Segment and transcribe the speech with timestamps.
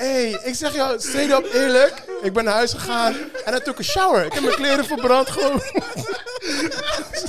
[0.00, 2.02] hey, ik zeg jou straight up eerlijk.
[2.22, 3.14] Ik ben naar huis gegaan
[3.44, 4.24] en I took a shower.
[4.24, 5.62] Ik heb mijn kleren verbrand gewoon.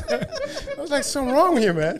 [0.09, 1.99] I was like, something wrong here, man.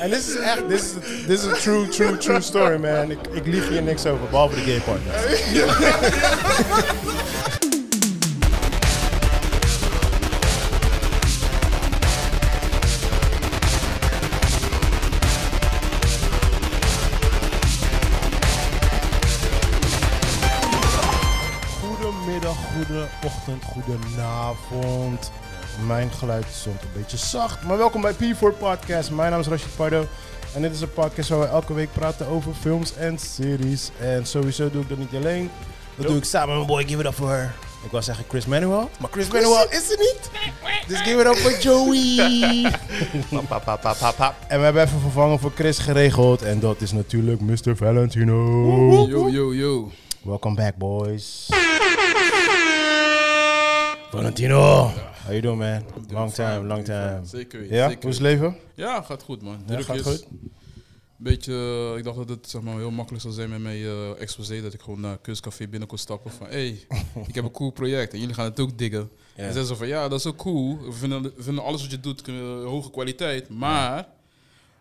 [0.00, 0.92] En dit is echt, dit is,
[1.26, 3.10] dit is a true, true, true story, man.
[3.10, 5.42] Ik, ik lieg hier niks over, behalve de gay partners.
[23.84, 25.30] goedenavond.
[25.86, 29.10] Mijn geluid stond een beetje zacht, maar welkom bij P4 Podcast.
[29.10, 30.06] Mijn naam is Rashid Pardo
[30.54, 33.90] en dit is een podcast waar we elke week praten over films en series.
[34.00, 35.50] En sowieso doe ik dat niet alleen,
[35.96, 37.54] dat doe ik samen met mijn boy Give It Up For Her.
[37.84, 40.30] Ik wou zeggen Chris Manuel, maar Chris Manuel is er niet.
[40.86, 42.70] Dus give it up for Joey.
[43.48, 44.34] Pap, pap, pap, pap, pap.
[44.48, 47.76] En we hebben even vervangen voor Chris geregeld en dat is natuurlijk Mr.
[47.76, 48.34] Valentino.
[49.08, 49.90] Yo, yo, yo.
[50.22, 51.48] Welcome back, boys.
[54.12, 54.58] Valentino.
[55.24, 55.82] How you doing, man?
[56.10, 57.20] Long time, long time.
[57.24, 58.02] Zeker, Ja, zeker.
[58.02, 58.56] hoe is het leven?
[58.74, 59.62] Ja, gaat goed man.
[59.66, 60.26] Ja, gaat goed?
[61.16, 61.52] Beetje,
[61.92, 64.62] eh, ik dacht dat het zeg maar, heel makkelijk zou zijn met mijn eh exposé.
[64.62, 66.46] Dat ik gewoon naar kunstcafé binnen kon stappen van...
[66.46, 66.86] Hé, hey,
[67.28, 69.10] ik heb een cool project en jullie gaan het ook diggen.
[69.34, 70.78] En zeggen ze van, ja, dat is ook cool.
[70.84, 73.48] We vinden, we vinden alles wat je doet eh, hoge kwaliteit.
[73.48, 74.08] Maar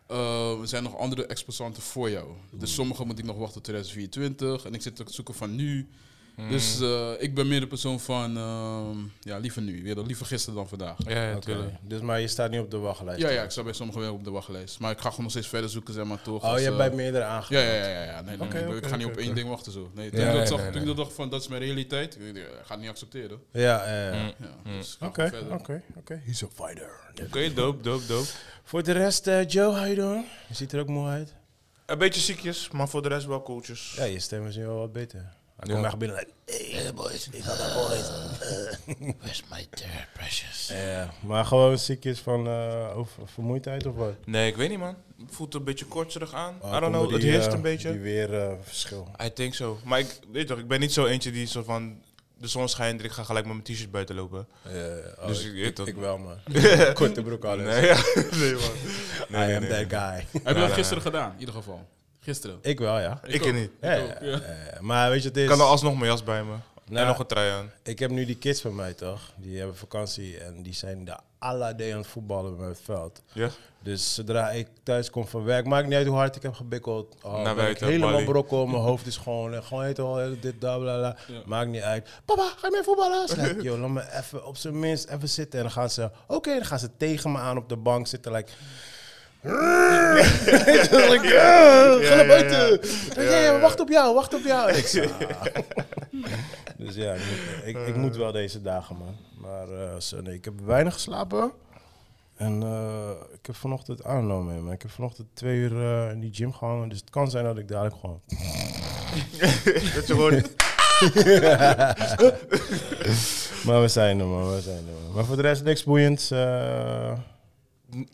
[0.07, 2.27] eh, er zijn nog andere exposanten voor jou.
[2.52, 4.65] Dus sommige moet ik nog wachten tot 2024.
[4.65, 5.87] En ik zit te zoeken van nu.
[6.50, 9.84] Dus eh, ik ben meer de persoon van, ehm, ja, liever nu.
[9.84, 10.95] Weer, liever gisteren dan vandaag.
[11.08, 11.73] Ja, ja, tuurlijk.
[11.81, 13.22] Dus maar je staat niet op de wachtlijst?
[13.22, 14.80] Ja, ja, ik sta bij sommigen wel op de wachtlijst.
[14.80, 16.44] Maar ik ga gewoon nog steeds verder zoeken, zeg maar, toch.
[16.44, 17.66] Oh, als, je hebt eh, bij meerdere Ja, aangekomen?
[17.66, 17.88] ja, ja.
[17.89, 18.22] ja, ja.
[18.22, 19.36] Nee, nee, Oké, nee, oké, ik ga niet oké, op één oké.
[19.39, 19.92] ding wachten zo.
[19.94, 21.61] Nee, toen, Ja, ik dat zag, nee, toen ik dat dacht van, dat is mijn
[21.61, 22.16] realiteit.
[22.20, 23.39] Ik ga het niet accepteren.
[23.52, 24.14] Ja, ja, ja.
[24.14, 24.33] Ja,
[24.64, 25.81] dus ik ga Oké, oké, verder.
[25.98, 26.22] oké.
[26.26, 26.89] He's a fighter.
[27.26, 28.28] Oké, dope, dope, dope.
[28.64, 30.26] Voor de rest, eh, Joe, how you doing?
[30.48, 31.33] Je ziet er ook mooi uit.
[31.86, 33.94] Een beetje ziekjes, maar voor de rest wel cooltjes.
[33.98, 35.33] Ja, je stem is nu wel wat beter.
[35.62, 35.73] Hij Ja.
[35.73, 36.17] komt echt binnen.
[36.17, 36.31] like,
[36.76, 38.09] Hey, boys, ik had dat boys.
[39.20, 40.67] Where's my dear precious?
[40.73, 44.14] Ja, maar gewoon ziekjes van eh, over vermoeidheid of wat?
[44.26, 44.95] Nee, ik weet niet man.
[45.26, 46.55] Het voelt een beetje kortserig aan.
[46.66, 47.92] I don't know, het heerst eh, een beetje.
[47.92, 49.11] Die weer eh, verschil.
[49.23, 49.80] I think so.
[49.83, 52.02] Maar ik weet toch, ik ben niet zo eentje die zo van...
[52.38, 54.48] De zon schijnt en ik ga gelijk met mijn t-shirt buiten lopen.
[55.20, 56.38] oh, Dus ik ik, weet ik, ik wel, man.
[56.94, 57.66] Korte broek alles.
[57.66, 57.95] Nee, ja.
[58.39, 58.54] nee
[59.30, 59.50] man.
[59.50, 60.42] I am that guy.
[60.44, 61.88] Heb je dat gisteren gedaan, in ieder geval?
[62.23, 62.59] Gisteren.
[62.61, 63.20] Ik wel, ja.
[63.23, 63.48] Ik ook.
[63.48, 63.71] er niet.
[63.82, 64.39] Ja, ook, ja, ja.
[64.73, 64.82] ja.
[64.82, 65.43] Maar weet je, het is...
[65.43, 66.54] Ik kan er alsnog mijn jas bij me.
[66.86, 67.71] Nou, en nog een trui aan.
[67.83, 69.33] Ik heb nu die kids van mij, toch?
[69.37, 73.21] Die hebben vakantie en die zijn de alla day aan het voetballen bij het veld.
[73.32, 73.49] Ja?
[73.83, 77.15] Dus zodra ik thuis kom van werk, maakt niet uit hoe hard ik heb gebikkeld.
[77.21, 80.59] Oh, Naar ben ik buiten, helemaal brokkel, mijn hoofd is gewoon, gewoon heet al dit,
[80.59, 81.15] bla, bla.
[81.27, 81.42] Ja.
[81.45, 82.09] Maakt niet uit.
[82.26, 83.55] Papa, ga je mee voetballen?
[83.58, 85.59] Ik, Yo, laat me even op zijn minst even zitten.
[85.59, 88.32] En dan gaan ze, oké, dan gaan ze tegen me aan op de bank zitten,
[88.32, 88.52] like...
[89.41, 92.79] Dan like, "Ah, ga naar buiten.
[93.23, 94.71] Ja, ja, wacht op jou, wacht op jou.
[94.71, 94.85] Ik.
[96.77, 99.15] Dus ja, ik moet, ik, ik moet wel deze dagen, man.
[99.37, 101.52] Maar eh, zo, nee, ik heb weinig geslapen.
[102.35, 104.73] En eh, ik heb vanochtend aangenomen, man.
[104.73, 106.89] Ik heb vanochtend twee uur eh, in die gym gehangen.
[106.89, 108.21] Dus het kan zijn dat ik dadelijk gewoon...
[109.95, 110.31] Dat je gewoon...
[113.65, 114.53] maar we zijn er, man.
[114.55, 115.13] We zijn er, man.
[115.15, 116.29] Maar voor de rest niks boeiends.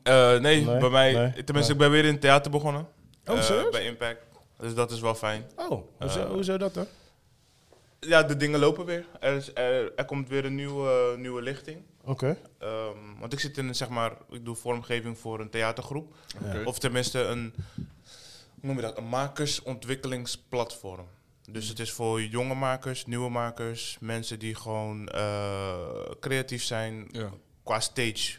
[0.03, 0.37] Eh.
[0.39, 1.13] Nee, Nee, bij mij...
[1.13, 1.69] nee, tenminste, nee.
[1.71, 2.87] ik ben weer in het theater begonnen.
[3.25, 3.69] Oh, Eh, serieus?
[3.71, 4.21] Bij Impact.
[4.57, 5.45] Dus dat is wel fijn.
[5.55, 6.29] Oh, hoezo, Eh.
[6.29, 6.85] hoezo dat dan?
[7.99, 9.05] Ja, de dingen lopen weer.
[9.19, 11.81] Er, is, er, er komt weer een nieuwe, nieuwe lichting.
[12.03, 12.37] Oké.
[12.59, 16.13] Ehm, want ik zit in, een, zeg maar, ik doe vormgeving voor een theatergroep.
[16.65, 17.83] Of tenminste een, hoe
[18.61, 21.07] noem je dat, een makersontwikkelingsplatform.
[21.49, 25.75] Dus het is voor jonge makers, nieuwe makers, mensen die gewoon eh,
[26.19, 27.29] creatief zijn Ja,
[27.63, 28.37] qua stage,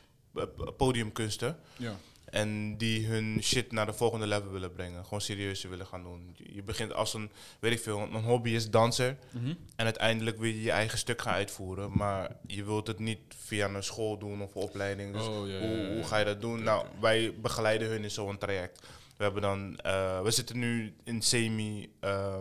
[0.76, 1.58] podiumkunsten.
[1.76, 1.96] ja.
[2.30, 5.04] En die hun shit naar de volgende level willen brengen.
[5.04, 6.34] Gewoon serieuzer willen gaan doen.
[6.52, 9.16] Je- begint als een, weet ik veel, een hobby is danser.
[9.30, 9.48] Mhm.
[9.76, 11.90] En uiteindelijk wil je je eigen stuk gaan uitvoeren.
[11.96, 15.12] Maar je wilt het niet via een school doen of opleiding.
[15.12, 15.94] Dus Oh, ja, ja, hoe, ja, ja.
[15.94, 16.62] hoe ga je dat doen?
[16.62, 18.86] Nou, wij begeleiden hun in zo'n traject.
[19.16, 22.34] We hebben dan, eh, we zitten nu in semi uh,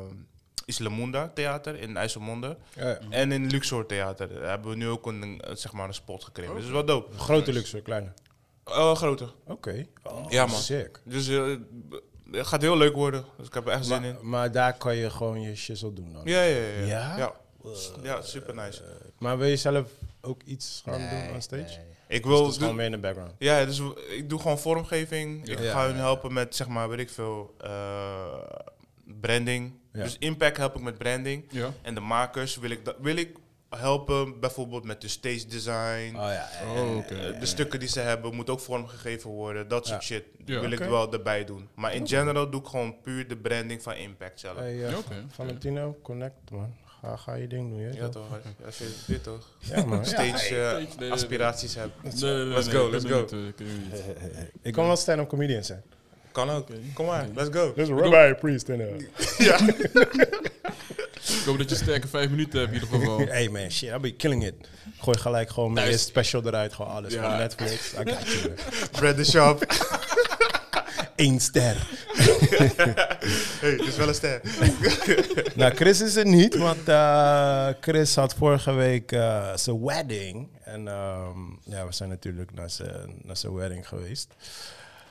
[0.68, 2.58] Islamunda Theater in IJsselmonde.
[2.74, 3.00] Ja, ja.
[3.10, 6.24] En in Luxor Theater Daar hebben we nu ook een, eh, zeg maar een spot
[6.24, 6.54] gekregen.
[6.54, 7.18] Dus dat is wel dope.
[7.18, 8.12] Grote luxe, kleine.
[8.66, 9.34] Oh, groter.
[9.46, 9.86] Oké.
[10.04, 10.60] Oh, Ja, man.
[10.60, 11.02] Sick.
[11.04, 11.56] Dus eh,
[12.32, 13.26] het gaat heel leuk worden.
[13.38, 14.18] Dus ik heb er echt zin in.
[14.22, 16.22] Maar, daar kan je gewoon je shizzle doen dan?
[16.26, 16.86] Ja, ja, ja.
[16.86, 17.18] Ja?
[17.18, 17.34] Ja,
[18.04, 18.82] ja super nice.
[19.20, 19.90] Maar wil je zelf
[20.22, 21.80] ook iets gaan doen aan stage?
[22.08, 22.44] Ik Dus wil...
[22.44, 23.32] het is gewoon meer in de background.
[23.38, 25.48] Ja, dus ik doe gewoon vormgeving.
[25.48, 27.70] Ik ga hun helpen met, zeg maar, weet ik veel, eh,
[29.22, 29.74] branding.
[29.94, 30.04] Ja.
[30.04, 31.46] Dus impact help ik met branding.
[31.50, 31.74] Ja.
[31.82, 33.38] En de makers wil ik, wil ik
[33.70, 36.16] helpen, bijvoorbeeld met de stage design.
[36.16, 36.50] Oh ja.
[36.76, 37.38] Oh, oké.
[37.40, 39.68] De stukken die ze hebben, moet ook vormgegeven worden.
[39.68, 40.06] Dat soort Ja.
[40.16, 40.60] shit Ja.
[40.60, 41.68] wil ik wel erbij doen.
[41.76, 44.58] Maar in general doe ik gewoon puur de branding van Impact zelf.
[44.58, 45.26] Hey, eh, Ja, oké.
[45.30, 46.74] Valentino, connect man.
[47.02, 48.28] Ga, ga je ding doen, Ja toch?
[48.66, 50.06] als je dit toch Ja man.
[50.16, 52.04] stage eh, aspiraties hebt.
[52.04, 53.26] Nee, nee, nee, Let's go, ik let's go.
[53.26, 54.44] eh.
[54.62, 55.84] Ik kan wel stand-up comedian zijn.
[56.38, 56.68] Kan ook.
[56.94, 57.74] Kom maar, let's go.
[57.76, 58.80] Dus Rabbi Priest en
[59.38, 59.60] Ja.
[59.60, 63.18] Ik hoop dat je sterke vijf minuten hebt in ieder geval.
[63.38, 64.54] Hey man, shit, I'll be killing it.
[65.00, 67.14] Gooi gelijk gewoon mijn eerste special eruit, gewoon alles.
[67.14, 67.24] Ja.
[67.24, 68.54] Gewoon Netflix, I got you.
[69.00, 69.66] Brad the Shop.
[71.16, 71.88] Eén ster.
[73.60, 74.42] hey, dit is wel een ster.
[75.56, 80.48] nou, Chris is er niet, want eh, Chris had vorige week eh, zijn wedding.
[80.64, 84.28] En ehm, ja, we zijn natuurlijk naar zijn, naar zijn wedding geweest.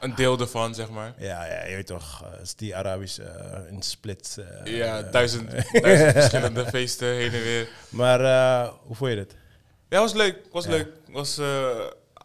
[0.00, 1.14] Een deel ervan, zeg maar.
[1.18, 4.36] Ja, ja je weet toch, is die Arabische eh, in split.
[4.64, 5.50] eh, Ja, eh, duizend,
[5.82, 7.68] duizend verschillende feesten heen en weer.
[7.88, 8.20] Maar
[8.82, 9.34] hoe vond je dit?
[9.88, 10.36] Ja, was leuk.
[10.52, 10.70] Was Ja.
[10.70, 10.88] leuk.
[11.10, 11.38] Was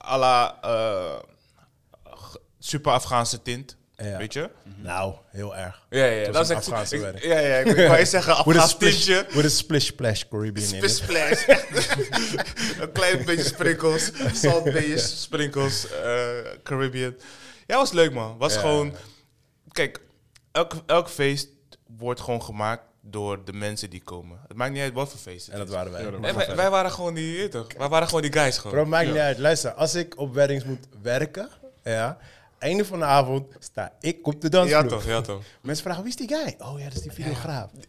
[0.06, 0.60] à la
[2.60, 3.76] super Afghaanse tint.
[3.98, 4.18] Ja.
[4.18, 4.50] Weet je?
[4.82, 5.82] Nou, heel erg.
[5.90, 6.32] Ja, ja.
[6.32, 7.24] Dat is een echt Afghaanse ik- wedding.
[7.26, 7.56] Ja, ja.
[7.58, 9.26] Ik, wou eens zeggen With a Afghaans splish, tintje.
[9.36, 10.98] with a splish splash Caribbean in Splish it.
[10.98, 11.48] splash.
[12.82, 14.12] een klein beetje sprinkles.
[14.34, 15.88] Salt bees, sprinkles.
[15.92, 16.30] eh,
[16.64, 17.16] Caribbean.
[17.68, 18.38] Ja, was leuk man.
[18.38, 18.60] Was Ja.
[18.60, 18.94] gewoon...
[19.72, 20.02] Kijk,
[20.52, 21.50] elk, elk feest
[21.98, 24.40] wordt gewoon gemaakt door de mensen die komen.
[24.48, 26.04] Het maakt niet uit wat voor feest het En dat waren wij.
[26.04, 27.68] Ja, dat En wij, wij waren gewoon die, toch?
[27.78, 28.76] Wij waren gewoon die guys gewoon.
[28.78, 29.12] Bro, maakt Ja.
[29.12, 29.38] niet uit.
[29.38, 31.50] Luister, als ik op weddings moet werken,
[31.84, 32.18] ja,
[32.60, 34.84] einde van de avond sta ik op de dansvloer.
[34.84, 35.42] ja toch, ja toch.
[35.62, 36.56] Mensen vragen, wie is die guy?
[36.60, 37.70] Oh ja, dat is die videograaf.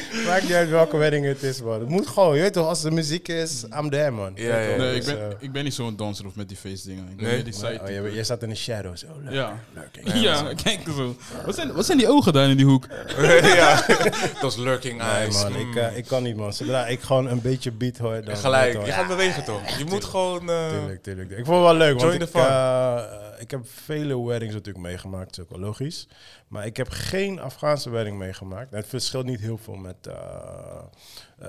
[0.26, 1.80] Maakt niet uit welke wedding het is, man.
[1.80, 4.32] Het moet gewoon, je weet toch, als er muziek is, I'm there, man.
[4.34, 4.76] Ja, ja, ja.
[4.76, 7.08] Nee, ik Dus, ben, eh, ik ben niet zo'n danser of met die feestdingen.
[7.10, 7.42] Ik ben Nee?
[7.42, 7.78] die side.
[7.82, 9.04] oh, jij, jij zat in de shadows.
[9.04, 9.32] Oh, leuk.
[9.32, 9.58] Ja.
[9.74, 10.14] leuk.
[10.22, 11.16] Ja, kijk zo.
[11.46, 12.86] Wat zijn, wat zijn die ogen daar in die hoek?
[13.42, 15.42] ja, dat was lurking Nee, eyes.
[15.42, 15.70] man, Mm.
[15.70, 16.52] ik, eh, ik kan niet, man.
[16.52, 18.36] Zodra ik gewoon een beetje beat hoor, dan...
[18.36, 19.68] Gelijk, je gaat bewegen toch?
[19.78, 20.50] Je moet gewoon...
[20.50, 21.30] eh, Tuurlijk, tuurlijk.
[21.30, 22.22] Ik vond het wel leuk, want ik,
[23.38, 26.08] ik heb vele weddings natuurlijk meegemaakt, dat is ook wel logisch.
[26.48, 28.70] Maar ik heb geen Afghaanse wedding meegemaakt.
[28.70, 30.14] Het verschilt niet heel veel met eh,
[31.42, 31.48] eh,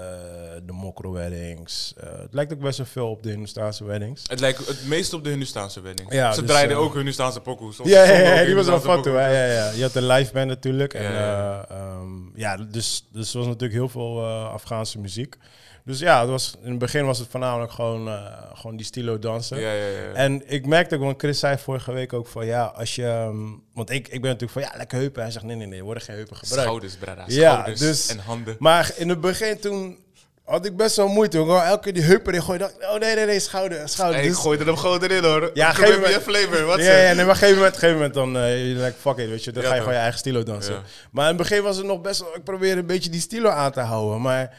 [0.66, 1.94] de mokro weddings.
[1.98, 4.22] Eh, het lijkt ook best wel veel op de Hindustaanse weddings.
[4.28, 6.14] Het lijkt het meest op de Hindustaanse wedding.
[6.14, 7.80] Ja, Ze dus, draaiden ook Hindustaanse pokoes.
[7.84, 9.02] Ja, ja, ja, die was wel foto.
[9.02, 9.22] pokoes.
[9.22, 9.70] Ja, ja, ja.
[9.70, 10.94] Je had een live band natuurlijk.
[10.94, 15.36] En, Ja, eh, ehm, ja, dus, dus er was natuurlijk heel veel Afghaanse muziek.
[15.86, 18.16] Dus ja, het was, in het begin was het voornamelijk gewoon, eh,
[18.54, 19.60] gewoon die stilo dansen.
[19.60, 20.14] Ja, ja, ja.
[20.14, 23.06] En ik merkte ook, want Chris zei vorige week ook van ja, als je.
[23.06, 23.38] ehm,
[23.74, 25.22] want ik, ik ben natuurlijk van ja, lekker heupen.
[25.22, 26.64] Hij zegt nee, nee, nee, worden geen heupen gebruikt.
[26.64, 27.24] Schouders, brada.
[27.28, 28.56] Ja, Schouders dus- en handen.
[28.60, 29.98] Maar in het begin toen
[30.46, 31.40] had ik best wel moeite.
[31.40, 32.72] Ik wou elke keer die heupen erin gooien.
[32.82, 34.18] oh nee, nee, nee, schouder, schouder.
[34.18, 35.52] Hey, ik Dus- gooide hem gewoon erin hoor.
[35.54, 36.66] Ja, Geef me me- je flavor.
[36.66, 39.18] Wat ja, ja, nee, maar op een gegeven moment, gegeven moment dan, je like, fuck
[39.18, 40.74] it, weet je, dan Ja, ga je gewoon je eigen stilo dansen.
[40.74, 40.82] Ja.
[41.12, 43.50] Maar in het begin was het nog best wel, ik probeerde een beetje die stilo
[43.50, 44.58] aan te houden, maar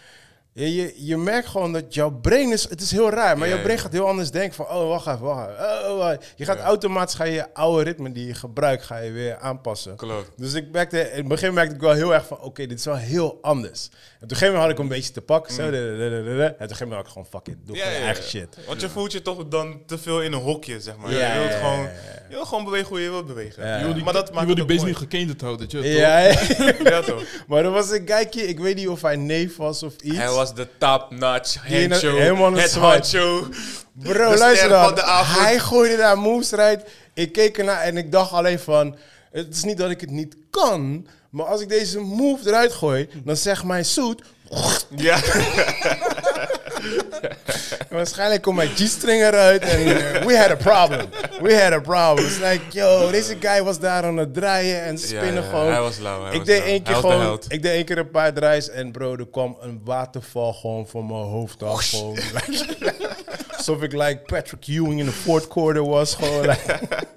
[0.56, 3.55] je, je, je merkt gewoon dat jouw brein is, het is heel raar, maar Ja,
[3.55, 3.83] jouw brein ja.
[3.83, 5.91] gaat heel anders denken van, oh, wacht even, wacht even.
[5.91, 6.33] Oh, wacht.
[6.37, 6.65] Je gaat Ja.
[6.65, 9.97] automatisch, ga je je oude ritme die je gebruikt, ga je weer aanpassen.
[9.97, 10.31] Klopt.
[10.37, 12.85] Dus ik merkte, in het begin merkte ik wel heel erg van, oké, dit is
[12.85, 13.89] wel heel anders.
[13.89, 13.91] En
[14.25, 16.91] op een gegeven moment had ik een beetje te pakken, zo, en op een gegeven
[16.93, 18.29] had ik gewoon, fuck it, doe Ja, gewoon je ja, eigen ja.
[18.31, 18.59] shit.
[18.67, 21.12] Want je voelt je toch dan te veel in een hokje, zeg maar.
[21.12, 22.23] Ja, je, wilt ja, gewoon, ja, ja.
[22.29, 23.67] je wil gewoon bewegen hoe je wilt bewegen.
[23.67, 23.77] Ja.
[23.79, 26.19] Je wil die, Maar dat je maakt wil die niet gekenderd houden, weet je, Ja,
[26.91, 27.01] ja.
[27.01, 27.25] toch?
[27.47, 30.17] Maar er was een kijkje, ik weet niet of hij neef was of iets.
[30.17, 32.19] Hij was de top-notch handshow.
[32.19, 33.52] helemaal een Het handshow.
[33.93, 34.99] Bro, de luister ster dan.
[35.25, 36.85] Hij gooide daar moves eruit.
[37.14, 38.96] Ik keek ernaar en ik dacht alleen van...
[39.32, 43.08] Het is niet dat ik het niet kan, maar als ik deze move eruit gooi,
[43.25, 44.22] dan zegt mijn suit...
[44.96, 45.17] Ja.
[47.91, 51.06] Waarschijnlijk komt mijn G-string eruit en eh, we had a problem.
[51.41, 52.26] We had a problem.
[52.26, 55.70] It's like, yo, deze guy was daar aan het draaien en spinnen Ja, ja, gewoon.
[55.70, 56.26] Hij was lauw.
[56.26, 59.17] ik was deed één keer gewoon, ik deed één keer een paar draais en bro,
[59.17, 61.93] er kwam een waterval gewoon voor mijn hoofd af.
[63.67, 66.15] Alsof ik like Patrick Ewing in de fourth quarter was.
[66.15, 66.79] Gewoon, like.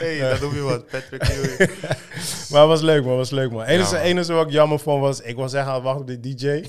[0.00, 0.86] Hey, dat noem je wat.
[0.86, 1.70] Patrick Ewing.
[2.50, 3.64] Maar het was leuk man, het was leuk man.
[3.64, 4.02] Enige, man.
[4.02, 6.46] enige wat ik jammer vond was, ik was echt aan het wachten op de DJ.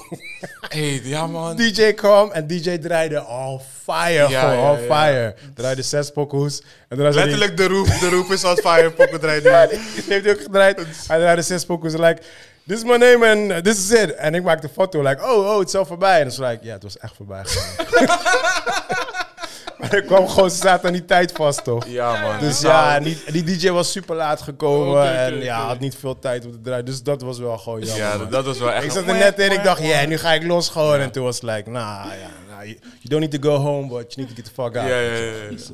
[0.78, 1.56] hey, ja man.
[1.56, 4.96] DJ kwam en DJ draaide all fire Ja, gewoon, ja, all ja.
[4.96, 5.36] fire.
[5.54, 6.62] Draaide zes pokoes.
[6.88, 7.86] En Letterlijk de roep.
[7.86, 8.92] De roep is on fire.
[8.92, 9.50] Pokken draait nu.
[9.78, 10.78] Die heeft hij ook gedraaid.
[11.08, 12.22] Hij draaide zes pokoes like,
[12.68, 14.16] this is my name and uh, this is it.
[14.16, 16.22] En ik maakte een foto, like, oh, oh, het is al voorbij.
[16.22, 17.86] En dan was like, ja, het was echt voorbij gegaan.
[19.78, 21.86] maar ik kwam gewoon, ze zaten aan die tijd vast, toch?
[21.88, 22.40] Ja man.
[22.40, 26.46] Dus ja, die, die DJ was super laat gekomen en ja, had niet veel tijd
[26.46, 26.86] om te draaien.
[26.86, 28.06] Dus dat was wel gewoon jammer.
[28.06, 28.30] Ja, man.
[28.30, 28.84] dat was wel echt...
[28.84, 31.00] ik zat er net in, ik dacht, ja, nu ga ik los gewoon.
[31.00, 32.30] En toen was het like, nou ja,
[32.66, 34.88] you, you don't need to go home, but you need to get the fuck out.
[34.90, 35.16] Ja, ja,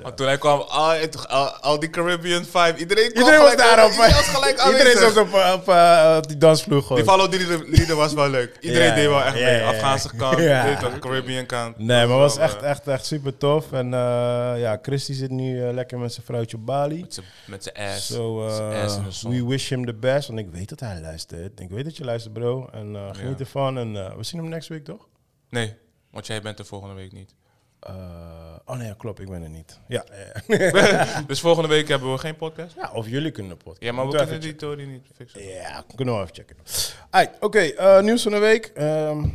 [0.03, 0.11] ja.
[0.11, 0.95] toen hij kwam, al,
[1.27, 3.91] al, al die Caribbean vibe, iedereen kwam Iedereen was daarop.
[3.91, 5.75] Iedereen was gelijk Iedereen zat op, op,
[6.17, 6.97] op die dansvloer gewoon.
[6.97, 7.31] Die follow
[7.67, 8.57] lieden was wel leuk.
[8.59, 9.55] Iedereen Ja, deed wel echt ja, mee.
[9.57, 9.69] ja.
[9.69, 11.77] Afghaanse kant, Caribbean kant.
[11.77, 13.71] Nee, maar was wel, echt, eh, echt, echt super tof.
[13.71, 13.99] En eh,
[14.57, 16.99] ja, Christy zit nu lekker met zijn vrouwtje op Bali.
[17.01, 18.13] Met zijn- Met zijn ass.
[18.13, 20.27] So, uh, ass we wish him the best.
[20.27, 21.59] Want ik weet dat hij luistert.
[21.59, 22.69] Ik weet dat je luistert, bro.
[22.71, 23.77] En geniet ervan.
[23.77, 25.07] En we zien hem next week, toch?
[25.49, 25.73] Nee,
[26.13, 27.36] want jij bent er volgende week niet.
[27.79, 27.93] Eh,
[28.65, 29.20] oh nee, klopt.
[29.20, 29.79] Ik ben er niet.
[29.88, 30.05] Ja.
[31.27, 32.75] Dus volgende week hebben we geen podcast?
[32.75, 33.84] ja of jullie kunnen een podcast.
[33.84, 35.43] Ja, maar we kunnen die Tory niet fixen.
[35.43, 37.36] Ja, kunnen we even checken.
[37.39, 38.65] Oké, eh, nieuws van de week.
[38.65, 39.25] Ehm,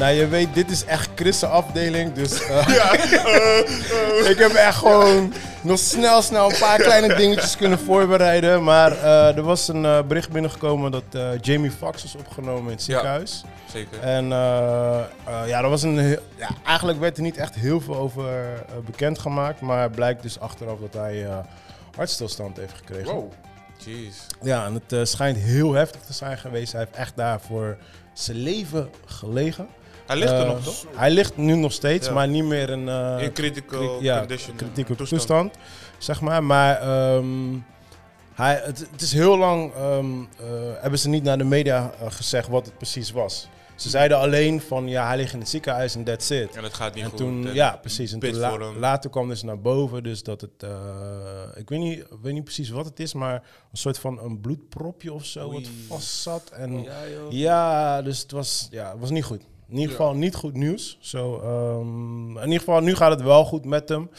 [0.00, 2.68] Nou, je weet, dit is echt Chris' afdeling, dus eh,
[4.32, 8.64] ik heb echt gewoon nog snel, snel een paar kleine dingetjes kunnen voorbereiden.
[8.64, 11.04] Maar eh, er was een eh, bericht binnengekomen dat
[11.40, 13.44] Jamie Foxx is opgenomen in het ziekenhuis.
[13.72, 14.00] Zeker.
[14.00, 14.28] En
[15.46, 19.60] ja, er was een, ja, eigenlijk werd er niet echt heel veel over eh, bekendgemaakt.
[19.60, 21.26] Maar het blijkt dus achteraf dat hij
[21.96, 23.14] hartstilstand heeft gekregen.
[23.14, 23.32] Wow.
[23.84, 24.16] Jeez.
[24.42, 26.72] Ja, en het schijnt heel heftig te zijn geweest.
[26.72, 27.76] Hij heeft echt daarvoor
[28.12, 29.68] zijn leven gelegen.
[30.10, 30.84] Hij ligt er Eh, nog, toch?
[30.96, 32.12] Hij ligt nu nog steeds, Ja.
[32.12, 34.56] maar niet meer in, eh, In critical cri- ja, condition.
[34.56, 35.54] kritieke toestand.
[35.98, 36.44] zeg maar.
[36.44, 37.58] Maar ehm,
[38.34, 39.98] hij, het, het is heel lang, eh,
[40.80, 43.48] hebben ze niet naar de media gezegd wat het precies was.
[43.74, 46.56] Ze zeiden alleen van, ja, hij ligt in het ziekenhuis en that's it.
[46.56, 47.18] En het gaat niet En goed.
[47.18, 48.12] toen, en ja, precies.
[48.12, 48.78] En toen la- voor hem.
[48.78, 50.50] later kwam dus naar boven, dus dat het,
[51.54, 55.12] ik weet niet, weet niet precies wat het is, maar een soort van een bloedpropje
[55.12, 56.50] of zo wat vast zat.
[56.50, 57.32] En Ja, joh.
[57.32, 59.42] ja, dus het was, ja, het was niet goed.
[59.70, 60.98] In ieder geval niet goed nieuws.
[61.00, 64.10] Zo, ehm, in ieder geval, nu gaat het wel goed met hem.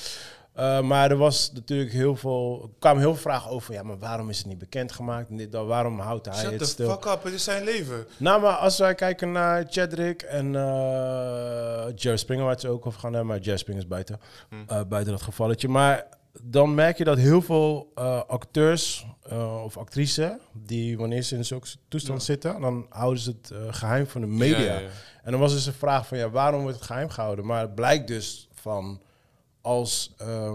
[0.54, 3.98] Eh, maar er was natuurlijk heel veel, er kwamen heel veel vragen over, ja, maar
[4.00, 5.30] waarom is het niet bekendgemaakt?
[5.30, 6.90] En dit, waarom houdt hij Shut het the stil?
[6.90, 8.06] fuck up, het is zijn leven.
[8.18, 12.86] Nou, maar als wij kijken naar Chadrick en eh Jerry Springer, waar het ze ook
[12.86, 14.64] over gaan hebben, maar Jerry Springer is buiten, Hmm.
[14.68, 15.68] eh, buiten dat gevalletje.
[15.68, 16.06] Maar
[16.42, 21.46] dan merk je dat heel veel eh, acteurs eh, of actrices, die wanneer ze in
[21.46, 24.58] zulke toestand zitten, dan houden ze het eh, geheim van de media.
[24.58, 24.90] Ja, ja, ja.
[25.24, 27.46] En dan was dus een vraag van, ja, waarom wordt het geheim gehouden?
[27.46, 29.02] Maar het blijkt dus van,
[29.62, 30.54] als eh,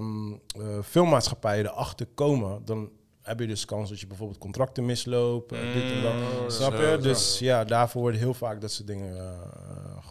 [0.85, 2.90] filmmaatschappijen erachter komen, dan
[3.23, 5.49] heb je dus kans dat je bijvoorbeeld contracten misloopt.
[5.49, 6.14] dit en dat.
[6.14, 6.99] Mm, Snap zo, je?
[6.99, 9.16] Dus ja, daarvoor worden heel vaak dat soort dingen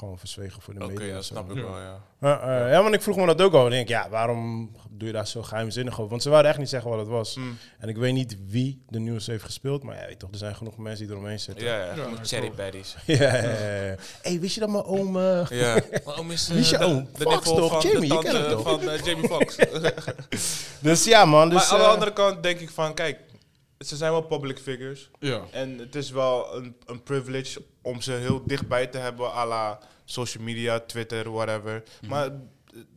[0.05, 1.13] gewoon verzwegen voor de Oké, media.
[1.13, 1.33] dat Zo.
[1.33, 1.63] snap ik Ja.
[1.63, 2.01] wel, ja.
[2.19, 2.31] Eh,
[2.65, 3.65] eh, ja, want ik vroeg me dat ook al.
[3.65, 6.09] Ik denk, ja, waarom doe je daar zo geheimzinnig over?
[6.09, 7.35] Want ze wouden echt niet zeggen wat het was.
[7.35, 7.57] Mm.
[7.79, 10.55] En ik weet niet wie de nieuws heeft gespeeld, maar ja, weet toch, er zijn
[10.55, 11.65] genoeg mensen die eromheen zitten.
[11.65, 11.95] Ja, ja.
[11.95, 12.95] Ja, dat cherry baddies.
[13.05, 13.35] ja, ja,
[13.85, 15.17] ja, hey, wist je dat mijn oom...
[15.17, 15.79] eh, Ja.
[16.05, 17.07] Waarom is Wie is je de, oom?
[17.17, 17.81] de Fox toch?
[17.81, 18.61] van Jamie, de je kent toch?
[18.61, 19.55] van eh, Jamie Foxx?
[20.81, 21.49] Dus ja, man.
[21.49, 23.19] Dus, maar aan de eh, andere kant denk ik van, kijk,
[23.79, 25.09] ze zijn wel public figures.
[25.19, 25.41] Ja.
[25.51, 29.79] En het is wel een, een privilege om ze heel dichtbij te hebben, à la
[30.05, 31.83] social media, Twitter, whatever.
[32.07, 32.33] Maar het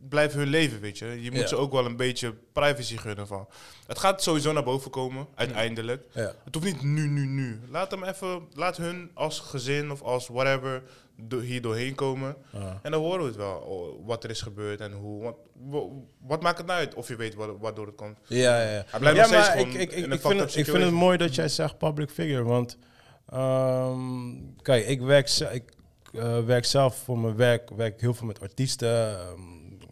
[0.09, 1.21] blijft hun leven, weet je.
[1.21, 1.47] Je moet Ja.
[1.47, 3.47] ze ook wel een beetje privacy gunnen van.
[3.87, 6.03] Het gaat sowieso naar boven komen, uiteindelijk.
[6.13, 6.33] ja.
[6.43, 7.59] Het hoeft niet nu, nu, nu.
[7.69, 10.83] Laat hem even, laat hun als gezin of als whatever
[11.15, 12.35] do- hier doorheen komen.
[12.53, 12.63] Ah.
[12.81, 15.23] En dan horen we het wel, oh, wat er is gebeurd en hoe.
[15.23, 15.87] Want, wa-
[16.27, 18.17] wat maakt het nou uit of je weet wat, waardoor het komt?
[18.27, 18.83] Ja, ja.
[18.87, 20.91] Hij blijft ja, nog steeds maar ik, ik, in ik, vind het, ik vind het
[20.91, 22.43] mooi dat jij zegt public figure.
[22.43, 22.77] Want
[23.29, 25.63] ehm, kijk, ik werk, ik,
[26.13, 29.19] eh, werk zelf voor mijn werk werk heel veel met artiesten.
[29.19, 29.41] ehm,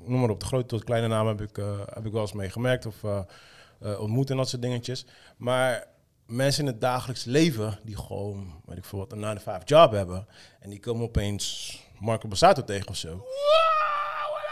[0.06, 2.34] noem maar op, de grote tot kleine naam heb ik, eh, heb ik wel eens
[2.34, 5.06] meegemerkt of eh, ontmoet en dat soort dingetjes.
[5.38, 5.88] Maar
[6.26, 9.62] mensen in het dagelijks leven die gewoon, weet ik veel wat, een 9 to 5
[9.66, 10.28] job hebben.
[10.60, 13.26] En die komen opeens Marco Bassato tegen of zo.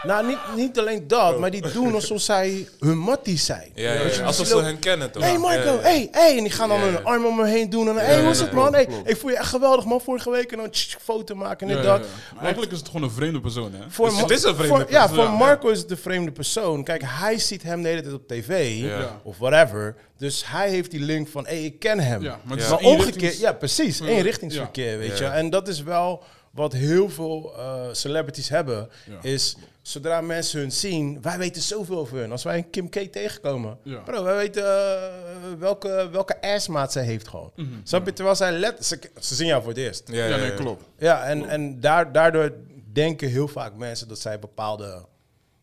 [0.06, 3.70] Nou, niet, niet alleen dat, maar die doen alsof zij hun matties zijn.
[3.74, 3.94] Ja,
[4.24, 5.22] alsof ze hen kennen toch?
[5.22, 5.78] Hey Marco, ja.
[5.80, 6.36] hey, hey.
[6.36, 7.88] En die gaan dan hun arm om me heen doen.
[7.88, 8.72] En dan, hey, hoe is het man?
[8.72, 10.00] Hey, ik voel je echt geweldig man.
[10.00, 12.00] Vorige week en dan tsk, foto maken en dit, dat.
[12.34, 13.78] Maar eigenlijk is het gewoon een vreemde persoon, hè?
[13.88, 15.26] Voor Dus het is een vreemde voor- Ja, persoon.
[15.26, 16.84] voor Marco is het een vreemde persoon.
[16.84, 18.82] Kijk, hij ziet hem de hele tijd op tv.
[19.22, 19.96] Of whatever.
[20.18, 22.22] Dus hij heeft die link van, hé, ik ken hem.
[22.22, 25.24] Ja, maar omgekeerd, ja precies, eenrichtingsverkeer, weet je.
[25.24, 26.22] En dat is wel
[26.56, 28.88] wat heel veel eh, celebrities hebben.
[29.10, 29.18] Ja.
[29.22, 32.30] Is, zodra mensen hun zien, wij weten zoveel over hun.
[32.32, 33.98] Als wij een Kim K tegenkomen, Ja.
[33.98, 35.12] bro, wij weten eh,
[35.58, 37.52] welke, welke assmaat zij heeft gewoon.
[37.56, 37.68] Mhm.
[37.82, 38.12] Snap je?
[38.12, 40.02] Terwijl zij let, ze, ze zien jou voor het eerst.
[40.12, 40.84] Ja, Ja, nee, klopt.
[40.98, 42.52] Ja, en, en daar, daardoor
[42.92, 45.04] denken heel vaak mensen dat zij bepaalde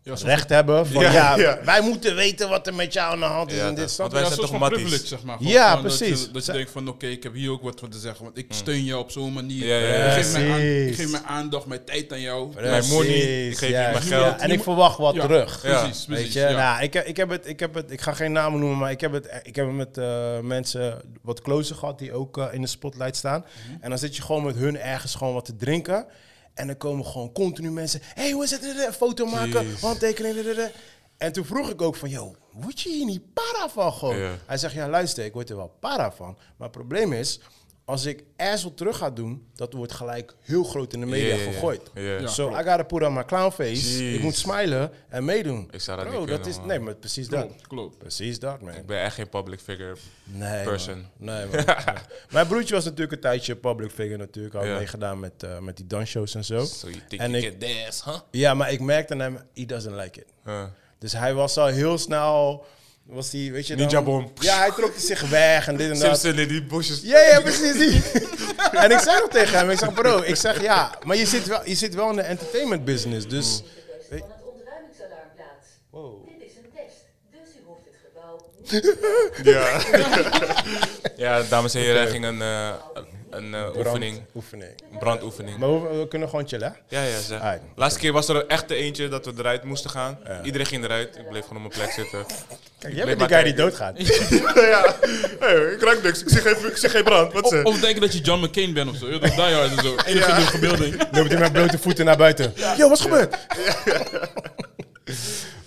[0.05, 1.59] Ja, recht hebben van ja, Ja, ja.
[1.63, 3.99] wij moeten weten wat er met jou aan de hand is Ja, en dit snap
[3.99, 4.77] want wij ja, zijn toch matties?
[4.81, 5.37] privilege, zeg maar.
[5.37, 6.21] Gewoon Ja, van Dat precies.
[6.21, 8.23] je, dat je denkt van, oké, ik heb hier ook wat voor te zeggen.
[8.23, 9.65] Want ik steun jou op zo'n manier.
[9.67, 10.05] Ja, ja, ja.
[10.05, 10.95] Ik, geef mijn aan- ik Precies.
[10.95, 12.53] geef mijn aandacht, mijn tijd aan jou.
[12.53, 13.81] Mijn money, ik geef je ja.
[13.91, 14.39] mijn Ja, geld.
[14.41, 15.63] en ik verwacht wat Ja, terug.
[15.63, 15.79] Ja.
[15.81, 16.23] Precies, precies.
[16.23, 16.51] Weet je, ja.
[16.71, 18.91] nou, ik, heb- ik, heb het, ik heb het, ik ga geen namen noemen, maar
[18.91, 22.45] ik heb het, ik heb het met eh, mensen wat closer gehad die ook eh,
[22.51, 23.39] in de spotlight staan.
[23.67, 23.77] Mhm.
[23.83, 26.05] En dan zit je gewoon met hun ergens gewoon wat te drinken.
[26.53, 28.63] En dan komen gewoon continu mensen, hey, hoe is het?
[28.63, 29.81] Een foto maken, Jeez.
[29.81, 30.71] handtekening.
[31.17, 34.17] En toen vroeg ik ook van, yo, word je hier niet para van gewoon?
[34.17, 34.37] Ja.
[34.45, 36.37] Hij zegt, ja luister, ik word er wel para van.
[36.57, 37.39] Maar het probleem is,
[37.85, 41.81] als ik asshole terug ga doen, dat wordt gelijk heel groot in de media gegooid.
[41.93, 42.01] Ja.
[42.01, 42.27] Ja.
[42.27, 43.97] So I gotta put on my clown face.
[43.97, 44.15] Jeez.
[44.15, 45.67] Ik moet smilen en meedoen.
[45.71, 46.67] Ik zou dat Bro, niet dat kunnen, is, man.
[46.67, 47.47] Nee, maar precies dat.
[47.67, 47.97] Klopt.
[47.97, 48.73] Precies dat, man.
[48.73, 49.95] Ik ben echt geen public figure.
[50.23, 50.95] Nee, person.
[51.17, 51.35] man.
[51.35, 51.55] Nee, man.
[51.65, 51.95] Nee.
[52.29, 54.53] Mijn broertje was natuurlijk een tijdje public figure natuurlijk.
[54.55, 56.65] Had meegedaan met, eh, met die dansshows en zo.
[56.65, 58.19] So you think En you ik- can dance, huh?
[58.31, 60.27] Ja, maar ik merkte aan hem, he doesn't like it.
[60.47, 60.63] Uh.
[60.99, 62.65] Dus hij was al heel snel,
[63.05, 64.41] was die, weet je dan- Ninja bomb.
[64.41, 66.19] Ja, hij trok zich weg en dit en dat.
[66.19, 67.01] Simpson in die bosjes.
[67.01, 67.73] Ja, ja, precies.
[67.77, 68.01] die.
[68.83, 71.47] en ik zei nog tegen hem, ik zeg bro, ik zeg ja, maar je zit
[71.47, 73.61] wel, je zit wel in de entertainment business, dus...
[74.09, 75.67] van het ontruimingsalarm plaats.
[76.39, 76.95] Dit is een test,
[77.31, 78.39] dus u hoeft het gebouw
[79.37, 79.81] niet Ja.
[81.39, 82.73] ja, dames en heren, hij ging een, eh,
[83.35, 84.71] een eh, oefening, Oefening.
[84.91, 85.57] een brandoefening.
[85.57, 86.97] Maar we, we kunnen gewoon chillen, hè?
[86.97, 87.59] Ja, ja, zeg.
[87.75, 90.17] Laatste keer was er echt de eentje dat we eruit moesten gaan.
[90.43, 91.17] Iedereen ging eruit.
[91.17, 92.25] Ik bleef gewoon op mijn plek zitten.
[92.79, 93.97] Kijk, jij bent die guy die doodgaat.
[94.55, 94.95] ja,
[95.39, 96.21] hey, ik ruik niks.
[96.21, 97.33] Ik zie geen, ik zie geen brand.
[97.33, 99.09] Wat Of, of denken dat je John McCain bent of zo.
[99.09, 99.95] Dat die hard en zo.
[100.05, 100.41] Enige ja.
[100.41, 101.07] verbeelding.
[101.11, 102.53] Loopt hij met blote voeten naar buiten.
[102.77, 103.35] Yo, wat is gebeurd?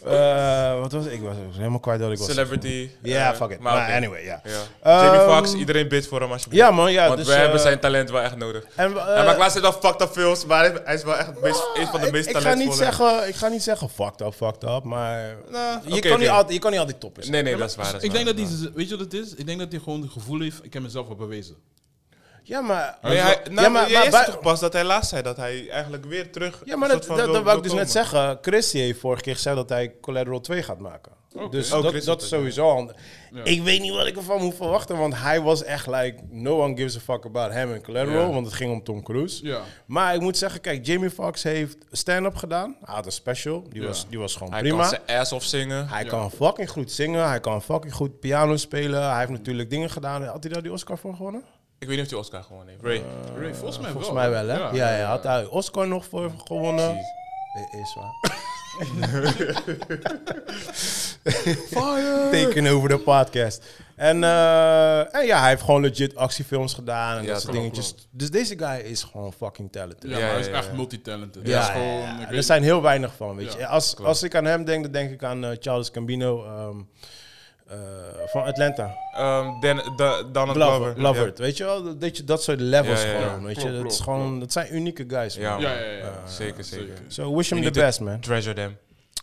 [0.06, 1.12] Eh, wat was het?
[1.12, 2.26] Ik was helemaal kwijt dat ik was.
[2.26, 2.90] Celebrity.
[3.02, 3.58] Ja, eh, fuck it.
[3.58, 4.40] Maar, anyway, ja.
[4.44, 4.50] Ja.
[4.82, 6.64] Ehm, Jamie Foxx, iedereen bid voor hem alsjeblieft.
[6.64, 7.06] Ja, man, ja.
[7.06, 8.64] Want dus, we hebben eh, zijn talent wel echt nodig.
[8.74, 11.86] En, Hij maakt laatst wel fucked up films, maar hij- is wel echt meest, een
[11.86, 12.68] van de meest ik, ga talentvolle.
[12.68, 16.28] niet zeggen, ik ga niet zeggen fucked up, fucked up, maar Nou, je, kan niet
[16.28, 17.30] altijd, je kan niet altijd top zijn.
[17.32, 17.84] Nee, nee, dat is waar.
[17.92, 19.34] dat is Ik denk waar, dat hij, weet je wat het is?
[19.34, 21.56] Ik denk dat hij gewoon het gevoel heeft, ik heb mezelf al bewezen.
[22.48, 22.98] Ja, maar...
[23.02, 25.36] Maar hij, nou, ja, maar, maar, zei bij- toch pas dat hij laatst zei dat
[25.36, 26.62] hij eigenlijk weer terug.
[26.64, 28.38] ja, maar dat, dat, wou ik dus net zeggen.
[28.42, 31.12] Christy heeft vorige keer gezegd dat hij Collateral 2 gaat maken.
[31.50, 32.90] Dus Oh, dat, dat is sowieso.
[33.30, 33.44] Ja.
[33.44, 36.14] Ik weet niet wat ik ervan moet verwachten, want hij was echt like...
[36.30, 38.32] No one gives a fuck about him en Collateral, Ja.
[38.32, 39.44] want het ging om Tom Cruise.
[39.46, 39.60] Ja.
[39.86, 42.76] Maar ik moet zeggen, kijk, Jamie Foxx heeft stand-up gedaan.
[42.84, 43.86] Hij had een special, die, Ja.
[43.86, 44.78] was, die was gewoon Hij prima.
[44.78, 45.88] kan zijn ass off zingen.
[45.88, 46.08] Hij Ja.
[46.08, 49.08] kan fucking goed zingen, hij kan fucking goed piano spelen.
[49.10, 50.24] Hij heeft natuurlijk dingen gedaan.
[50.24, 51.42] Had hij daar die Oscar voor gewonnen?
[51.78, 52.82] Ik weet niet of hij Oscar gewoon heeft.
[52.82, 53.02] Ray.
[53.38, 54.30] Ray, volgens mij Volgens wel.
[54.30, 54.76] mij wel, hè?
[54.76, 56.88] Ja, ja, had hij Oscar nog voor gewonnen?
[56.90, 58.44] Eh, Is waar.
[61.70, 62.28] Fire!
[62.30, 63.64] Teken over de podcast.
[63.96, 67.74] En, eh, en ja, hij heeft gewoon legit actiefilms gedaan en Ja, dat soort klopt,
[67.74, 68.08] dingetjes.
[68.10, 70.10] Dus deze guy is gewoon fucking talented.
[70.10, 70.72] Ja, maar hij is ja, echt ja.
[70.74, 71.46] multitalented.
[71.46, 73.66] Ja, ja, er zijn heel weinig van, weet Ja, je.
[73.66, 76.84] Als, als ik aan hem denk, dan denk ik aan eh, Charles Gambino ehm, eh,
[78.26, 78.94] van Atlanta.
[79.18, 80.94] Um, Dan, da, Donald Glover, Glover.
[80.94, 81.98] Glover, weet je wel?
[81.98, 83.26] Dat, je, dat soort levels Ja, ja, ja.
[83.26, 83.82] gewoon, weet je.
[83.82, 85.34] Dat, is gewoon, dat zijn unieke guys.
[85.34, 85.60] Ja, man.
[85.60, 85.98] Ja, ja, ja.
[85.98, 86.94] Eh, zeker, zeker.
[87.08, 88.20] So wish him the best, man.
[88.20, 88.76] Treasure them.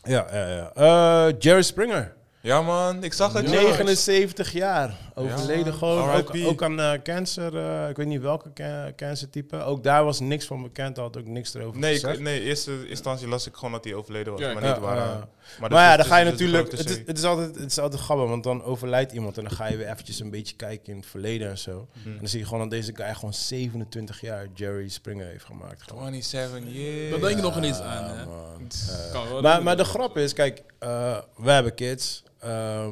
[0.04, 0.72] Ja, ja, ja.
[0.76, 2.14] Eh, Jerry Springer.
[2.42, 3.50] Ja, man, ik zag het.
[3.50, 3.62] Ja.
[3.62, 3.70] joh.
[3.70, 4.94] 79 jaar.
[5.16, 6.10] Overleden gewoon.
[6.10, 7.58] Ook, ook aan eh, cancer.
[7.58, 9.64] eh, ik weet niet welke ca- cancertype.
[9.64, 10.98] Ook daar was niks van bekend.
[10.98, 12.14] Had ook niks erover Nee, gezegd.
[12.18, 14.42] ik, nee, in eerste instantie las ik gewoon dat hij overleden was.
[14.42, 14.98] Ja, maar ja, niet waar.
[14.98, 15.24] eh,
[15.60, 16.72] Maar, dus ja, dan ga je natuurlijk.
[16.72, 19.52] Het is, het, is altijd, het is altijd grappig, want dan overlijdt iemand en dan
[19.54, 21.88] ga je weer eventjes een beetje kijken in het verleden en zo.
[21.94, 22.10] Mhm.
[22.10, 25.82] En dan zie je gewoon dat deze guy gewoon 27 jaar Jerry Springer heeft gemaakt.
[25.82, 26.04] Gewoon.
[26.24, 27.12] 27 years.
[27.12, 28.26] Dat denk ik nog ineens aan, hè.
[28.26, 28.68] Man.
[29.12, 29.42] Kan wel.
[29.42, 32.24] Maar, maar de grap is, kijk, eh we hebben kids.
[32.40, 32.92] Ehm,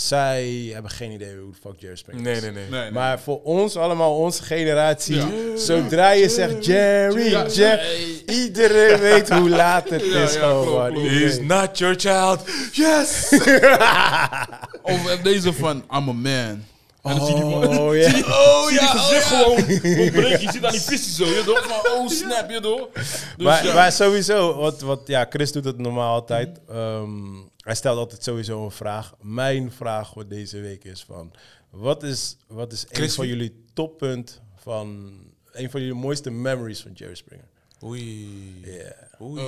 [0.00, 2.40] zij hebben geen idee hoe de fuck Jerry Springer Nee, is.
[2.42, 2.64] nee, nee.
[2.70, 2.90] Nee, nee.
[2.90, 5.26] Maar voor ons allemaal, onze generatie, Ja.
[5.56, 10.34] zodra je zegt Jerry, Ja, Jerry, iedereen weet hoe laat het Ja, is.
[10.34, 11.08] ja, gewoon, klopt.
[11.08, 12.40] He's not your child.
[12.72, 13.28] Yes!
[14.82, 16.64] Of deze van I'm a man.
[17.06, 17.78] En dan zie je die man.
[17.78, 18.18] Oh, ja.
[18.18, 20.40] Oh ja, gezicht gewoon ontbreken.
[20.40, 21.66] Je ziet aan die visie zo, je toch?
[21.66, 22.88] Van, oh snap, je toch?
[22.92, 23.74] Dus maar, ja.
[23.74, 26.60] maar sowieso, wat, wat, ja, Chris doet het normaal altijd.
[26.68, 29.14] Ehm, hij stelt altijd sowieso een vraag.
[29.20, 31.32] Mijn vraag voor deze week is van...
[31.70, 35.10] Wat is, wat is een Chris, van wie- jullie toppunt van...
[35.52, 37.46] Een van jullie mooiste memories van Jerry Springer?
[37.84, 38.60] Oei.
[38.64, 38.90] Yeah,
[39.22, 39.42] Oei.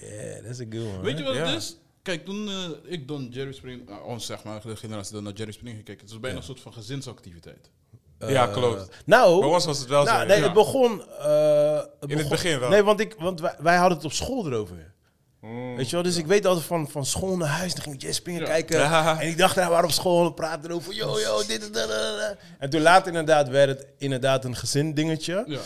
[0.00, 1.00] yeah, that's a good one.
[1.02, 1.46] Weet je wat Ja.
[1.46, 1.76] het is?
[2.06, 5.32] Kijk, toen eh, ik dan Jerry Springer, uh, ons zeg maar, de generatie dan naar
[5.32, 7.70] Jerry Springer gekeken, het was bijna een soort van gezinsactiviteit.
[8.18, 8.88] ja, Eh, klopt.
[9.04, 10.26] Nou, Bij ons was het wel nou, zo.
[10.26, 10.42] nee, ja.
[10.44, 11.02] het begon...
[11.18, 12.68] eh, het begon- begin wel.
[12.68, 14.94] Nee, want, ik, want wij, wij hadden het op school erover.
[15.40, 15.76] Mm.
[15.76, 17.74] Weet je wel, dus ik weet altijd van, van school naar huis.
[17.74, 18.46] Dan ging ik Jerry Springer Ja.
[18.48, 18.78] kijken.
[18.78, 19.20] Ja.
[19.20, 20.94] En ik dacht, nou, op school en praten erover.
[20.94, 21.88] Yo, yo, dit en dat.
[21.88, 22.36] dat, dat.
[22.58, 25.58] En toen later inderdaad werd het inderdaad een gezin dingetje.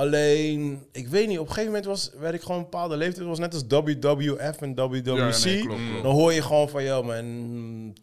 [0.00, 3.18] Alleen, ik weet niet, op een gegeven moment was, werd ik gewoon een bepaalde leeftijd.
[3.18, 5.04] Het was net als WWF en WWC.
[5.04, 6.02] Ja, nee, klopt, klopt.
[6.02, 7.94] Dan hoor je gewoon van, yo man,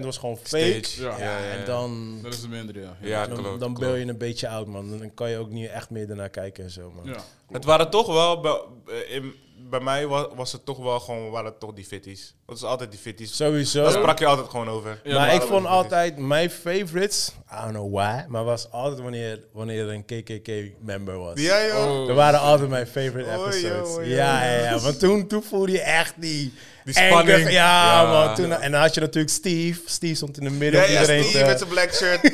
[0.00, 0.78] 80% was gewoon fake.
[0.82, 1.02] Stage.
[1.02, 1.18] Ja.
[1.18, 1.58] Ja, Ja, ja, ja.
[1.58, 2.96] en dan, Dat is de minder, ja.
[3.00, 3.60] Ja, dan, klopt.
[3.60, 4.98] dan ben je een beetje oud, man.
[4.98, 7.04] Dan kan je ook niet echt meer ernaar kijken en zo, man.
[7.04, 7.20] Ja.
[7.50, 9.34] Het waren toch wel, bij, eh, in,
[9.70, 12.34] bij mij was, was het toch wel gewoon, waren het toch die fitties.
[12.46, 13.36] Het is altijd die fitties.
[13.36, 13.82] Sowieso.
[13.82, 15.00] Daar sprak je altijd gewoon over.
[15.04, 19.40] Ja, maar ik vond altijd, mijn favorites, I don't know why, maar was altijd wanneer,
[19.52, 21.40] wanneer er een KKK-member was.
[21.40, 22.00] Ja, joh.
[22.00, 22.06] Oh.
[22.06, 24.06] Dat waren altijd mijn favorite episodes.
[24.06, 24.78] ja, ja, ja.
[24.78, 26.52] Want toen, toen voelde je echt die...
[26.90, 27.50] Spanning.
[27.50, 28.10] Ja, Ja.
[28.12, 28.34] man.
[28.34, 29.80] Toen, en dan had je natuurlijk Steve.
[29.84, 31.44] Steve stond in de midden Ja, om ja, iedereen Steve te...
[31.44, 32.20] met zijn black shirt.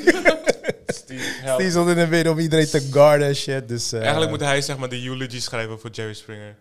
[0.87, 1.55] Steve, help.
[1.61, 3.69] Steve stond in de midden om iedereen te guarden en shit.
[3.69, 6.55] Dus, eh, Eigenlijk moet hij zeg maar de eulogy schrijven voor Jerry Springer.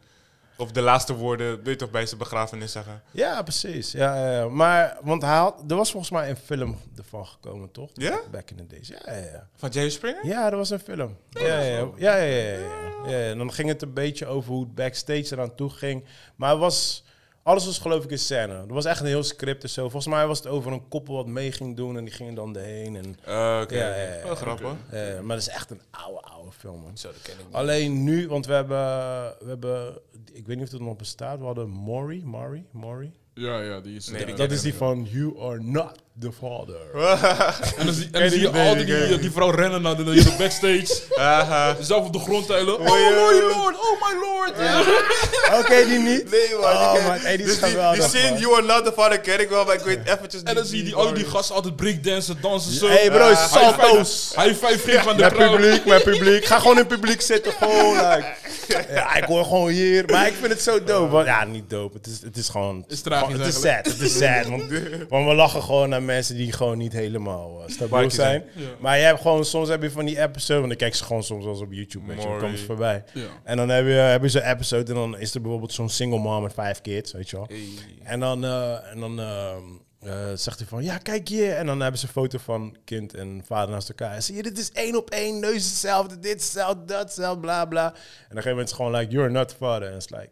[0.63, 3.01] Of de laatste woorden, weet je toch, bij zijn begrafenis zeggen.
[3.11, 3.91] Ja, precies.
[3.91, 4.47] Ja, ja, ja.
[4.49, 5.63] Maar, want hij had...
[5.67, 7.89] Er was volgens mij een film ervan gekomen, toch?
[7.93, 8.19] Ja?
[8.31, 8.87] Back in the days.
[8.87, 9.47] Ja, ja, ja.
[9.55, 10.25] Van Jerry Springer?
[10.27, 11.17] Ja, er was een film.
[11.29, 11.87] Ja, ja, ja.
[11.97, 13.09] Ja, ja, ja, ja, ja.
[13.09, 16.05] Ja, En dan ging het een beetje over hoe het backstage eraan toe ging.
[16.35, 17.03] Maar het was...
[17.43, 18.53] Alles was geloof ik in scène.
[18.53, 19.81] Er was echt een heel script en zo.
[19.81, 22.57] Volgens mij was het over een koppel wat mee ging doen en die gingen dan
[22.57, 22.95] erheen.
[22.95, 24.23] En, Uh, Oké, Ja, ja, ja.
[24.23, 24.73] Wel grappig.
[25.21, 26.97] maar dat is echt een oude, oude film, man.
[26.97, 27.55] Zo, dat ken ik niet.
[27.55, 28.77] Alleen nu, want we hebben,
[29.39, 29.97] we hebben...
[30.31, 31.39] Ik weet niet of het nog bestaat.
[31.39, 33.11] We hadden Maury, Maury, Maury.
[33.33, 34.07] Ja, ja, die is...
[34.07, 36.77] Nee, eh, die Dat is die van You Are Not the Father.
[37.77, 40.03] En dan zie, en dan zie je Nee, altijd die die, vrouw rennen naar de,
[40.03, 40.87] de backstage.
[41.15, 41.75] Aha.
[41.79, 42.79] Zelf op de grond teilen.
[42.79, 44.53] Oh my lord, oh my lord.
[44.59, 44.83] Ja.
[45.59, 46.31] Oké, die niet?
[46.31, 46.71] Nee, man.
[46.71, 48.39] Oh, die man, hey, die is dus die, die geweldig, zin, man.
[48.39, 50.77] You are not the father, ken ik wel, maar ik weet eventjes En dan zie
[50.77, 52.87] je die, al die gasten altijd breakdansen, dansen zo.
[52.87, 54.33] Hey bro, salto's.
[54.35, 55.51] High five geven aan de Met crowd.
[55.51, 56.45] publiek, met publiek.
[56.45, 57.51] Ga gewoon in het publiek zitten.
[57.51, 58.25] Gewoon, like.
[58.89, 60.03] Ja, ik hoor gewoon hier.
[60.07, 61.11] Maar ik vind het zo dope.
[61.11, 61.97] Want, ja, niet dope.
[61.97, 62.85] Het is, het is gewoon...
[62.87, 63.85] Is tragisch Het is sad.
[63.85, 64.47] Het is sad.
[64.47, 64.63] Want,
[65.09, 68.43] want we lachen gewoon naar mensen die gewoon niet helemaal uh, stabiel zijn.
[68.55, 68.67] Ja.
[68.79, 69.45] Maar je hebt gewoon...
[69.45, 70.61] Soms heb je van die episodes...
[70.61, 72.05] Want ik kijk ze gewoon soms eens op YouTube.
[72.07, 73.03] Weet je, dan komen ze voorbij.
[73.13, 73.27] Ja.
[73.43, 74.91] En dan heb je, heb je zo'n episode.
[74.91, 77.11] En dan is er bijvoorbeeld zo'n single mom met vijf kids.
[77.11, 77.45] Weet je wel.
[77.49, 77.67] Hey.
[78.03, 81.55] En dan, eh, en dan eh, zegt hij van, ja, kijk hier.
[81.55, 84.13] En dan hebben ze een foto van kind en vader naast elkaar.
[84.15, 87.65] En zie je, dit is één op één, neus hetzelfde, dit hetzelfde, dat hetzelfde, bla
[87.65, 87.85] bla.
[87.85, 89.89] En dan op een gegeven moment is het gewoon like, you're not the father.
[89.89, 90.29] En it's like,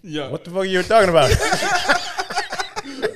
[0.00, 0.28] Ja.
[0.28, 1.30] what the fuck are you talking about?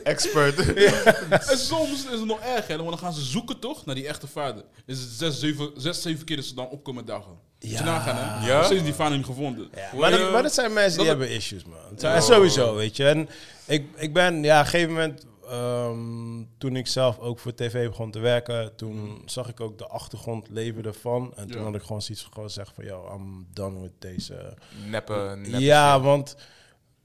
[0.09, 0.73] Expert.
[1.51, 4.27] En soms is het nog erger, want dan gaan ze zoeken toch naar die echte
[4.27, 4.65] vader.
[4.87, 7.33] Is het zes, zeven, zes, zeven keer dat ze dan opkomen dagen.
[7.59, 7.85] Ja.
[7.85, 8.47] nagaan, hè?
[8.49, 8.57] Ja?
[8.57, 9.69] Nog steeds die vader niet gevonden.
[9.75, 11.79] Ja, maar, dat, maar dat zijn mensen die hebben issues, man.
[11.91, 13.05] Het zijn- Sowieso, weet je.
[13.09, 13.29] En
[13.67, 17.89] ik, ik ben, ja, op een gegeven moment, ehm, toen ik zelf ook voor tv
[17.89, 21.33] begon te werken, toen zag ik ook de achtergrondleven ervan.
[21.37, 21.65] En toen Ja.
[21.65, 24.55] had ik gewoon zoiets gewoon zeggen van, yo, I'm done with deze...
[24.87, 26.37] Neppe, neppe ja, want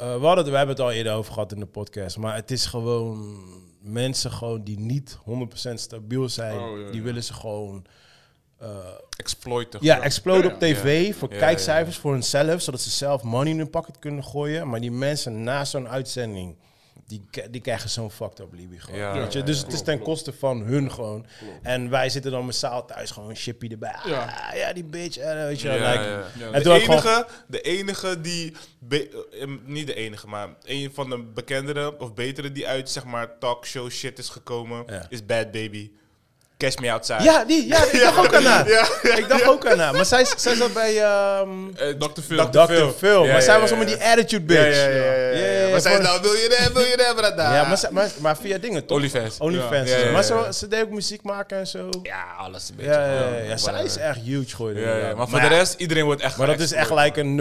[0.03, 2.51] eh, we, hadden, we hebben het al eerder over gehad in de podcast, maar het
[2.51, 3.37] is gewoon
[3.81, 5.17] mensen gewoon die niet
[5.69, 7.85] 100% stabiel zijn, Oh, ja, die willen ze gewoon...
[8.57, 8.67] eh,
[9.17, 9.79] Exploiten.
[9.83, 10.67] ja, exploden Ja, op ja.
[10.73, 14.69] tv voor Ja, kijkcijfers voor hunzelf, zodat ze zelf money in hun pocket kunnen gooien.
[14.69, 16.55] Maar die mensen na zo'n uitzending,
[17.07, 18.99] die, die krijgen zo'n fucked up Libby gewoon.
[18.99, 19.43] Ja, weet je?
[19.43, 21.25] Dus ja, het is ten koste van hun gewoon.
[21.61, 23.95] En wij zitten dan massaal thuis gewoon chippy erbij.
[24.05, 24.21] Ja.
[24.49, 25.17] Ah, ja, die bitch.
[25.17, 26.25] eh, weet je, Ja, wel, like- ja.
[26.37, 30.91] Ja, En De gewoon- enige, de enige die, be- eh, niet de enige, maar een
[30.93, 35.05] van de bekendere of betere die uit zeg maar talkshow shit is gekomen, Ja.
[35.09, 35.91] is Bad Baby.
[36.63, 37.23] Cash Me Outside.
[37.23, 38.69] Ja, die, ja, ik dacht ook aan haar.
[38.69, 38.85] Ja.
[39.15, 39.93] Ik dacht ook aan haar.
[39.93, 42.21] Maar zij, zij zat bij ehm Eh, Dr.
[42.27, 42.49] Phil.
[42.49, 42.59] Dr.
[42.73, 42.91] Phil.
[42.97, 43.21] Phil.
[43.23, 43.95] Ja, maar ja, zij ja, was allemaal ja.
[43.95, 44.77] die attitude Ja, bitch.
[44.77, 45.37] ja, ja, ja, ja.
[45.37, 47.55] Ja, ja, Maar zij is nou, wil je dat, wil je dat, brada?
[47.55, 48.97] Ja, maar, maar, maar via dingen toch?
[48.97, 49.37] Onlyfans.
[49.37, 49.89] Onlyfans.
[49.89, 50.51] Ja, ja, ja, Maar ja.
[50.51, 51.89] ze, ze deed ook muziek maken en zo.
[52.03, 52.91] Ja, alles een beetje.
[52.91, 53.43] Ja, ja, ja, ja.
[53.43, 54.81] Ja, zij is echt huge geworden.
[54.81, 55.17] Ja, ja, inderdaad.
[55.17, 57.37] maar voor de rest, iedereen wordt echt Maar dat is echt like een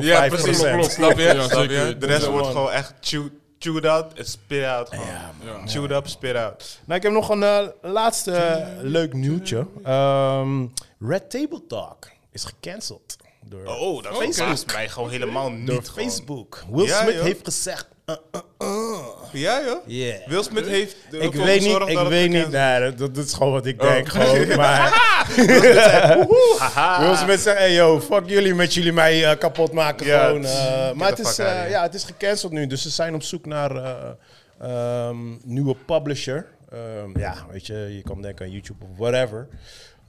[0.00, 0.44] 0,05 Ja, precies.
[0.44, 0.92] procent.
[0.92, 1.22] Snap je?
[1.22, 1.68] Ja, Snap je?
[1.76, 1.98] zeker.
[1.98, 4.88] De rest Ja, wordt gewoon echt chewed, chewed out en spit out.
[4.88, 5.06] Gewoon.
[5.06, 5.90] Ja, man.
[5.92, 6.78] Up, spit out.
[6.84, 9.66] Nou, ik heb nog een eh, laatste eh, leuk nieuwtje.
[9.84, 10.66] Ehm,
[11.00, 15.66] Red Table Talk is gecanceld door, Oh, dat verbaast mij gewoon helemaal niet.
[15.66, 16.04] door gewoon.
[16.10, 16.64] Facebook.
[16.70, 17.22] Will Ja, Smith joh.
[17.22, 17.86] heeft gezegd...
[18.06, 18.85] uh, uh, uh.
[19.38, 19.86] Ja, joh.
[19.86, 20.26] Yeah.
[20.26, 22.50] Will Smith heeft Ik weet niet, ik weet niet.
[22.50, 23.88] Nee, dat- dat, is gewoon wat ik Oh.
[23.88, 24.08] denk.
[24.08, 25.04] Gewoon, maar.
[27.00, 30.06] Will Smith zegt, hey yo, fuck jullie met jullie mij eh, kapot maken.
[30.06, 31.68] Ja, gewoon, eh, maar het is, eh, here.
[31.70, 32.66] ja, het is gecanceld nu.
[32.66, 34.10] Dus ze zijn op zoek naar eh
[34.60, 36.46] ehm, nieuwe publisher.
[36.72, 39.48] Ehm, ja, weet je, je kan denken aan YouTube of whatever.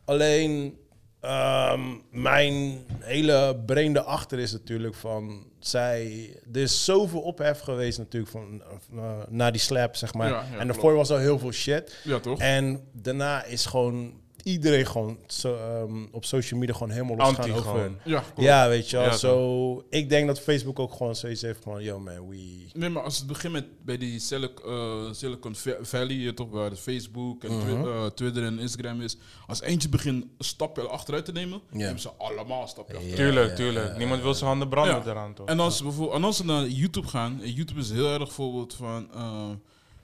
[0.05, 0.77] Alleen,
[1.21, 1.79] ehm,
[2.11, 5.45] mijn hele brain erachter is natuurlijk van...
[5.69, 10.29] Zij, er is zoveel ophef geweest natuurlijk van, uh, na die slap, zeg maar.
[10.29, 10.65] Ja, ja, en klopt.
[10.65, 11.95] daarvoor was al heel veel shit.
[12.03, 12.39] Ja, toch?
[12.39, 14.13] En daarna is gewoon
[14.51, 17.97] iedereen gewoon zo, ehm, op social media gewoon helemaal losgaan Anti over hun.
[18.03, 18.23] Ja.
[18.35, 19.05] Ja, weet je wel.
[19.05, 22.65] Ja, zo, ik denk dat Facebook ook gewoon zoiets heeft van, yo man, we...
[22.73, 26.49] Nee, maar als het begint met bij die Silic- eh, Silicon Va- Valley, eh, toch
[26.49, 27.87] waar Facebook en Mhm.
[27.87, 29.17] eh, Twitter en Instagram is.
[29.47, 31.77] Als eentje begint een stapje achteruit te nemen, Ja.
[31.77, 33.19] nemen ze allemaal een stapje achteruit.
[33.19, 33.91] Tuurlijk, ja, tuurlijk.
[33.91, 35.11] ja, Niemand wil zijn handen branden Ja.
[35.11, 35.47] eraan, toch?
[35.47, 38.73] En als, bijvoorbeeld, en als ze naar YouTube gaan, en YouTube is heel erg voorbeeld
[38.73, 39.49] van, eh,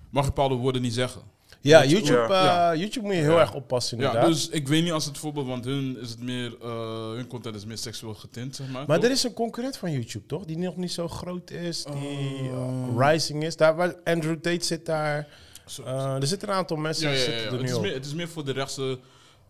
[0.09, 1.21] mag je bepaalde woorden niet zeggen.
[1.63, 2.71] Ja, YouTube, ja.
[2.71, 3.39] eh, YouTube moet je heel Ja.
[3.39, 4.29] erg oppassen Ja, inderdaad.
[4.29, 7.55] dus ik weet niet als het voorbeeld, want hun is het meer, eh, hun content
[7.55, 8.83] is meer seksueel getint, zeg maar.
[8.87, 9.05] maar toch?
[9.05, 10.45] er is een concurrent van YouTube, toch?
[10.45, 13.55] Die nog niet zo groot is, die eh, rising is.
[13.57, 15.27] Daar, waar Andrew Tate zit daar.
[15.65, 17.57] Zo- Eh, er zitten een aantal mensen ja, die ja, ja, zitten ja.
[17.57, 17.81] er Het, nu is op.
[17.83, 18.99] meer, het is meer voor de rechtse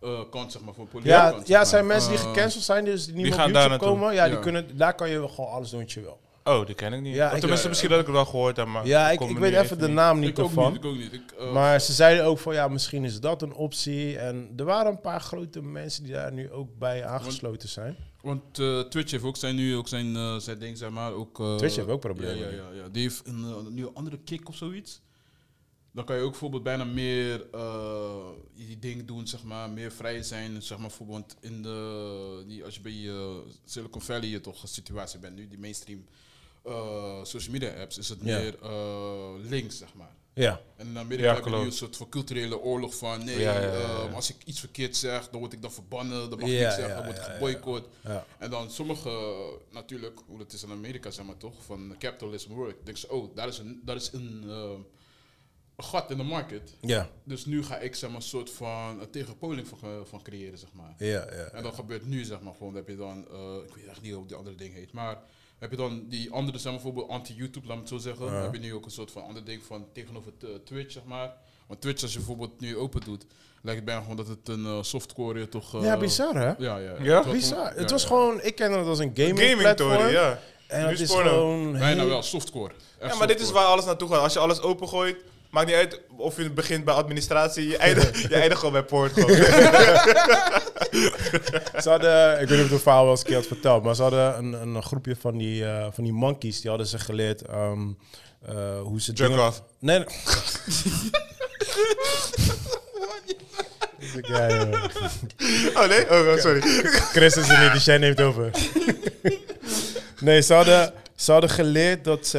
[0.00, 1.46] eh, kant, zeg maar, voor de Ja, kant.
[1.48, 1.94] ja, zeg zijn maar.
[1.94, 4.14] mensen die gecanceld zijn, dus die niet meer op gaan YouTube komen.
[4.14, 4.40] Ja, die Ja.
[4.40, 6.18] kunnen, daar kan je gewoon alles doen wat je wil.
[6.44, 7.14] Oh, die ken ik niet.
[7.14, 8.86] Ja, Of tenminste, misschien dat ik het wel gehoord heb, maar...
[8.86, 10.72] Ja, ik, ik weet even de naam niet Ik ook ervan.
[10.72, 11.12] niet, ik ook niet.
[11.12, 14.18] Ik, eh, Maar ze zeiden ook van ja, misschien is dat een optie.
[14.18, 17.96] En er waren een paar grote mensen die daar nu ook bij aangesloten zijn.
[18.24, 21.12] Want eh, Twitch heeft ook zijn nu ook zijn, eh, zijn ding, zeg maar.
[21.12, 22.38] Ook, eh, Twitch heeft ook problemen.
[22.38, 22.88] Ja, ja, ja, ja.
[22.88, 25.00] Die heeft een, nieuwe andere kick of zoiets.
[25.92, 27.46] Dan kan je ook bijvoorbeeld bijna meer
[28.54, 30.62] die dingen doen, zeg maar, meer vrij zijn.
[30.62, 33.10] Zeg maar bijvoorbeeld in de, die, als je bij
[33.64, 36.04] Silicon Valley je toch een situatie bent nu, die mainstream
[37.22, 38.38] social media apps, is het Ja.
[38.38, 40.12] meer eh, links, zeg maar.
[40.34, 43.24] Ja, En in Amerika Ja, heb je een soort van culturele oorlog van...
[43.24, 46.30] nee, Ja, ja, ja, eh, als ik iets verkeerd zeg, dan word ik dan verbannen.
[46.30, 47.34] Dan mag Ja, ik niks zeggen, ja, dan word ik ja, ja.
[47.34, 47.88] geboycott.
[48.04, 48.26] ja.
[48.38, 49.34] En dan sommige,
[49.70, 52.76] natuurlijk, hoe dat is in Amerika, zeg maar toch, van capitalism work.
[52.86, 54.70] denk ze, oh, daar is een, daar is een, eh,
[55.76, 56.74] een gat in de market.
[56.80, 60.58] ja, Dus nu ga ik zeg maar een soort van een tegenpoling van, van creëren,
[60.58, 60.94] zeg maar.
[60.98, 61.44] ja, ja.
[61.52, 64.12] En dat gebeurt nu, zeg maar, gewoon, heb je dan, eh, ik weet echt niet
[64.14, 65.22] hoe die andere ding heet, maar
[65.58, 68.26] heb je dan die andere, zeg maar, bijvoorbeeld anti-YouTube, laat me het zo zeggen.
[68.26, 68.42] Ja.
[68.42, 70.32] heb je nu ook een soort van ander ding van tegenover
[70.64, 71.32] Twitch, zeg maar.
[71.66, 73.26] Want Twitch, als je bijvoorbeeld nu open doet,
[73.62, 75.74] lijkt het bijna gewoon dat het een eh, softcore toch...
[75.74, 76.52] eh, ja, bizar hè?
[76.58, 76.94] Ja, ja.
[77.02, 77.16] Ja?
[77.16, 77.66] Het was Bizar.
[77.66, 78.08] gewoon- Het was ja.
[78.08, 79.96] gewoon, ik ken het als een gaming, Gaming platform.
[79.98, 80.38] tory, ja.
[80.66, 81.28] En Nu het is porno.
[81.30, 81.72] gewoon...
[81.72, 82.72] Bijna wel, softcore.
[82.98, 84.20] Echt Ja, maar dit is waar alles naartoe gaat.
[84.22, 85.16] Als je alles opengooit,
[85.54, 89.12] maakt niet uit of je begint bij administratie, je eindigt, je eindigt gewoon bij poort.
[89.12, 89.36] Gewoon.
[91.82, 93.94] Ze hadden, ik weet niet of het verhaal wel eens een keer had verteld, maar
[93.94, 97.42] ze hadden een, een groepje van die, eh, van die monkeys, die hadden ze geleerd
[97.42, 97.88] ehm,
[98.46, 99.52] eh, hoe ze Jerk dingen-.
[99.78, 99.98] Nee.
[99.98, 100.06] nee.
[104.22, 104.84] Guy, joh.
[105.74, 106.10] Oh nee?
[106.10, 106.60] Oh, oh, sorry.
[107.12, 108.50] Chris is er niet, die Shen neemt over.
[110.20, 110.92] nee, ze hadden,
[111.24, 112.38] ze hadden geleerd dat ze,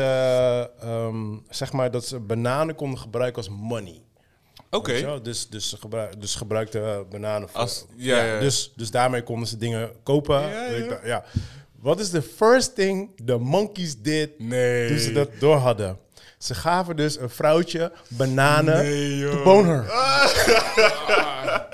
[0.82, 4.02] ehm, zeg maar, dat ze bananen konden gebruiken als money.
[4.69, 5.19] Oké.
[5.21, 7.60] Dus, dus, ze gebruik, dus gebruikten eh, bananen voor.
[7.60, 8.39] Als- ja, ja, ja.
[8.39, 10.41] Dus, dus daarmee konden ze dingen kopen.
[11.04, 11.24] Ja.
[11.80, 14.88] Wat is de first thing the monkeys did Nee.
[14.88, 15.98] toen ze dat door hadden?
[16.38, 19.91] Ze gaven dus een vrouwtje bananen Nee, to bone her.
[19.91, 21.60] Ah,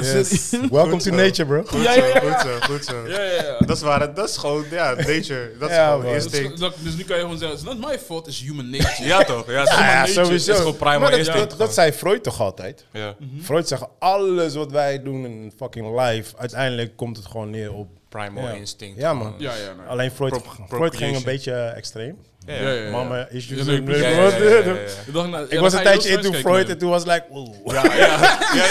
[0.00, 0.48] Yes.
[0.50, 1.62] zit- Welcome to nature, bro.
[1.66, 3.08] Goed zo, goed zo, goed zo.
[3.08, 3.56] Ja, ja, ja.
[3.66, 5.52] Dat is waar, het- dat is gewoon, ja, nature.
[5.58, 6.12] Dat is Ja, gewoon man.
[6.12, 6.58] Dus, instinct.
[6.58, 9.04] dat- dus nu kan je gewoon zeggen, it's not my fault, it's human nature.
[9.08, 10.52] Ja toch, ja, nature sowieso.
[10.52, 11.48] is gewoon primal Maar dat, instinct.
[11.50, 12.84] dat, dat zei Freud toch altijd?
[12.92, 13.14] Ja.
[13.42, 17.88] Freud zegt, alles wat wij doen in fucking life, uiteindelijk komt het gewoon neer op...
[18.08, 18.50] Primal Ja.
[18.52, 18.98] instinct.
[19.00, 19.34] Ja, man.
[19.38, 19.86] Ja, ja, nee.
[19.86, 21.16] Alleen Freud, Pro- Freud ging procreation.
[21.16, 22.18] een beetje extreem.
[22.46, 22.90] Ja, Ja, ja.
[22.90, 23.66] Mama issues.
[23.66, 23.88] En-.
[25.48, 27.54] Ik, was een je tijdje into Freud en toen was like, wow.
[27.72, 28.06] Ja, ja,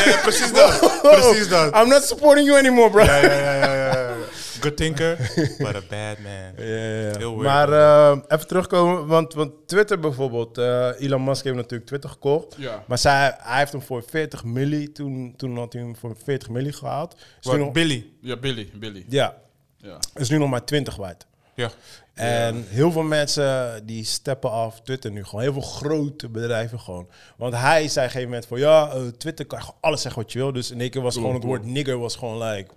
[0.06, 1.00] ja, precies dat.
[1.02, 1.76] Precies dat.
[1.76, 3.04] I'm not supporting you anymore, bro.
[3.04, 4.12] Ja, ja, ja.
[4.60, 5.18] Good thinker,
[5.58, 6.66] but a bad man.
[6.68, 10.58] Ja, ja, Maar eh, even terugkomen, want, want Twitter bijvoorbeeld.
[10.58, 12.56] eh, Elon Musk heeft natuurlijk Twitter gekocht.
[12.58, 12.84] Ja.
[12.88, 16.50] Maar zij, hij heeft hem voor 40 milli, toen, toen had hij hem voor 40
[16.50, 17.16] milli gehaald.
[17.42, 18.06] Is nog, Billy.
[18.22, 19.06] Ja, Billy, Billy.
[19.10, 19.36] ja,
[19.78, 19.98] Ja.
[20.16, 21.26] is nu nog maar 20 waard.
[21.56, 21.70] Ja.
[22.14, 25.24] En heel veel mensen die steppen af Twitter nu.
[25.26, 27.08] Gewoon heel veel grote bedrijven gewoon.
[27.38, 28.60] Want hij zei op een gegeven moment van...
[28.60, 30.54] Ja, eh, Twitter kan gewoon alles zeggen wat je wil.
[30.54, 32.70] Dus in één keer was gewoon het woord nigger was gewoon like...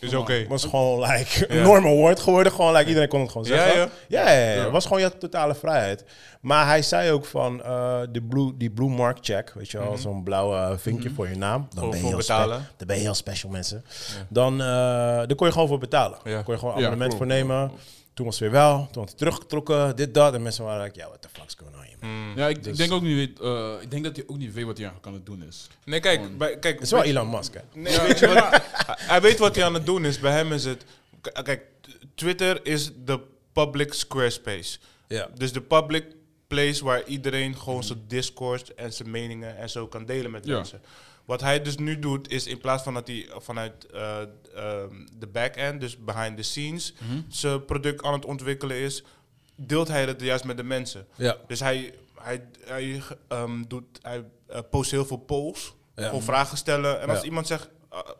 [0.00, 0.46] Is oké.
[0.48, 1.62] Was gewoon like een Ja.
[1.62, 2.52] normal woord geworden.
[2.52, 3.78] Gewoon like iedereen kon het gewoon zeggen.
[3.80, 3.88] ja.
[4.08, 4.70] Ja, ja, ja.
[4.70, 6.04] Was gewoon je totale vrijheid.
[6.40, 9.52] Maar hij zei ook van uh, de blue, die blue mark check.
[9.54, 11.66] Weet je wel, zo'n blauwe vinkje voor je naam.
[11.74, 11.90] Dan Mhm.
[11.92, 12.66] Ben je heel betalen.
[12.76, 13.84] Dan ben je heel special mensen.
[14.28, 16.18] Dan, uh, daar kon je gewoon voor betalen.
[16.24, 16.42] Ja.
[16.42, 17.70] kon je gewoon abonnement voor nemen.
[18.14, 18.76] Toen was het weer wel.
[18.92, 19.96] Toen had hij teruggetrokken.
[19.96, 20.34] Dit, dat.
[20.34, 22.10] En mensen waren like, ja, what the fuck's going on here, man.
[22.10, 22.36] Mm.
[22.38, 24.52] Ja, ik, Dus- ik denk ook niet, weet, eh, ik denk dat hij ook niet
[24.52, 25.68] weet wat hij aan het doen is.
[25.84, 27.60] Nee, kijk, bij, kijk Het is wel weet- Elon Musk, hè.
[27.72, 28.36] Nee, weet je wat?
[28.50, 28.62] Hij-
[29.12, 30.18] Hij weet wat hij aan het doen is.
[30.20, 30.84] Bij hem is het...
[31.20, 31.62] k- Kijk,
[32.14, 33.20] Twitter is de
[33.52, 34.78] public square space.
[35.08, 35.28] Ja.
[35.34, 36.04] Dus de public
[36.46, 40.54] place waar iedereen gewoon zijn discourse en zijn meningen en zo kan delen met Ja.
[40.56, 40.80] mensen.
[41.32, 44.20] Wat hij dus nu doet, is in plaats van dat hij vanuit eh,
[44.54, 46.94] ehm, de back-end, dus behind the scenes,
[47.28, 49.02] zijn product aan het ontwikkelen is,
[49.54, 51.06] deelt hij het juist met de mensen.
[51.14, 51.36] Ja.
[51.46, 55.74] Dus hij, hij, hij, ehm, doet, hij eh, post heel veel polls.
[55.94, 57.00] Gewoon vragen stellen.
[57.00, 57.24] En als Ja.
[57.24, 57.68] iemand zegt,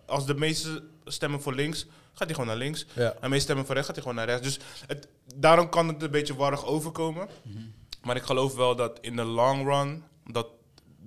[0.07, 2.87] als de meeste stemmen voor links, gaat hij gewoon naar links.
[2.92, 3.11] Ja.
[3.12, 4.55] En de meeste stemmen voor rechts, gaat hij gewoon naar rechts.
[4.57, 7.29] Dus het, daarom kan het een beetje warrig overkomen.
[7.42, 7.59] Mhm.
[8.03, 10.46] Maar ik geloof wel dat in de long run, dat,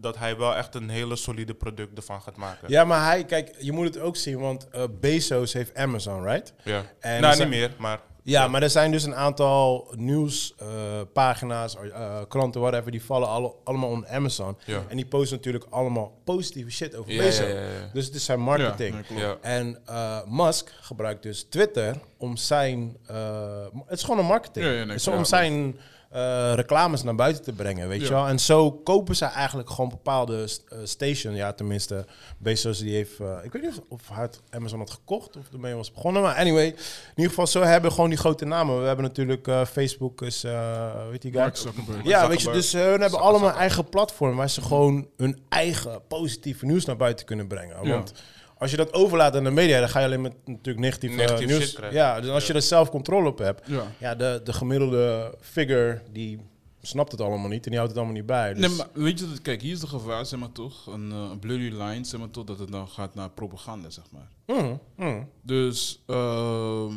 [0.05, 2.69] dat hij wel echt een hele solide product ervan gaat maken.
[2.69, 6.53] Ja, maar hij, kijk, je moet het ook zien, want eh, Bezos heeft Amazon, right?
[6.63, 6.83] Ja.
[6.99, 7.99] En nou, zijn- niet meer, maar...
[8.23, 13.89] Ja, maar er zijn dus een aantal nieuwspagina's, eh, kranten, whatever, die vallen alle, allemaal
[13.89, 14.57] onder Amazon.
[14.65, 14.83] Ja.
[14.87, 17.47] En die posten natuurlijk allemaal positieve shit over Ja, Bezos.
[17.47, 17.89] ja, ja, ja.
[17.93, 18.95] Dus het is zijn marketing.
[19.41, 22.97] En eh, Musk gebruikt dus Twitter om zijn...
[23.07, 24.65] eh, het is gewoon een marketing.
[24.65, 25.17] Ja, ja, nee, Het is klopt.
[25.17, 25.77] om zijn
[26.15, 28.27] eh, reclames naar buiten te brengen, weet je wel.
[28.27, 31.35] En zo kopen ze eigenlijk gewoon bepaalde uh, station.
[31.35, 32.05] Ja, tenminste,
[32.37, 33.19] Bezos die heeft...
[33.19, 36.21] eh, ik weet niet of hij Amazon had gekocht of ermee was begonnen.
[36.21, 36.75] Maar anyway, in
[37.15, 38.79] ieder geval zo hebben gewoon die grote namen.
[38.79, 41.41] We hebben natuurlijk eh, Facebook, is, eh weet die guy?
[41.41, 42.03] Mark Zuckerberg.
[42.03, 45.39] Ja, weet je, dus eh, hun hebben allemaal een eigen platform waar ze gewoon hun
[45.49, 47.77] eigen positieve nieuws naar buiten kunnen brengen.
[47.83, 47.89] Ja.
[47.89, 48.13] Want
[48.57, 51.15] als je dat overlaat aan de media, dan ga je alleen met natuurlijk negatief, eh,
[51.17, 51.73] Negatief nieuws.
[51.73, 51.97] krijgen.
[51.97, 53.91] Ja, dus als je er zelf controle op hebt, Ja.
[53.99, 56.39] ja, de, de gemiddelde figure die
[56.81, 58.53] snapt het allemaal niet en die houdt het allemaal niet bij.
[58.53, 61.11] Dus, Nee, maar weet je, dat, kijk, hier is de gevaar, zeg maar toch, een,
[61.11, 64.27] eh, een blurry line, zeg maar toch, dat het dan gaat naar propaganda, zeg maar.
[64.57, 65.29] Mm, mm.
[65.41, 66.93] Dus, ehm,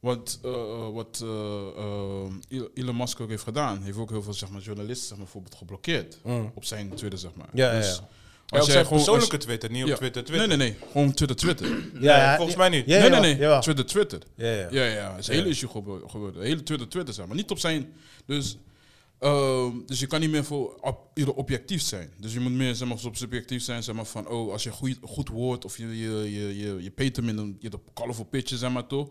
[0.00, 4.50] wat, eh, wat eh, eh, Elon Musk ook heeft gedaan, heeft ook heel veel zeg
[4.50, 6.50] maar, journalisten zeg maar, bijvoorbeeld geblokkeerd Mm.
[6.54, 7.48] op zijn Twitter, zeg maar.
[7.52, 7.92] Ja, ja, dus, ja.
[8.02, 8.08] Ja,
[8.46, 9.96] op jij zijn gewoon- persoonlijke als- Twitter, niet op Ja.
[9.96, 10.48] Twitter, Twitter.
[10.48, 11.68] Nee, nee, nee, gewoon Twitter, Twitter.
[12.00, 12.86] Ja, ja, volgens mij niet.
[12.86, 13.60] Ja, nee, nee, nee, jawel.
[13.60, 14.20] Twitter, Twitter.
[14.34, 14.68] Ja, ja.
[14.70, 15.68] Ja, ja, het is een hele issue
[16.06, 16.42] geworden.
[16.42, 17.92] Hele Twitter, Twitter zijn, maar niet op zijn.
[18.26, 18.56] Dus,
[19.18, 22.10] ehm, dus je kan niet meer voor op, ieder objectief zijn.
[22.20, 24.70] Dus je moet meer zeg maar, op subjectief zijn, zeg maar van, oh, als je
[24.70, 28.28] goed, goed woord of je, je, je, je, je peet hem in een je colorful
[28.44, 29.08] zeg maar toch,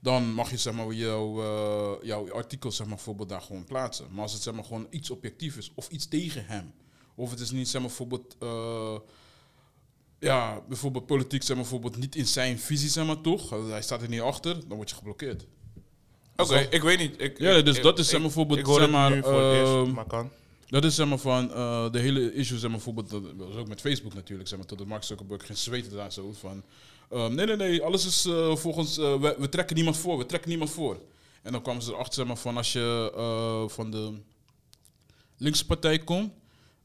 [0.00, 4.06] dan mag je zeg maar jouw, eh, jouw artikel zeg maar bijvoorbeeld daar gewoon plaatsen.
[4.10, 6.72] Maar als het zeg maar gewoon iets objectief is of iets tegen hem,
[7.18, 8.36] of het is niet zeg maar bijvoorbeeld.
[8.38, 8.94] eh,
[10.20, 13.50] ja, bijvoorbeeld politiek, zeg maar, bijvoorbeeld niet in zijn visie, zeg maar toch?
[13.50, 15.46] Hij staat er niet achter, dan word je geblokkeerd.
[16.36, 17.20] Oké, ik weet niet.
[17.20, 19.92] Ik, Ja, dus ik- dat is, zeg maar, bijvoorbeeld, Ik hoor zeg maar, eerst, ehm,
[19.92, 20.30] maar kan.
[20.66, 23.68] Dat is zeg maar van eh, de hele issue, zeg maar bijvoorbeeld, dat was ook
[23.68, 26.62] met Facebook natuurlijk, zeg maar, tot de Mark Zuckerberg geen zweten daar zo van.
[27.34, 30.48] nee, nee, nee, alles is eh, volgens, eh, we, we trekken niemand voor, we trekken
[30.48, 31.00] niemand voor.
[31.42, 34.12] En dan kwamen ze erachter, zeg maar, van als je eh, van de
[35.36, 36.32] linkse partij komt,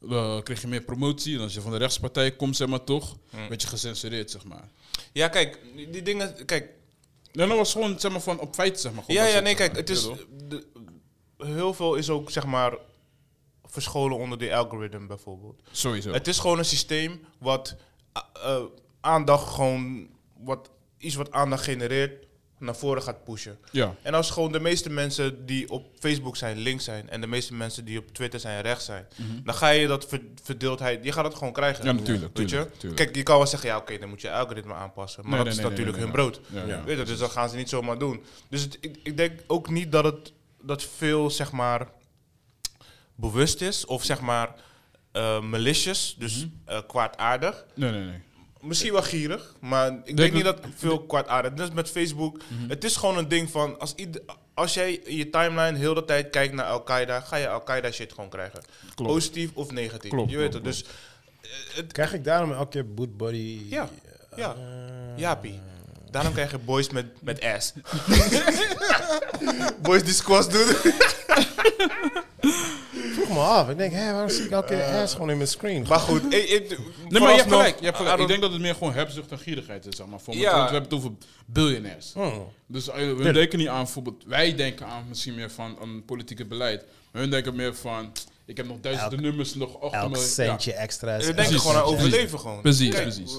[0.10, 1.36] eh, kreeg je meer promotie.
[1.36, 3.18] En als je van de rechtspartij komt, zeg maar toch,
[3.50, 4.70] werd je gecensureerd, zeg maar.
[5.12, 5.60] Ja, kijk,
[5.92, 6.46] die, dingen...
[6.46, 6.70] Kijk,
[7.34, 9.04] Nee, dat was gewoon, zeg maar, van op feiten, zeg maar.
[9.08, 10.04] ja, ja, nee, kijk, het is...
[10.04, 10.14] Ja?
[10.48, 10.66] De,
[11.38, 12.78] heel veel is ook, zeg maar,
[13.66, 15.62] verscholen onder die algoritme bijvoorbeeld.
[15.72, 16.12] Sowieso.
[16.12, 17.76] Het is gewoon een systeem wat
[18.34, 18.64] eh,
[19.00, 20.08] aandacht gewoon...
[20.38, 22.26] Wat, iets wat aandacht genereert,
[22.58, 23.58] naar voren gaat pushen.
[23.72, 23.96] ja.
[24.02, 27.54] En als gewoon de meeste mensen die op Facebook zijn links zijn en de meeste
[27.54, 29.08] mensen die op Twitter zijn rechts zijn,
[29.44, 31.86] dan ga je dat ver- verdeeldheid, je gaat het gewoon krijgen.
[31.86, 31.94] Mhm.
[31.94, 32.68] Ja, natuurlijk, Weet je?
[32.78, 32.96] tuurlijk.
[33.04, 35.22] Kijk, je kan wel zeggen, ja oké, dan moet je algoritme aanpassen.
[35.24, 36.42] Maar Nee, dat nee, is nee, natuurlijk hun brood.
[36.68, 36.84] ja.
[36.84, 38.24] Weet je, dus dat gaan ze niet zomaar doen.
[38.50, 41.88] Dus het, ik, ik denk ook niet dat het dat veel, zeg maar,
[43.16, 44.54] bewust is of zeg maar
[45.12, 46.48] eh, malicious, dus Mhm.
[46.66, 47.66] eh, kwaadaardig.
[47.76, 48.22] Nee, nee, nee.
[48.64, 51.52] Misschien wel gierig, maar ik denk, Denk niet dat- veel kwaadaardig.
[51.52, 52.38] Net als met Facebook.
[52.48, 52.70] Mhm.
[52.70, 53.80] Het is gewoon een ding van...
[53.80, 54.22] Als, ieder,
[54.54, 57.20] als jij in je timeline heel de tijd kijkt naar Al-Qaeda...
[57.20, 58.62] ga je Al-Qaeda shit gewoon krijgen.
[58.96, 59.12] Klopt.
[59.12, 60.10] Positief of negatief.
[60.12, 60.74] Klopt, je weet klopt, het.
[60.76, 60.84] Dus
[61.42, 63.60] eh, het, Krijg ik daarom elke keer boot body?
[63.70, 63.90] Ja,
[64.36, 64.56] ja.
[64.56, 65.60] Eh, Jaapie.
[66.12, 67.74] Daarom krijg je boys met, met ass.
[69.82, 70.66] boys die squats doen.
[73.24, 73.70] vroeg me af.
[73.70, 75.86] Ik denk, hé, waarom zie ik elke keer ass gewoon in mijn screen?
[75.90, 76.34] maar goed.
[76.34, 76.78] Ik, ik,
[77.10, 77.80] Nee, maar je hebt gelijk.
[77.80, 78.20] Je hebt gelijk.
[78.20, 80.20] Ik denk dat het meer gewoon hebzucht en gierigheid is, zeg maar.
[80.20, 80.36] Voor.
[80.36, 80.52] Ja.
[80.58, 81.12] Want we hebben het over
[81.46, 82.14] biljonairs.
[82.14, 82.48] Hmm.
[82.68, 84.24] Dus eh, we denken niet aan bijvoorbeeld...
[84.28, 86.86] Wij denken aan misschien meer van een politieke beleid.
[87.12, 88.12] Maar hun denken meer van...
[88.46, 90.18] Ik heb nog duizenden Elk- nummers nog achter Elk me.
[90.18, 91.16] centje extra.
[91.16, 92.62] is We denken gewoon aan overleven gewoon.
[92.62, 93.32] Precies, Kijk, precies.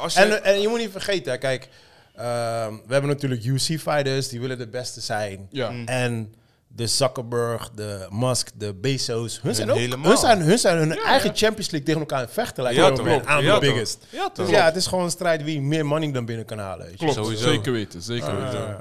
[0.00, 1.68] Als je, En, en je moet niet vergeten, kijk,
[2.14, 5.46] ehm, we hebben natuurlijk UC-fighters, die willen de beste zijn.
[5.50, 5.70] Ja.
[5.70, 5.78] Mm.
[5.78, 5.86] Ja.
[5.86, 6.34] En
[6.74, 11.30] de Zuckerberg, de Musk, de Bezos, hun zijn ook, hun zijn, hun, zijn hun eigen
[11.34, 12.62] Champions League tegen elkaar aan het vechten.
[12.64, 13.06] Like, Ja, toch.
[13.06, 13.60] Ja, the toch.
[13.60, 13.98] biggest.
[14.10, 16.84] ja, Dus ja, het is gewoon een strijd wie meer money dan binnen kan halen.
[16.86, 17.04] weet je.
[17.04, 17.48] Klopt, Sowieso.
[17.48, 18.02] zeker weten.
[18.02, 18.68] Zeker weten.
[18.68, 18.74] Eh,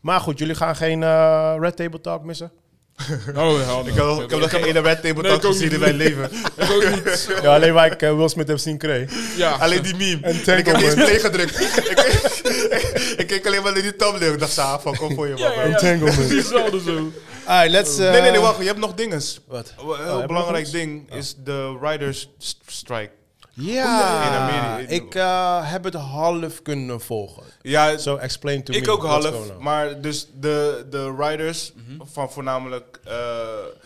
[0.00, 2.50] maar goed, jullie gaan geen eh, Red Table Talk missen?
[3.34, 3.80] Oh, no.
[3.84, 6.30] Ik heb, ik heb nog geen ene red table talk gezien in mijn leven.
[6.56, 7.28] Ik ook niet.
[7.42, 9.12] Ja, alleen waar ik eh, Will Smith heb zien kreeg.
[9.36, 9.50] Ja.
[9.50, 10.20] Alleen die meme.
[10.26, 11.60] En En ik heb deze play gedrukt.
[11.60, 14.32] ik, ik keek alleen maar naar die thumbnail.
[14.32, 15.42] Ik dacht, van kom voor je, man.
[15.42, 15.62] Ja, ja, ja.
[15.62, 16.14] Entanglement.
[16.14, 17.12] Precies hetzelfde zo.
[17.46, 17.96] Alright, let's...
[17.96, 18.58] Nee, nee, nee, wacht.
[18.58, 19.40] Je hebt nog dinges.
[19.46, 19.74] Wat?
[19.78, 23.10] Een Oh, heel je belangrijk ding is de Riders st- Strike.
[23.52, 27.42] Ja, In Amerika- ik eh, heb het half kunnen volgen.
[27.62, 28.78] Ja, So explain to me.
[28.78, 29.58] ik ook half.
[29.58, 31.72] Maar dus de, de writers
[32.12, 33.00] van voornamelijk...
[33.04, 33.14] eh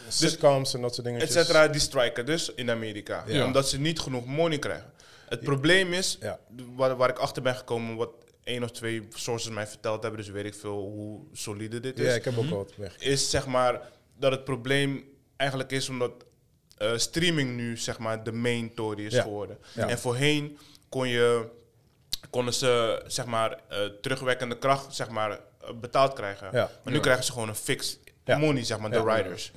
[0.07, 1.21] dus Sitcoms en dat soort dingen.
[1.21, 3.25] et cetera, die strijken dus in Amerika.
[3.27, 3.45] Ja.
[3.45, 4.93] Omdat ze niet genoeg money krijgen.
[5.29, 6.39] Het probleem is, Ja.
[6.77, 8.11] waar, waar ik achter ben gekomen, wat
[8.45, 12.07] één of twee sources mij verteld hebben, dus weet ik veel hoe solide dit is,
[12.07, 12.97] Ja, ik heb ook wel wat weg.
[12.99, 15.05] is zeg maar dat het probleem
[15.37, 16.25] eigenlijk is omdat
[16.77, 19.23] eh, streaming nu zeg maar de main tory is Ja.
[19.23, 19.59] geworden.
[19.75, 19.89] Ja.
[19.89, 21.49] En voorheen kon je,
[22.31, 25.39] konden ze zeg maar eh, terugwerkende kracht zeg maar eh,
[25.81, 26.47] betaald krijgen.
[26.53, 26.71] Ja.
[26.83, 27.01] Maar nu Ja.
[27.01, 28.39] krijgen ze gewoon een fix Ja.
[28.39, 29.05] money zeg maar, de Ja.
[29.05, 29.53] writers.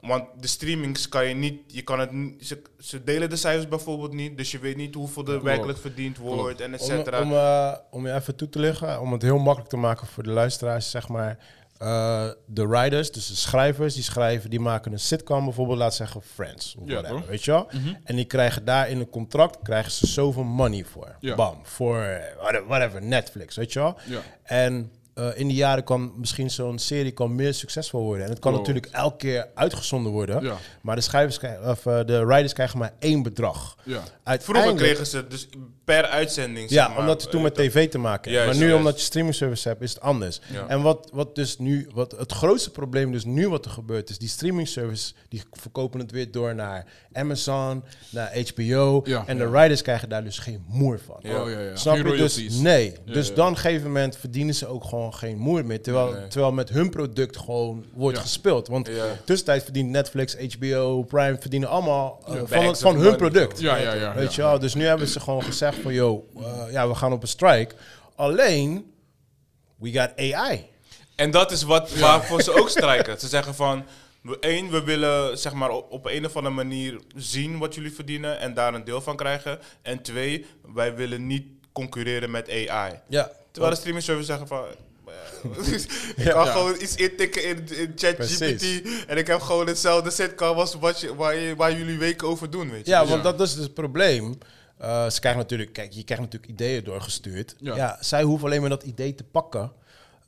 [0.00, 3.68] Want de streamings kan je niet, je kan het niet, ze, ze delen de cijfers
[3.68, 7.20] bijvoorbeeld niet, dus je weet niet hoeveel er werkelijk verdiend wordt en et Om, cetera.
[7.22, 10.22] om, eh, om je even toe te liggen, om het heel makkelijk te maken voor
[10.22, 11.38] de luisteraars, zeg maar.
[11.78, 16.22] eh, de writers, dus de schrijvers, die schrijven, die maken een sitcom, bijvoorbeeld, laat zeggen
[16.22, 16.74] Friends.
[16.78, 17.68] Of Ja, whatever, weet je wel?
[18.04, 21.16] En die krijgen daar in een contract, krijgen ze zoveel money voor.
[21.20, 21.34] Ja.
[21.34, 23.98] Bam, voor eh, whatever, whatever, Netflix, weet je wel?
[24.06, 24.20] Ja.
[24.42, 28.24] En eh, in die jaren kan misschien zo'n serie kan meer succesvol worden.
[28.24, 28.66] En het kan Klopt.
[28.66, 30.42] natuurlijk elke keer uitgezonden worden.
[30.42, 30.56] Ja.
[30.80, 33.76] Maar de, schrijvers krijgen, of, eh, de writers krijgen maar één bedrag.
[33.84, 34.02] Ja.
[34.24, 35.48] Vroeger kregen ze dus
[35.84, 36.70] per uitzending.
[36.70, 38.32] zeg ja, maar, omdat je toen met tv te maken.
[38.32, 40.40] Juist, maar nu, omdat je streaming service hebt, is het anders.
[40.68, 44.18] En wat, wat dus nu, wat het grootste probleem dus nu wat er gebeurt, is
[44.18, 49.02] die streaming service, die verkopen het weer door naar Amazon, naar HBO.
[49.26, 51.16] En de writers krijgen daar dus geen moer van.
[51.20, 51.42] Ja.
[51.42, 51.76] Oh, ja, ja.
[51.76, 52.16] Snap je?
[52.16, 52.94] Dus nee.
[53.04, 55.82] Dus dan op een gegeven moment verdienen ze ook gewoon geen moer meer.
[55.82, 56.28] Terwijl, Nee.
[56.28, 58.22] terwijl met hun product gewoon wordt Ja.
[58.22, 58.68] gespeeld.
[58.68, 59.04] Want Ja.
[59.24, 63.60] tussentijd verdient Netflix, HBO, Prime verdienen allemaal eh, van, het, van hun product.
[63.60, 64.14] Ja, ja, ja.
[64.14, 64.58] Weet je wel?
[64.58, 67.74] Dus nu hebben ze gewoon gezegd van, yo, eh, ja, we gaan op een strike.
[68.14, 68.92] Alleen,
[69.78, 70.66] we got AI.
[71.16, 73.20] En dat is wat, waarvoor ze ook strijken.
[73.20, 73.84] Ze zeggen van,
[74.40, 78.38] één, we willen zeg maar op, op een of andere manier zien wat jullie verdienen
[78.38, 79.58] en daar een deel van krijgen.
[79.82, 83.00] En twee, wij willen niet concurreren met AI.
[83.08, 83.30] Ja.
[83.50, 84.64] Terwijl de streaming service zeggen van...
[86.16, 86.32] ik Ja.
[86.32, 86.52] kan Ja.
[86.52, 91.14] gewoon iets intikken in, in ChatGPT en ik heb gewoon hetzelfde sitcom als wat je,
[91.14, 92.90] waar, je, waar jullie weken over doen, weet je.
[92.92, 94.38] Ja, Dus want dat is dus het probleem.
[94.78, 97.54] Eh, ze krijgen natuurlijk, kijk, je krijgt natuurlijk ideeën doorgestuurd.
[97.58, 97.76] Ja.
[97.76, 97.96] Ja.
[98.00, 99.72] zij hoeven alleen maar dat idee te pakken.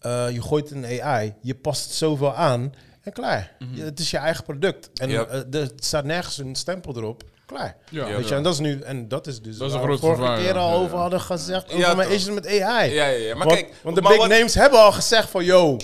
[0.00, 3.52] Eh, je gooit het in AI, je past zoveel aan en klaar.
[3.74, 4.90] Je- het is je eigen product.
[5.00, 7.22] En eh, er staat nergens een stempel erop.
[7.52, 7.76] Klaar.
[7.90, 9.90] Ja, Weet je, en dat is nu, en dat is dus Dat is een waar
[9.90, 12.60] we vorige keer al over hadden gezegd over mijn issues met AI.
[12.60, 13.34] Ja, ja, ja.
[13.34, 15.76] Maar want, kijk, want de maar big wat- names hebben al gezegd van, yo,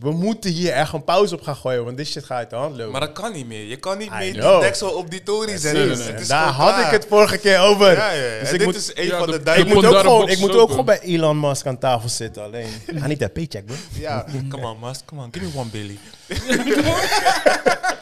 [0.00, 2.56] we moeten hier echt een pauze op gaan gooien, want dit shit gaat uit de
[2.56, 2.92] hand lopen.
[2.92, 3.64] Maar dat kan niet meer.
[3.64, 4.52] Je kan niet I meer know.
[4.52, 6.28] die deksel op die tory zetten.
[6.28, 7.92] Daar had ik het vorige keer over.
[7.92, 8.38] Ja, ja, ja.
[8.38, 10.28] Dus En ik dit moet, is een Ja, van de- de ik moet, ook gewoon,
[10.28, 12.42] ik moet ook gewoon bij Elon Musk aan tafel zitten.
[12.42, 13.74] Alleen, I need that paycheck, bro.
[13.92, 15.98] Ja, come on, Musk, come on, give me one billy.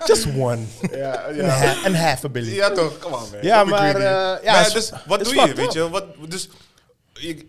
[0.07, 0.59] Just one.
[0.93, 2.55] Ja, And, ha- and half a billion.
[2.55, 3.39] Ja toch, come on man.
[3.43, 5.89] Ja, Don't maar, eh, ja, Maar is- dus wat doe je, weet je?
[5.91, 6.49] Wat, dus,
[7.13, 7.47] je,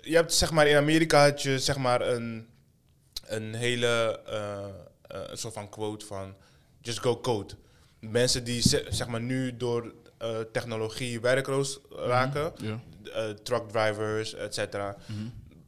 [0.00, 2.46] je hebt zeg maar in Amerika had je zeg maar een,
[3.30, 4.58] een hele eh,
[5.02, 6.34] eh, een soort van quote van
[6.80, 7.54] just go code.
[8.00, 12.80] Mensen die ze- zeg maar nu door eh, technologie werkloos raken, Ja.
[13.14, 14.96] eh, truck drivers, et cetera.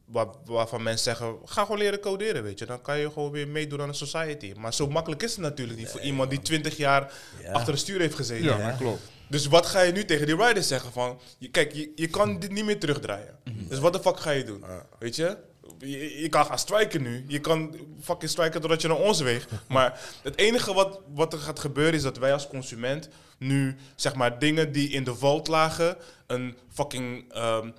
[0.05, 2.65] Waar, waarvan mensen zeggen, ga gewoon leren coderen, weet je.
[2.65, 4.53] Dan kan je gewoon weer meedoen aan de society.
[4.57, 7.51] Maar zo makkelijk is het natuurlijk niet voor iemand die 20 jaar Ja.
[7.51, 8.57] achter het stuur heeft gezeten.
[8.57, 9.01] Ja, dat klopt.
[9.29, 11.19] Dus wat ga je nu tegen die riders zeggen van...
[11.37, 13.35] Je, kijk, je, je kan dit niet meer terugdraaien.
[13.69, 14.63] Dus wat de fuck ga je doen?
[14.99, 15.37] Weet je?
[15.83, 16.29] Je?
[16.29, 17.25] Kan gaan striken nu.
[17.27, 19.51] Je kan fucking striken totdat je naar ons weegt.
[19.67, 23.09] Maar het enige wat, wat er gaat gebeuren is dat wij als consument...
[23.37, 25.97] nu, zeg maar, dingen die in de vault lagen...
[26.27, 27.69] een fucking ehm,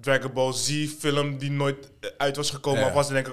[0.00, 2.80] Dragon Ball Z film die nooit eh, uit was gekomen...
[2.84, 2.92] Ja.
[2.92, 3.32] was en denken...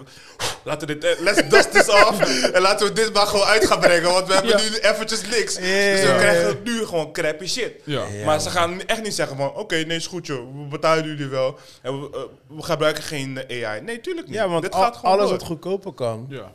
[0.63, 2.19] Laten we dit, eh, let's dust this off.
[2.53, 4.11] en laten we dit maar gewoon uit gaan brengen.
[4.11, 4.69] Want we hebben Ja.
[4.69, 5.55] nu eventjes niks.
[5.55, 7.71] Dus we krijgen nu gewoon crappy shit.
[7.83, 8.03] Ja.
[8.13, 8.25] Ja.
[8.25, 11.27] maar ze gaan echt niet zeggen van, oké, nee, is goed joh, we betalen jullie
[11.27, 11.59] wel.
[11.81, 13.81] En we, we gebruiken geen AI.
[13.81, 14.35] Nee, tuurlijk niet.
[14.35, 15.37] Ja, want Dit al- gaat gewoon alles door.
[15.37, 16.51] wat goedkoper kan, Ja.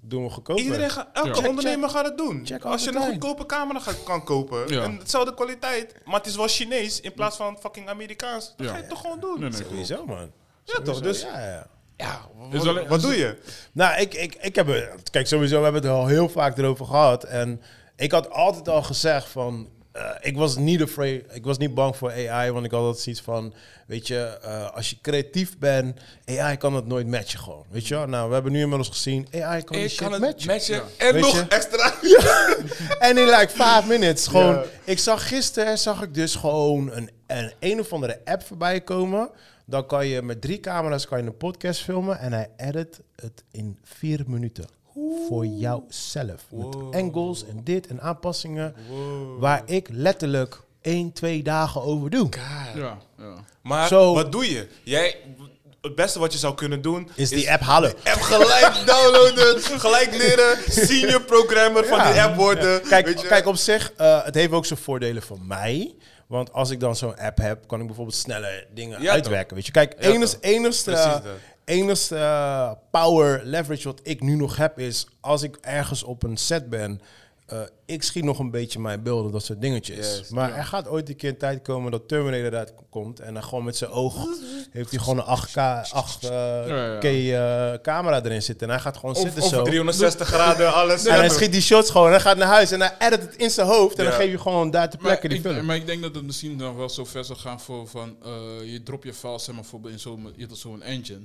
[0.00, 0.62] Doen we goedkoper.
[0.64, 2.40] Iedereen gaat, elke ondernemer gaat het doen.
[2.46, 4.82] check Als je een goedkope camera gaat, kan kopen, Ja.
[4.82, 8.72] en hetzelfde kwaliteit, maar het is wel Chinees in plaats van fucking Amerikaans, dan Ja.
[8.72, 9.40] ga je het toch gewoon doen.
[9.40, 9.62] Nee, nee.
[9.62, 10.32] Sowieso, man.
[10.64, 11.00] Ja, toch?
[11.00, 11.66] Dus, Ja, ja.
[11.96, 12.20] ja,
[12.88, 13.38] wat, doe je?
[13.72, 15.10] Nou, ik, ik, ik heb het...
[15.10, 17.24] Kijk, sowieso, we hebben het er al heel vaak erover gehad.
[17.24, 17.62] En
[17.96, 19.68] ik had altijd al gezegd van...
[19.92, 23.02] eh, ik was niet afraid, ik was niet bang voor AI, want ik had altijd
[23.02, 23.54] zoiets van,
[23.86, 27.94] weet je, eh, als je creatief bent, AI kan het nooit matchen gewoon, weet je
[27.94, 28.06] wel?
[28.06, 30.46] Nou, we hebben nu inmiddels gezien, AI kan shit het matchen.
[30.46, 31.44] matchen en Weet nog je?
[31.48, 31.94] extra.
[33.08, 34.64] En in like five minutes, gewoon, Ja.
[34.84, 39.30] ik zag gisteren, zag ik dus gewoon een, een een of andere app voorbij komen.
[39.66, 43.44] Dan kan je met drie camera's kan je een podcast filmen en hij edit het
[43.50, 44.64] in vier minuten.
[45.28, 46.44] Voor jouzelf.
[46.50, 48.74] Met angles en dit en aanpassingen.
[49.38, 52.32] Waar ik letterlijk één, twee dagen over doen.
[52.74, 53.44] Ja, ja.
[53.62, 54.68] Maar wat doe je?
[54.82, 55.16] Jij,
[55.80, 57.10] het beste wat je zou kunnen doen...
[57.14, 57.92] Is die app halen.
[58.04, 62.82] app gelijk downloaden, gelijk leren, senior programmer van die app worden.
[62.82, 63.26] Kijk, weet je?
[63.26, 65.94] kijk, op zich, eh, het heeft ook zijn voordelen voor mij.
[66.26, 69.54] Want als ik dan zo'n app heb, kan ik bijvoorbeeld sneller dingen Ja, uitwerken.
[69.56, 71.16] Weet je, kijk, Ja, enigste, eh.
[71.70, 76.36] Enigste eh, power leverage wat ik nu nog heb is als ik ergens op een
[76.36, 77.00] set ben.
[77.46, 77.60] eh,
[77.90, 80.28] ik schiet nog een beetje mijn beelden, dat soort dingetjes.
[80.28, 83.20] Maar er gaat ooit een keer een tijd komen dat Terminator eruit komt.
[83.20, 84.14] En dan gewoon met zijn oog
[84.72, 86.98] heeft hij gewoon een 8K, 8 eh, ja.
[87.00, 88.66] Eh, camera erin zitten.
[88.66, 89.62] En hij gaat gewoon zitten zo.
[89.62, 91.04] 360 graden, alles.
[91.06, 92.06] En hij schiet die shots gewoon.
[92.06, 93.98] En hij gaat naar huis en hij edit het in zijn hoofd.
[93.98, 94.10] En Ja.
[94.10, 95.66] dan geef je gewoon daar ter Maar plekke die ik, film.
[95.66, 98.72] maar ik denk dat het misschien nog wel zo ver zal gaan voor van eh,
[98.72, 101.20] je drop je files zeg maar voor in zo'n je hebt zo'n engine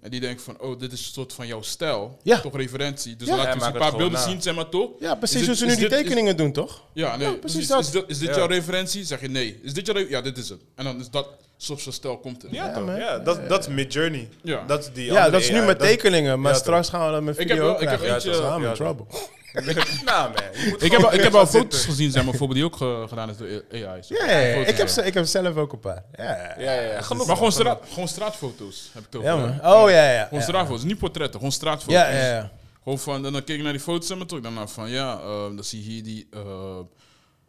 [0.00, 2.40] en die denkt van oh dit is een soort van jouw stijl Ja.
[2.40, 3.36] toch referentie dus Ja.
[3.36, 4.28] laten we eens een paar beelden na.
[4.28, 6.82] zien zeg maar toch Ja, precies dit- ze nu die dit- is- tekeningen doen, toch?
[6.92, 7.80] ja nee Ja, precies dat.
[7.80, 8.36] is, dit- is dit Ja.
[8.36, 11.10] jouw referentie zeg je nee is dit jouw ja dit is het en dan is
[11.10, 12.84] dat soort van stijl komt er Ja, toch?
[12.84, 12.96] man.
[12.96, 14.28] Ja, dat, dat is mid-journey.
[14.42, 14.64] Ja.
[14.66, 15.66] Dat is die Ja, andere dat is nu AI.
[15.66, 16.40] met tekeningen.
[16.40, 18.28] Maar ja, straks gaan we dat met Ik heb video wel- ook ik heb krijgen.
[18.30, 19.04] eentje- Ja, I'm ja, in trouble.
[20.04, 21.60] nou man, je moet ik heb gewoon ik heb al zitten.
[21.60, 24.34] foto's gezien zeg maar bijvoorbeeld die ook ge- gedaan is door AI zeg Ja, maar.
[24.34, 24.52] ja, ja.
[24.54, 24.92] Foto's, ik, heb, ja.
[24.92, 26.04] ze- ik heb zelf ook een paar.
[26.16, 26.54] Ja, ja.
[26.58, 27.00] Ja, ja.
[27.02, 27.26] Genoeg.
[27.26, 29.48] maar gewoon, straat, gewoon straatfoto's heb ik toch Ja, man.
[29.50, 30.22] Oh, ja, ja.
[30.24, 30.44] Gewoon ja.
[30.46, 31.94] straatfoto's, niet portretten, gewoon straatfoto's.
[31.94, 32.50] Ja, ja, ja.
[32.88, 35.20] Gewoon van, en dan keek ik naar die foto's en toen ik daarna van, ja,
[35.20, 36.78] ehm, dan zie je hier die, uh,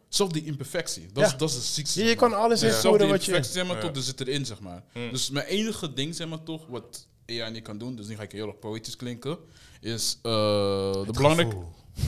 [0.10, 1.06] zelf die imperfectie.
[1.14, 1.32] Dat, Ja.
[1.32, 2.04] is, dat is de ziekste.
[2.04, 2.68] Je, je kan alles Ja.
[2.68, 3.32] Invoeren die wat je...
[3.32, 3.82] imperfectie, zeg maar, Ja.
[3.82, 4.84] toch, er zit erin, zeg maar.
[4.94, 8.22] Dus mijn enige ding, zeg maar, toch, wat AI niet kan doen, dus nu ga
[8.24, 9.38] ik heel erg poëtisch klinken,
[9.82, 10.32] is eh
[11.06, 11.56] de, belangrijk,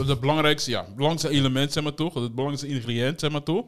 [0.06, 3.66] de belangrijkste, ja, het belangrijkste element, zeg maar, toch, het belangrijkste ingrediënt, zeg maar, toch,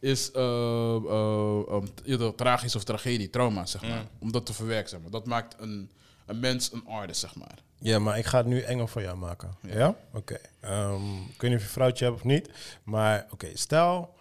[0.00, 4.06] is eh eh, um, tragisch of tragedie, trauma, zeg maar.
[4.18, 5.10] Om dat te verwerken, zeg maar.
[5.10, 5.90] Dat maakt een,
[6.26, 7.58] een mens een artist, zeg maar.
[7.84, 9.56] Ja, maar ik ga het nu engel voor jou maken.
[9.60, 9.96] Ja?
[10.12, 10.36] Oké.
[10.60, 12.50] Ehm, ik weet niet of je een vrouwtje hebt of niet.
[12.82, 14.14] Maar oké, stel,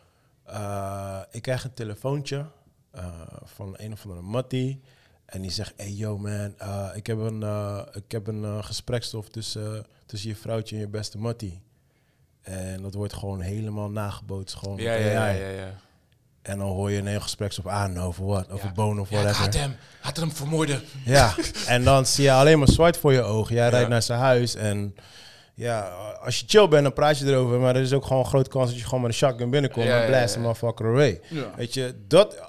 [0.43, 2.45] eh, ik krijg een telefoontje
[2.91, 4.81] eh, van een of andere mattie.
[5.25, 7.43] En die zegt, hey yo man, eh, ik heb een,
[7.93, 11.61] ik heb een gesprekstof tussen, tussen je vrouwtje en je beste mattie.
[12.41, 14.55] En dat wordt gewoon helemaal nagebootst.
[14.55, 15.73] Gewoon Ja, ja, ja, ja.
[16.43, 19.43] En dan hoor je een heel gespreksstof aan over wat, over bonen of Ja, whatever.
[19.43, 20.81] had hem, had hem vermoorden.
[21.05, 21.33] Ja,
[21.67, 23.55] en dan zie je alleen maar zwart voor je ogen.
[23.55, 23.91] Jij rijdt Ja.
[23.91, 24.95] naar zijn huis en
[25.55, 25.81] ja,
[26.23, 27.59] als je chill bent, dan praat je erover.
[27.59, 29.85] Maar er is ook gewoon een grote kans dat je gewoon met een shotgun binnenkomt
[29.85, 30.47] Ja, en blast ja, hem ja.
[30.47, 31.21] motherfucker away.
[31.29, 31.51] Ja.
[31.55, 32.41] Weet je, dat eh,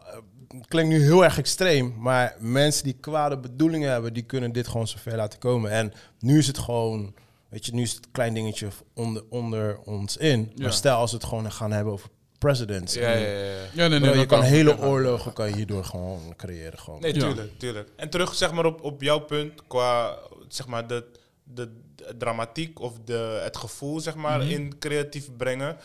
[0.68, 4.88] klinkt nu heel erg extreem, maar mensen die kwade bedoelingen hebben, die kunnen dit gewoon
[4.88, 5.70] zo ver laten komen.
[5.70, 7.14] En nu is het gewoon,
[7.48, 10.52] weet je, nu is het een klein dingetje onder, onder ons in.
[10.54, 10.62] Ja.
[10.62, 12.08] Maar stel als we het gewoon gaan hebben over
[12.44, 12.94] presidents.
[12.94, 13.44] Ja, en- ja, ja.
[13.44, 13.62] ja.
[13.72, 16.78] Ja, nee, nee, Bro, je dat kan hele oorlogen kan je hierdoor gewoon creëren.
[16.78, 17.00] Gewoon.
[17.00, 17.20] Nee, Ja.
[17.20, 17.88] tuurlijk, tuurlijk.
[17.96, 20.18] En terug zeg maar op, op jouw punt qua
[20.48, 21.04] zeg maar de,
[21.42, 25.76] de, de dramatiek of de, het gevoel zeg maar in creatief brengen.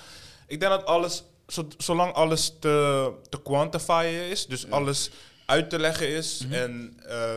[0.47, 5.09] Ik denk dat alles, zo, zolang alles te, te quantifyen is, dus alles
[5.45, 7.35] uit te leggen is en eh,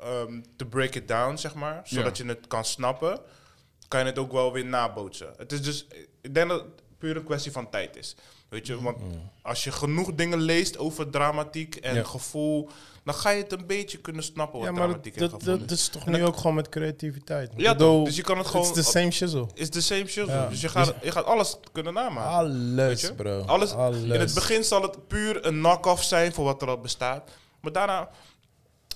[0.00, 3.20] ehm, te break it down zeg maar, zodat je het kan snappen,
[3.88, 5.28] kan je het ook wel weer nabootsen.
[5.36, 5.86] Het is dus,
[6.20, 6.64] ik denk dat
[6.98, 8.16] puur een kwestie van tijd is.
[8.48, 8.96] Weet je, want
[9.42, 12.02] als je genoeg dingen leest over dramatiek en Ja.
[12.04, 12.68] gevoel,
[13.04, 15.30] dan ga je het een beetje kunnen snappen wat Ja, maar dat, dramatiek en dat,
[15.40, 15.78] gevoel dat is.
[15.80, 17.50] is toch En nu dat- ook gewoon met creativiteit.
[17.56, 18.04] Ja, bedoel?
[18.04, 19.46] Dus je kan het gewoon- Het is the same shizzle.
[19.54, 20.26] is the same shit.
[20.26, 20.46] Ja.
[20.48, 22.74] Dus je gaat, je gaat alles kunnen namaken.
[22.74, 23.14] Weet Alles, je?
[23.14, 23.40] bro.
[23.40, 24.02] Alles, Alles.
[24.02, 27.30] In het begin zal het puur een knock-off zijn voor wat er al bestaat.
[27.60, 28.08] Maar daarna,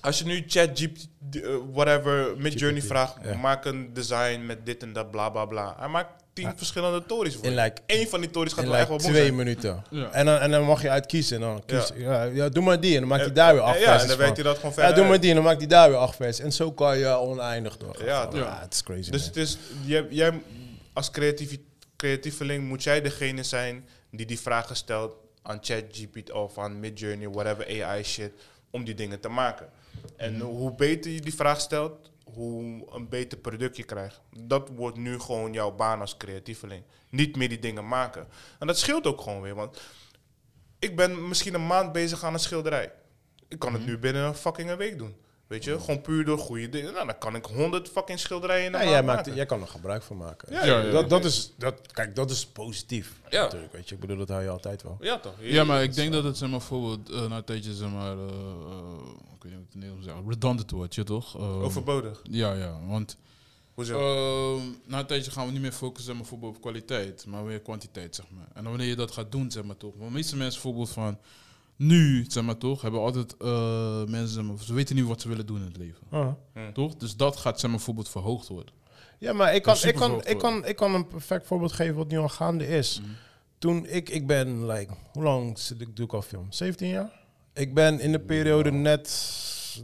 [0.01, 3.37] als je nu ChatGPT, uh, whatever, Midjourney GPT, vraagt, ja.
[3.37, 5.75] maak een design met dit en dat, bla bla bla.
[5.79, 7.61] Hij maakt tien verschillende tories voor In je.
[7.61, 9.37] like- Eén van die tories gaat wel echt wel twee zijn.
[9.37, 9.85] minuten.
[9.91, 10.11] Ja.
[10.11, 11.37] En, dan, en dan mag je uitkiezen.
[11.37, 12.23] En dan kies, ja.
[12.23, 12.95] Ja, doe maar die.
[12.95, 14.57] En dan maakt hij Ja, daar weer acht ja, versies en dan weet hij dat
[14.57, 15.29] gewoon verder Ja, doe maar die.
[15.31, 16.45] En dan maakt hij daar weer acht versies.
[16.45, 18.07] En zo kan je oneindig doorgaan.
[18.07, 19.29] Ja, Ja, ja, het is crazy, Dus man.
[19.29, 20.41] het is, jij, jij
[20.93, 21.57] als creatief,
[21.97, 25.13] creatieveling moet jij degene zijn die die vragen stelt
[25.43, 28.31] aan ChatGPT of aan Midjourney, whatever AI shit,
[28.71, 29.69] om die dingen te maken.
[30.17, 30.43] En Mhm.
[30.45, 34.21] hoe beter je die vraag stelt, hoe een beter product je krijgt.
[34.39, 36.85] Dat wordt nu gewoon jouw baan als creatieveling.
[37.09, 38.29] Niet meer die dingen maken.
[38.59, 39.81] En dat scheelt ook gewoon weer, want
[40.79, 42.93] ik ben misschien een maand bezig aan een schilderij.
[43.49, 43.81] Ik kan Mhm.
[43.81, 45.17] het nu binnen een fucking een week doen.
[45.53, 46.93] Weet je, gewoon puur door goede dingen.
[46.93, 49.35] Nou, dan kan ik honderd fucking schilderijen Ja, jij, maakt, maken.
[49.35, 50.53] jij kan er gebruik van maken.
[50.53, 53.13] Ja, Ja, ja, Dat, dat is, dat, kijk, dat is positief.
[53.31, 53.43] Ja.
[53.43, 53.95] Natuurlijk, weet je.
[53.95, 54.97] Ik bedoel, dat hou je altijd wel.
[55.01, 55.35] Ja, toch?
[55.41, 58.17] Ja, maar ik denk dat het zeg maar, bijvoorbeeld uh, na een tijdje zeg maar,
[58.17, 58.29] uh, uh,
[59.35, 61.35] ik weet niet hoe het in Nederlands zeggen, redundant wordt, je toch?
[61.35, 62.21] Um, Overbodig.
[62.23, 63.17] Ja, ja, want
[63.75, 64.57] Hoezo?
[64.57, 67.45] uh, na een tijdje gaan we niet meer focussen zeg maar, bijvoorbeeld op kwaliteit, maar
[67.45, 68.49] weer kwantiteit, zeg maar.
[68.55, 69.95] En wanneer je dat gaat doen, zeg maar toch.
[69.99, 71.19] Want meeste mensen bijvoorbeeld van
[71.87, 75.59] nu, zeg maar toch, hebben altijd uh, mensen, ze weten niet wat ze willen doen
[75.59, 76.07] in het leven.
[76.11, 76.29] Ah.
[76.73, 76.95] Toch?
[76.95, 78.75] Dus dat gaat zeg maar, bijvoorbeeld verhoogd worden.
[79.19, 82.09] Ja, maar ik kan, ik, kan, ik, kan, ik kan een perfect voorbeeld geven wat
[82.09, 83.01] nu al gaande is.
[83.01, 83.11] Mhm.
[83.59, 86.47] toen ik, ik ben, like, hoe lang zit ik, doe ik al film?
[86.49, 87.21] 17 jaar?
[87.55, 89.35] Ik ben in de periode net,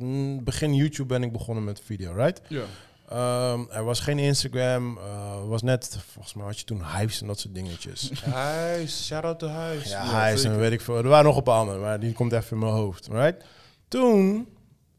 [0.00, 2.40] mm, begin YouTube ben ik begonnen met video, right?
[2.48, 2.64] Ja.
[3.08, 7.26] Ehm, er was geen Instagram, eh, was net, volgens mij had je toen Hives en
[7.26, 8.10] dat soort dingetjes.
[8.24, 9.88] Huis, shout-out to Huis.
[9.88, 10.96] Ja, Hives en weet ik veel.
[10.96, 13.44] Er waren nog een paar andere, maar die komt even in mijn hoofd, right?
[13.88, 14.48] Toen,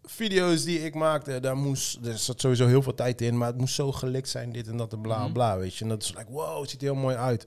[0.04, 3.58] video's die ik maakte, daar moest, er zat sowieso heel veel tijd in, maar het
[3.58, 5.84] moest zo gelikt zijn, dit en dat en bla bla, weet je.
[5.84, 7.46] En dat is like, wow, het ziet er heel mooi uit.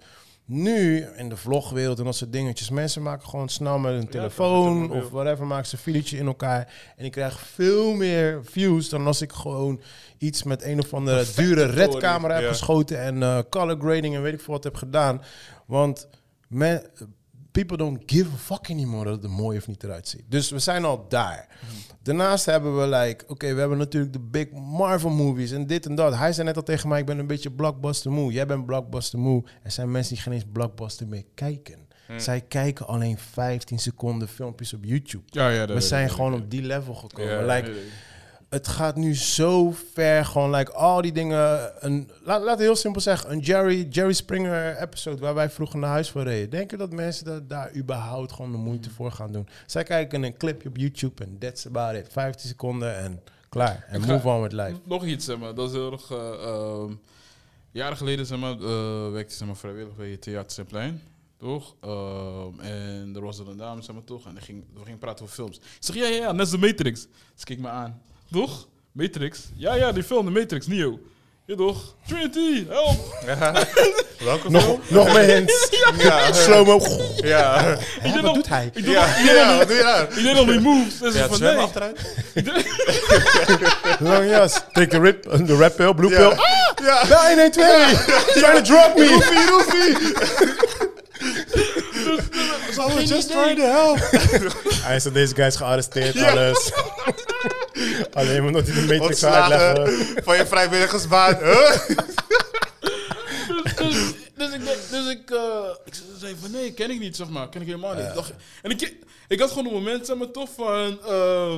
[0.55, 4.91] Nu, in de vlogwereld en dat soort dingetjes, mensen maken gewoon snel met hun telefoon
[4.91, 6.93] of whatever, maken ze een videootje in elkaar.
[6.97, 9.81] En ik krijg veel meer views dan als ik gewoon
[10.19, 12.49] iets met een of andere dure red story, camera heb ja.
[12.49, 15.23] geschoten en eh, color grading en weet ik veel wat heb gedaan.
[15.67, 16.09] Want
[16.49, 16.83] men,
[17.53, 20.23] people don't give a fuck anymore dat het er mooi of niet eruit ziet.
[20.29, 21.49] Dus we zijn al daar.
[22.03, 25.95] Daarnaast hebben we like, oké, we hebben natuurlijk de big Marvel movies en dit en
[25.95, 26.15] dat.
[26.17, 28.33] Hij zei net al tegen mij, ik ben een beetje blockbuster moe.
[28.33, 29.45] Jij bent blockbuster moe.
[29.63, 31.91] Er zijn mensen die geen eens blockbuster meer kijken.
[32.17, 35.25] Zij kijken alleen 15 seconden filmpjes op YouTube.
[35.27, 37.47] Ja, ja, we zijn gewoon op die level gekomen.
[37.47, 37.73] Ja, like,
[38.53, 41.73] het gaat nu zo ver, gewoon like al die dingen.
[41.85, 45.79] Een, laat, laat het heel simpel zeggen, een Jerry, Jerry Springer episode waar wij vroeger
[45.79, 46.51] naar huis voor reden.
[46.51, 48.95] Denk je dat mensen dat daar überhaupt gewoon de moeite Mm.
[48.95, 49.49] voor gaan doen?
[49.67, 52.07] Zij kijken een clipje op YouTube en that's about it.
[52.13, 53.85] 15 seconden en klaar.
[53.89, 54.75] En move on with life.
[54.85, 55.55] Nog iets, zeg maar.
[55.55, 56.11] Dat is heel erg...
[56.11, 56.93] ehm,
[57.71, 61.03] jaren geleden, zeg maar, eh, werkte zeg maar, vrijwillig bij Theater Simplein.
[61.39, 61.75] Toch?
[61.81, 64.27] Ehm, en er was er een dame, zeg maar, toch?
[64.27, 65.57] En die ging, we gingen praten over films.
[65.57, 67.07] Ik zeg, ja, ja, ja, net als de Matrix.
[67.35, 68.03] Ze keek me aan.
[68.33, 68.67] Toch?
[68.93, 69.39] Matrix?
[69.57, 70.99] Ja, ja, die film, de Matrix, Neo.
[71.47, 71.95] Ja, toch?
[72.09, 73.25] Trinity, help!
[74.25, 74.53] Welke film?
[74.53, 75.69] Nog, nog meer hints.
[75.99, 76.33] Ja.
[76.33, 76.81] Slow-mo.
[77.17, 77.77] Ja.
[78.03, 78.71] Ik wat doet hij?
[78.75, 80.05] Ik Ja, ja, wat die- doe je nou?
[80.05, 80.99] ik deed nog die moves.
[80.99, 81.57] Dus Ja, van, nee.
[81.57, 82.01] achteruit?
[84.01, 84.53] Lange jas.
[84.73, 86.17] Take the, rip, the red pill, blue Ja.
[86.17, 86.39] pill.
[86.39, 86.85] Ah!
[86.85, 87.07] Ja.
[87.09, 88.05] Bel 112.
[88.33, 89.07] Trying to drop me.
[89.07, 89.97] Roefie, roefie.
[92.73, 93.99] So just trying to help.
[94.83, 96.71] Hij zei, deze guy is gearresteerd, alles.
[98.15, 100.25] Alleen maar dat hij de Matrix zou uitleggen.
[100.25, 101.39] van je vrijwilligersbaan.
[101.43, 101.71] Huh?
[103.77, 107.29] dus, dus ik, denk- dus ik, eh, ik zei van nee, ken ik niet, zeg
[107.29, 107.49] maar.
[107.49, 108.05] Ken ik helemaal niet.
[108.07, 108.95] Ik dacht- en ik,
[109.29, 110.99] ik had gewoon een moment, zeg maar, toch, van...
[111.07, 111.55] eh,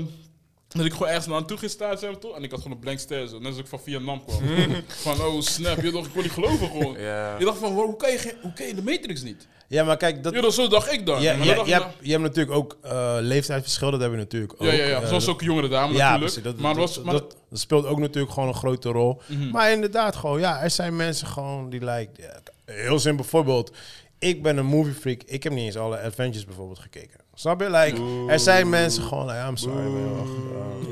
[0.75, 2.37] dat ik gewoon ergens naartoe ging staan, zeg maar, toch.
[2.37, 3.39] En ik had gewoon een blank stare, zo.
[3.39, 4.41] Net als ik van Vietnam kwam.
[4.89, 6.97] van, oh snap, je dacht, ik kon niet geloven gewoon.
[7.11, 7.39] Ja.
[7.39, 9.47] Je dacht van, wow, hoe kan je, geen- hoe kan je de Matrix niet?
[9.69, 11.23] Ja, maar kijk, dat, Ja, dat, zo dacht ik dan.
[11.23, 14.61] ja, ja, je, hebt, je hebt natuurlijk ook eh, leeftijdsverschil, dat hebben we natuurlijk ook.
[14.69, 15.01] ja, ja, ja.
[15.01, 16.21] Eh, Zoals ook jongere dame ja, natuurlijk.
[16.21, 18.89] precies, dat, maar dat, het was, maar dat, dat speelt ook natuurlijk gewoon een grote
[18.89, 19.21] rol.
[19.27, 19.51] Mhm.
[19.51, 23.73] Maar inderdaad, gewoon, ja, er zijn mensen gewoon die like, ja, heel simpel voorbeeld.
[24.19, 25.23] Ik ben een movie freak.
[25.23, 27.21] Ik heb niet eens alle Avengers bijvoorbeeld gekeken.
[27.35, 27.71] Snap je?
[27.71, 30.17] Like, er zijn mensen gewoon, like, I'm sorry, man.
[30.17, 30.29] wacht,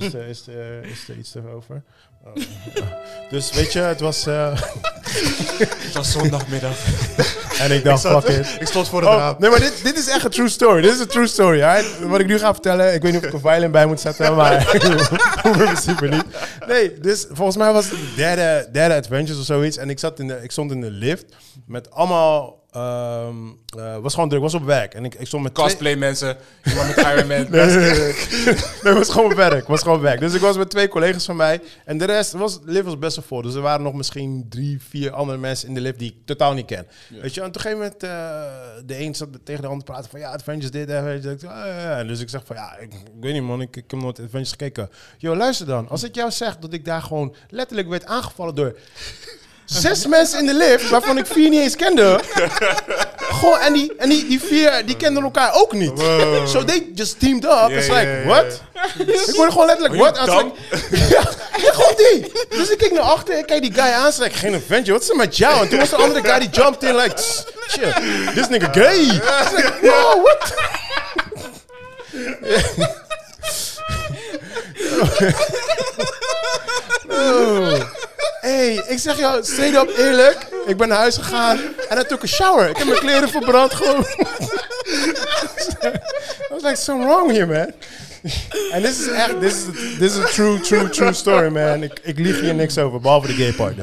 [0.03, 1.83] uh, is, er, is, er, is er iets over?
[2.25, 2.33] Oh.
[3.31, 4.27] Dus weet je, het was...
[4.27, 4.53] eh,
[5.85, 6.77] Het was zondagmiddag.
[7.61, 8.57] en ik dacht, fuck it.
[8.61, 9.37] Ik stond voor de Oh, raam.
[9.39, 10.83] nee, maar dit, dit is echt een true story.
[10.83, 11.63] Dit is een true story.
[11.63, 12.01] alright?
[12.01, 14.35] Wat ik nu ga vertellen, ik weet niet of ik een violin bij moet zetten,
[14.37, 14.75] maar
[15.45, 16.25] in principe niet.
[16.67, 19.77] Nee, dus volgens mij was het de derde, derde Adventures of zoiets.
[19.77, 21.25] En ik, zat in de, ik stond in de lift
[21.67, 22.61] met allemaal...
[22.73, 23.29] eh,
[24.01, 24.95] was gewoon druk, was op werk.
[24.95, 26.37] En ik, ik stond met twee- Cosplay mensen.
[26.65, 27.47] Iemand met Iron Man.
[27.51, 28.15] Nee, nee, nee.
[28.83, 28.93] nee.
[29.03, 29.67] Was gewoon werk.
[29.67, 30.21] was gewoon werk.
[30.21, 31.61] Dus ik was met twee collega's van mij.
[31.85, 33.43] En de rest, was, de lift was best wel vol.
[33.43, 36.53] Dus er waren nog misschien drie, vier andere mensen in de lift die ik totaal
[36.55, 36.87] niet ken.
[37.21, 38.11] Weet je, en op een gegeven moment, eh,
[38.87, 41.37] de een zat tegen de ander te praten van, ja, Adventures dit, en weet je.
[41.41, 42.05] Ja.
[42.05, 44.51] Dus ik zeg van, ja, ik, ik weet niet man, ik, ik heb nooit Adventures
[44.51, 44.91] gekeken.
[45.19, 45.89] Yo, luister dan.
[45.89, 48.79] Als ik jou zeg dat ik daar gewoon letterlijk werd aangevallen door
[49.81, 52.21] zes mensen in de lift, waarvan ik vier niet eens kende.
[53.17, 55.93] Gewoon, en die, en die, die vier, die kenden elkaar ook niet.
[56.45, 57.71] So they just teamed up.
[57.71, 58.61] It's like, what?
[58.99, 60.21] Ik word gewoon letterlijk, what?
[60.21, 60.51] Like,
[61.09, 61.23] ja,
[61.73, 62.33] gewoon die.
[62.49, 65.03] Dus ik kijk naar achter, ik kijk die guy aan, zei ik, geen adventure, wat
[65.03, 65.63] is er met jou?
[65.63, 67.23] En toen was de andere guy die jumped in, like,
[67.69, 67.95] shit,
[68.35, 69.01] this nigga gay.
[69.01, 70.53] Like, wow, what?
[77.15, 77.92] Oh.
[78.43, 80.47] Hey, ik zeg jou straight up eerlijk.
[80.67, 82.69] Ik ben naar huis gegaan en I took a shower.
[82.69, 84.07] Ik heb mijn kleren verbrand gewoon.
[85.85, 85.91] I
[86.51, 87.73] was like, something wrong here, man.
[88.73, 89.65] En dit is echt, dit is,
[89.99, 91.83] dit is een true, true, true story, man.
[91.83, 93.77] Ik, ik lieg hier niks over, behalve de gay part.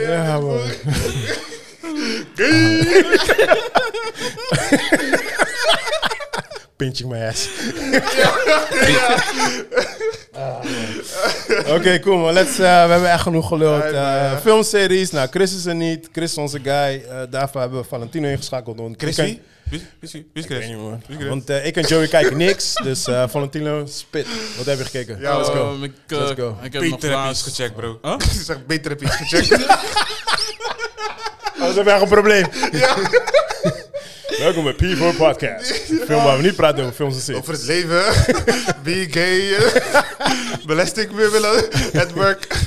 [0.00, 0.60] Ja, man.
[6.78, 7.48] Pinching my ass.
[10.32, 10.62] Ah.
[11.76, 12.32] Oké, cool man.
[12.32, 13.82] Let's, eh, we hebben echt genoeg geluld.
[13.82, 15.10] Eh, filmseries.
[15.10, 16.08] Nou, Chris is er niet.
[16.12, 17.04] Chris is onze guy.
[17.08, 18.76] Eh, daarvoor hebben we Valentino ingeschakeld.
[18.76, 19.40] want Chris wie?
[19.70, 19.80] Wie
[20.32, 20.66] is Chris?
[20.66, 21.02] niet, man.
[21.06, 21.28] Wie is Chris?
[21.28, 22.74] Want ik en Joey kijken niks.
[22.82, 24.26] Dus eh, Valentino, spit.
[24.56, 25.20] Wat heb je gekeken?
[25.20, 25.72] Ja, Let's go.
[25.74, 26.56] Ehm, ik, Let's go.
[26.62, 27.42] Ik heb nog iets laatst...
[27.42, 27.98] gecheckt, bro.
[28.02, 28.14] Huh?
[28.34, 29.48] Ik zeg, beter heb iets gecheckt.
[31.58, 32.46] Dat is echt een probleem.
[34.38, 35.72] Welkom bij P4 Podcast.
[36.06, 37.40] Film waar we niet praten over films en series.
[37.40, 38.02] Over het leven.
[38.84, 39.56] Be gay.
[40.66, 41.64] Belasting weer willen.
[41.92, 42.66] Het work.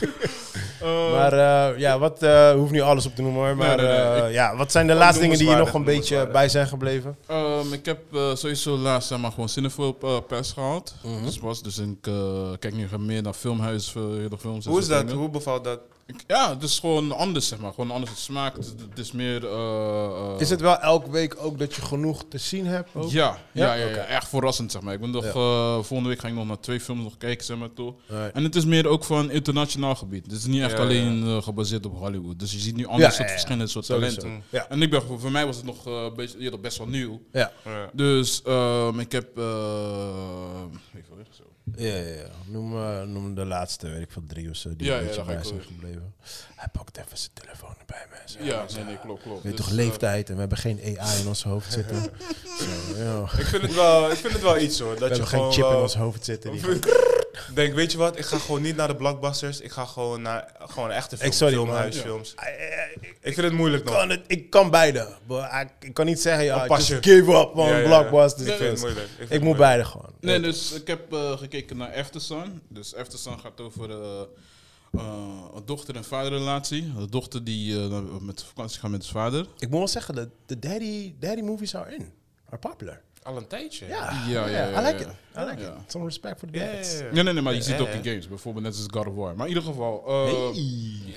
[1.11, 3.55] Maar eh, ja, wat, eh hoeft niet alles op te noemen hoor.
[3.55, 6.27] Maar nee, nee, eh, ja, wat zijn de laatste dingen die je nog een beetje
[6.27, 7.17] bij zijn gebleven?
[7.27, 10.95] Ehm, ik heb eh, sowieso laatst zeg maar, gewoon Cinefil uh, pers gehad.
[11.03, 11.25] Mhm.
[11.25, 12.13] dus, was, dus ik eh,
[12.59, 14.65] kijk nu meer naar filmhuis, uh, de films.
[14.65, 15.01] Hoe is dat?
[15.01, 15.15] dingen.
[15.15, 15.79] Hoe bevalt dat?
[16.27, 17.69] Ja, het is gewoon anders, zeg maar.
[17.73, 18.55] Gewoon een andere smaak.
[18.55, 19.45] Het, het is meer...
[19.45, 22.89] eh, eh, Is het wel elke week ook dat je genoeg te zien hebt?
[22.93, 23.11] Ook?
[23.11, 23.73] Ja, ja, Ja?
[23.73, 23.99] ja, ja, Oké.
[23.99, 24.93] echt verrassend, zeg maar.
[24.93, 25.29] Ik ben nog, Ja.
[25.29, 27.93] eh, volgende week ga ik nog naar twee films nog kijken, zeg maar, toch.
[28.09, 28.29] Nee.
[28.29, 30.23] En het is meer ook van internationaal gebied.
[30.23, 30.83] Het is niet echt Ja, ja.
[30.83, 32.39] alleen eh, gebaseerd op Hollywood.
[32.39, 33.31] Dus je ziet nu andere Ja, soort ja, ja.
[33.31, 34.15] verschillende soort Sowieso.
[34.21, 34.43] talenten.
[34.49, 34.67] Ja.
[34.69, 37.21] En ik ben, voor mij was het nog eh, best, ja, best wel nieuw.
[37.31, 37.51] Ja.
[37.65, 37.89] Ja.
[37.93, 39.37] Dus ehm, ik heb...
[39.37, 39.43] eh,
[40.95, 41.43] even weg, zo.
[41.75, 42.25] Ja, ja, ja.
[42.45, 45.05] Noem, eh, noem de laatste, weet ik van drie of zo, die Ja, een ja,
[45.07, 46.13] beetje ga bij zijn gebleven.
[46.55, 48.45] Hij pakt even zijn telefoon erbij, mensen.
[48.45, 49.41] Ja, nee, nee, klopt, klopt.
[49.41, 52.01] Je weet Dus, toch eh, leeftijd en we hebben geen AI in ons hoofd zitten.
[52.59, 53.21] Zo, ja.
[53.37, 54.93] Ik vind het wel, ik vind het wel iets hoor.
[54.93, 56.51] We Dat je hebben geen chip in ons hoofd zitten.
[56.51, 56.61] Die
[57.53, 58.17] Denk, weet je wat?
[58.17, 59.59] Ik ga gewoon niet naar de blockbusters.
[59.61, 62.35] Ik ga gewoon naar gewoon echte film, Ik- sorry, filmhuisfilms.
[62.35, 62.47] Eh,
[63.21, 63.97] Ik vind het moeilijk ik, nog.
[63.99, 65.07] kan het, ik kan beide.
[65.27, 67.87] but I- Ik kan niet zeggen, ja, just give up on Ja, ja, ja.
[67.87, 68.49] blockbusters.
[68.49, 69.07] Ik vind het moeilijk.
[69.07, 69.57] vind Ik het moet moeilijk.
[69.57, 70.09] beide gewoon.
[70.19, 72.61] Nee, dus ik heb eh, gekeken naar Aftersun.
[72.67, 74.21] Dus Aftersun gaat over eh,
[74.91, 76.93] eh, een dochter- en vaderrelatie.
[76.97, 79.45] De dochter die eh, met vakantie gaat met zijn vader.
[79.59, 82.11] Ik moet wel zeggen, de, de daddy, daddy movies are in.
[82.49, 83.01] Are popular.
[83.23, 83.87] Al een tijdje.
[83.87, 85.09] Ja, Ja, ja, ja, I like it.
[85.37, 85.67] I like Ja.
[85.67, 85.91] it.
[85.91, 86.65] Some respect for the ja.
[87.11, 88.27] Nee, nee, nee, maar je ziet het ook in games.
[88.27, 89.35] Bijvoorbeeld net als God of War.
[89.35, 90.03] Maar in ieder geval...
[90.07, 90.23] eh,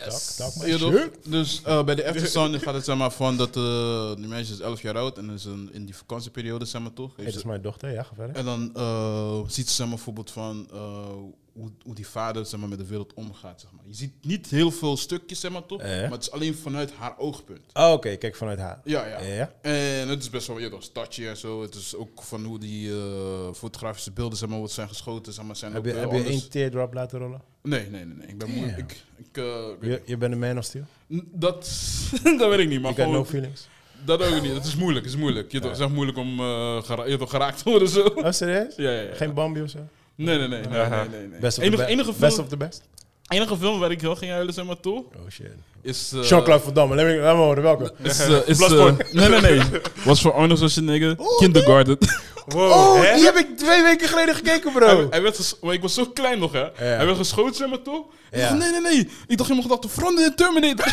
[0.08, 0.92] talk, talk toch?
[0.92, 1.10] shit.
[1.30, 4.60] Dus eh, bij de Aftersun gaat het zeg maar van dat eh die meisje is
[4.60, 7.12] 11 jaar oud en is een, in die vakantieperiode zeg maar toch.
[7.16, 8.36] Hey, dat is mijn dochter, ja, ga verder.
[8.36, 11.08] en dan eh, ziet ze zeg maar bijvoorbeeld van eh,
[11.54, 13.60] hoe, hoe die vader zeg maar, met de wereld omgaat.
[13.60, 13.84] Zeg maar.
[13.86, 16.00] Je ziet niet heel veel stukjes zeg maar toch, Eh.
[16.00, 17.60] maar het is alleen vanuit haar oogpunt.
[17.72, 18.80] Oh, oké, kijk vanuit haar.
[18.84, 19.52] Ja, ja.
[19.60, 21.62] En het is best wel ja, dat touchy en zo.
[21.62, 25.32] Het is ook van hoe die eh, fotografische beelden zeg maar, wat zijn geschoten.
[25.32, 27.42] Zeg maar, zijn Heb ook, je, eh, heb je één teardrop laten rollen?
[27.62, 28.26] Nee, nee, nee, nee.
[28.26, 28.48] Ik ben.
[28.54, 28.64] Damn.
[28.68, 29.36] Ik, ik, ik
[29.80, 30.84] Je, je bent een man of steel?
[31.32, 31.70] dat,
[32.38, 33.68] dat weet ik niet, maar got gewoon, no feelings?
[34.04, 34.52] dat ook niet.
[34.52, 35.52] Het is moeilijk, het is moeilijk.
[35.52, 37.88] Je toch- het is echt moeilijk om eh, gera- je hebt toch geraakt te worden
[37.88, 38.00] zo.
[38.06, 38.76] Oh, serieus?
[38.76, 39.14] Ja, ja, ja.
[39.14, 39.78] Geen Bambi of zo?
[40.16, 40.60] Nee, nee, nee.
[40.60, 41.40] nee, nee, nee, nee.
[41.40, 41.88] Best of the enige, best.
[41.90, 42.82] enige, Best film, of the best?
[43.28, 45.46] enige film waar ik heel ging huilen, zeg maar, toe, Oh shit.
[45.82, 46.12] is...
[46.14, 47.92] eh, Jean-Claude Van Damme, laat me, laat me horen, welke?
[48.02, 48.70] Is, eh, is, eh,
[49.12, 49.60] nee, nee, nee.
[50.04, 51.16] Was voor Arnold Schwarzenegger.
[51.38, 51.98] Kindergarten.
[52.46, 53.14] Wow, Oh, hè?
[53.14, 55.06] die heb ik twee weken geleden gekeken, bro.
[55.10, 56.64] hij werd ges- ik was zo klein nog, hè.
[56.74, 58.06] Hij werd geschoten, zeg maar, toch?
[58.30, 58.48] Ik Ja.
[58.48, 59.08] dacht, nee, nee, nee.
[59.26, 60.86] Ik dacht, je mag dat de front in Terminator.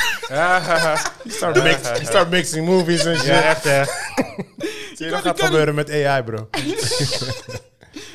[1.27, 3.25] Start, mix, start mixing movies en shit.
[3.25, 3.83] Ja, echt hè.
[4.95, 6.47] Zie je, dat gaat gebeuren met AI, bro.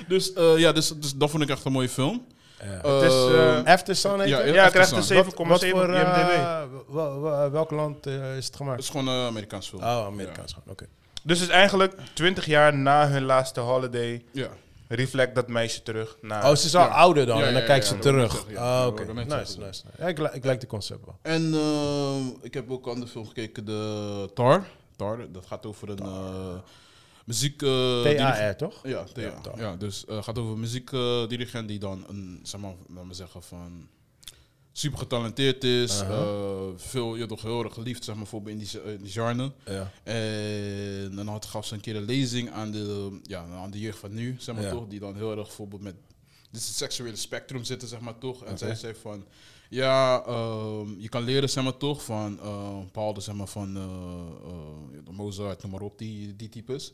[0.09, 2.27] Dus, eh, ja, dus, dus dat vond ik echt een mooie film.
[2.57, 4.55] Het is, eh, After Sun heet ja, het?
[4.55, 4.69] ja.
[4.69, 5.17] krijgt Aftersun.
[5.17, 6.31] een Wat- 7,7 wat op voor, IMDb.
[6.31, 8.77] eh, wel- wel- welk land eh, is het gemaakt?
[8.77, 9.83] Het is gewoon een Amerikaans film.
[9.83, 10.87] Oh, Amerikaans gewoon, oké.
[11.23, 14.25] Dus het is eigenlijk 20 jaar na hun laatste holiday.
[14.33, 14.49] Ja.
[14.89, 16.45] Reflect dat meisje terug naar...
[16.51, 16.89] Oh, ze is al Ja.
[16.89, 18.45] ouder dan Ja, en dan ja, kijkt ja, ze terug.
[18.57, 19.13] Ah, oké.
[19.13, 19.83] Nice, nice.
[19.99, 21.19] Ja, ik, li- ik like de concept wel.
[21.23, 24.65] En eh, ik heb ook een andere film gekeken, de Tar.
[24.97, 26.55] Tar, dat gaat over een eh,
[27.27, 27.63] muziek...
[27.63, 28.81] eh, TAR, toch?
[28.87, 29.23] Ja, TAR.
[29.25, 29.41] Ja.
[29.57, 33.43] Ja, dus het gaat over een muziekdirigent die dan een, zeg maar, laten we zeggen
[33.43, 33.89] van
[34.73, 36.19] super getalenteerd is, Uh-huh.
[36.21, 39.53] eh, veel, je toch heel erg geliefd, zeg maar, bijvoorbeeld in die, in die genre.
[39.65, 39.91] Ja.
[40.03, 43.99] En dan had, gaf ze een keer een lezing aan de, ja, aan de jeugd
[43.99, 44.71] van nu, zeg maar Ja.
[44.71, 45.95] toch, die dan heel erg bijvoorbeeld met
[46.51, 48.45] dit seksuele spectrum zitten, zeg maar toch.
[48.45, 49.25] En zij zei van,
[49.71, 53.75] ja, ehm, je kan leren, zeg maar toch, van eh, bepaalde, zeg maar, van
[55.05, 56.93] de Mozart, noem maar op, die, die types.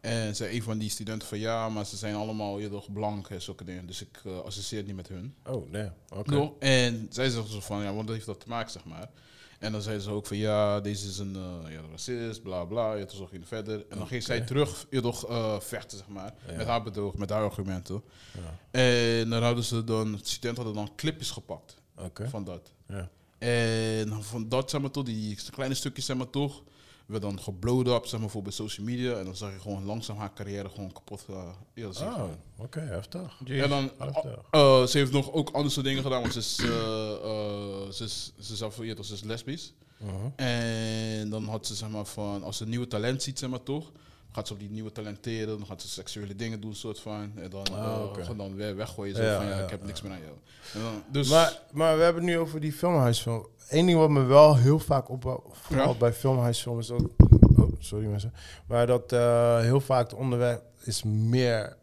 [0.00, 3.28] En zei een van die studenten van, ja, maar ze zijn allemaal je toch blank
[3.28, 3.86] en zulke dingen.
[3.86, 5.34] Dus ik eh, associeer het niet met hun.
[5.46, 5.88] Oh, nee.
[6.08, 6.30] Oké.
[6.30, 6.56] No?
[6.58, 9.10] En zij zegt zo van, ja, wat heeft dat te maken, zeg maar.
[9.58, 12.94] En dan zei ze ook van, ja, deze is een eh, ja, racist, bla bla,
[12.94, 13.84] je toch ging verder.
[13.88, 15.24] En dan ging zij terug, je toch,
[15.64, 16.56] vechten, zeg maar, Ja.
[16.56, 18.02] met haar bedoog, met haar argumenten.
[18.34, 18.58] Ja.
[18.80, 22.28] En dan hadden ze dan, de studenten hadden dan clipjes gepakt Oké.
[22.28, 22.72] van dat.
[22.88, 23.08] Ja.
[23.38, 26.62] En van dat, zeg maar toch, die kleine stukjes, zeg maar toch,
[27.06, 29.18] werd dan geblowed up, zeg maar, voor bij social media.
[29.18, 31.54] En dan zag je gewoon langzaam haar carrière gewoon kapot gaan.
[31.74, 32.36] Ja, dat zie je Oh, gewoon.
[32.56, 33.40] oké, heftig.
[33.46, 34.38] En dan, Heftig.
[34.50, 36.66] eh, ze heeft nog ook andere soort dingen gedaan, want ze is, eh,
[37.12, 39.72] eh, ze is, ze is affilieerd, ze is lesbisch.
[39.98, 40.28] Mhm.
[40.36, 43.62] En dan had ze, zeg maar, van, als ze een nieuwe talent ziet, zeg maar
[43.62, 43.92] toch,
[44.32, 47.32] gaat ze op die nieuwe talenteren, dan gaat ze seksuele dingen doen, soort van.
[47.36, 47.66] En dan,
[48.12, 49.86] gewoon dan weer weggooien, zo Ja, van, ja, ik heb ja.
[49.86, 50.32] niks meer aan jou.
[50.74, 53.46] En dan, dus, Maar, maar we hebben het nu over die filmhuisfilm.
[53.68, 57.10] Eén ding wat me wel heel vaak opvalt, bij filmhuisfilms, is ook...
[57.56, 58.32] Oh, sorry mensen.
[58.66, 61.76] Maar dat eh, heel vaak het onderwerp is meer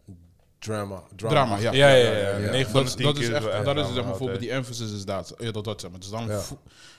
[0.59, 1.03] drama.
[1.15, 1.71] Drama, ja.
[1.71, 2.37] Ja, ja, ja.
[2.37, 2.51] ja.
[2.51, 4.39] 9 van Dat, is- 10 dat keer is is echt, dat is zeg maar, bijvoorbeeld
[4.39, 5.99] die emphasis is dat, ja, dat, dat zeg maar.
[5.99, 6.25] Dus dan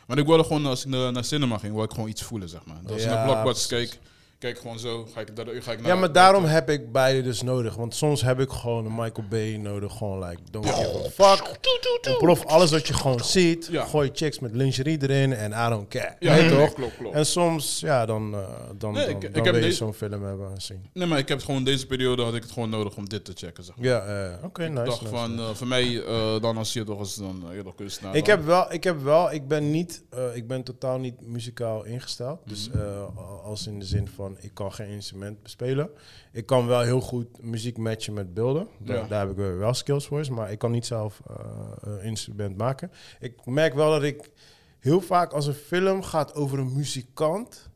[0.07, 2.49] maar ik wilde gewoon, als ik naar, naar cinema ging, wil ik gewoon iets voelen,
[2.49, 2.77] zeg maar.
[2.83, 3.99] Dus als ik naar blockbusters precies.
[4.39, 5.87] Kijk, gewoon zo, ga ik, daar, ga ik naar...
[5.89, 7.75] Ja, maar daarom heb ik beide dus nodig.
[7.75, 9.97] Want soms heb ik gewoon een Michael Bay nodig.
[9.97, 11.59] Gewoon like, don't give a fuck.
[12.09, 13.69] Ontplof alles wat je gewoon ziet.
[13.71, 13.85] Ja.
[13.85, 16.15] Gooi chicks met lingerie erin en I don't care.
[16.19, 16.73] Ja, nee, toch?
[16.75, 17.15] klopt, klopt.
[17.15, 18.41] En soms, ja, dan, eh,
[18.79, 20.91] dan, Nee, dan, ik- ik dan heb wil je zo'n film hebben zien.
[20.93, 23.25] Nee, maar ik heb het gewoon deze periode had ik het gewoon nodig om dit
[23.25, 23.85] te checken, zeg maar.
[23.87, 24.81] Ja, eh, oké, nice.
[24.81, 25.43] ik dacht nice, van, nice.
[25.43, 26.03] eh, voor mij,
[26.41, 28.17] dan als je toch eens dan uh, eerder kunstenaar.
[28.17, 30.03] Ik heb wel, ik heb wel, ik ben niet,
[30.35, 32.39] ik ben totaal niet muzikaal ingesteld.
[32.45, 32.79] Dus Mhm.
[33.45, 35.91] als in de zin van, ik kan geen instrument bespelen.
[36.33, 38.69] Ik kan wel heel goed muziek matchen met beelden.
[38.79, 39.07] Daar, Ja.
[39.09, 41.37] daar heb ik wel- skills voor, maar ik kan niet zelf eh,
[41.81, 42.91] een instrument maken.
[43.21, 44.31] Ik merk wel dat ik
[44.81, 47.69] heel vaak als een film gaat over een muzikant,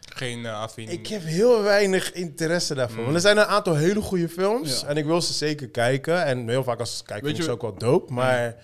[0.00, 0.88] Geen eh afin.
[0.88, 3.02] ik heb heel weinig interesse daarvoor.
[3.02, 4.86] Want er zijn een aantal hele goede films Ja.
[4.86, 6.24] en ik wil ze zeker kijken.
[6.24, 8.56] En heel vaak als ik kijk, vind ik ze ook wel dope, maar...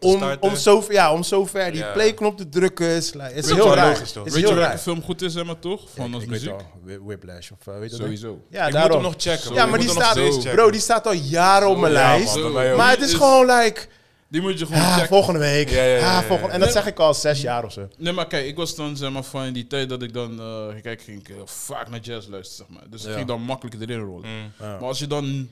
[0.00, 1.92] Om te Om, zo, ja, om zover die Ja.
[1.92, 3.88] playknop te drukken is, heel wel raar.
[3.92, 4.26] logisch, toch?
[4.26, 5.80] Is Weet je welke film goed is, zeg maar, toch?
[5.94, 6.54] Van Ja, als ik weet muziek?
[6.54, 8.00] al, Whiplash of uh, weet je dat?
[8.00, 8.40] Sowieso.
[8.50, 8.90] Ja, ik daarom.
[9.02, 9.54] moet hem nog checken.
[9.54, 12.32] ja, Ik maar die staat, bro, die staat al jaren op mijn Ja, lijst.
[12.32, 12.50] Zo.
[12.76, 13.86] maar het is Is- gewoon like,
[14.28, 15.08] Die moet je gewoon ah, checken.
[15.08, 15.68] volgende week.
[15.70, 16.26] Ja, ja, ja, ja, ah, ja.
[16.26, 17.88] volgende, en dat zeg ik al zes jaar of zo.
[17.98, 20.40] Nee, maar kijk, ik was dan zeg maar van in die tijd dat ik dan
[20.40, 22.90] eh kijk, ging ik heel vaak naar jazz luisteren, zeg maar.
[22.90, 24.28] Dus ik ging dan makkelijk erin rollen.
[24.28, 24.52] Mm.
[24.58, 24.66] Ja.
[24.66, 25.48] Maar als je dan,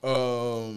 [0.00, 0.74] ehm,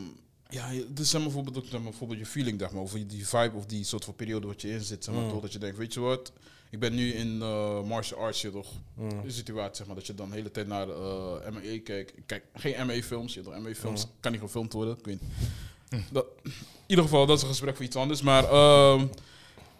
[0.49, 3.27] ja, dus zeg maar bijvoorbeeld ook zeg maar, bijvoorbeeld je feeling, zeg maar, of die
[3.27, 5.29] vibe of die soort van periode wat je in zit, zeg maar, Mm.
[5.29, 6.31] toch, dat je denkt, weet je wat,
[6.69, 9.21] ik ben nu in eh martial arts, je toch, Mm.
[9.23, 12.13] de situatie, zeg maar, dat je dan de hele tijd naar eh MMA kijkt.
[12.25, 14.11] Kijk geen MMA-films, je toch, MMA-films Mm.
[14.19, 16.03] kan niet gefilmd worden, ik weet niet.
[16.11, 16.51] Dat, in
[16.87, 18.43] ieder geval, dat is een gesprek voor iets anders, maar...
[18.43, 19.07] ehm,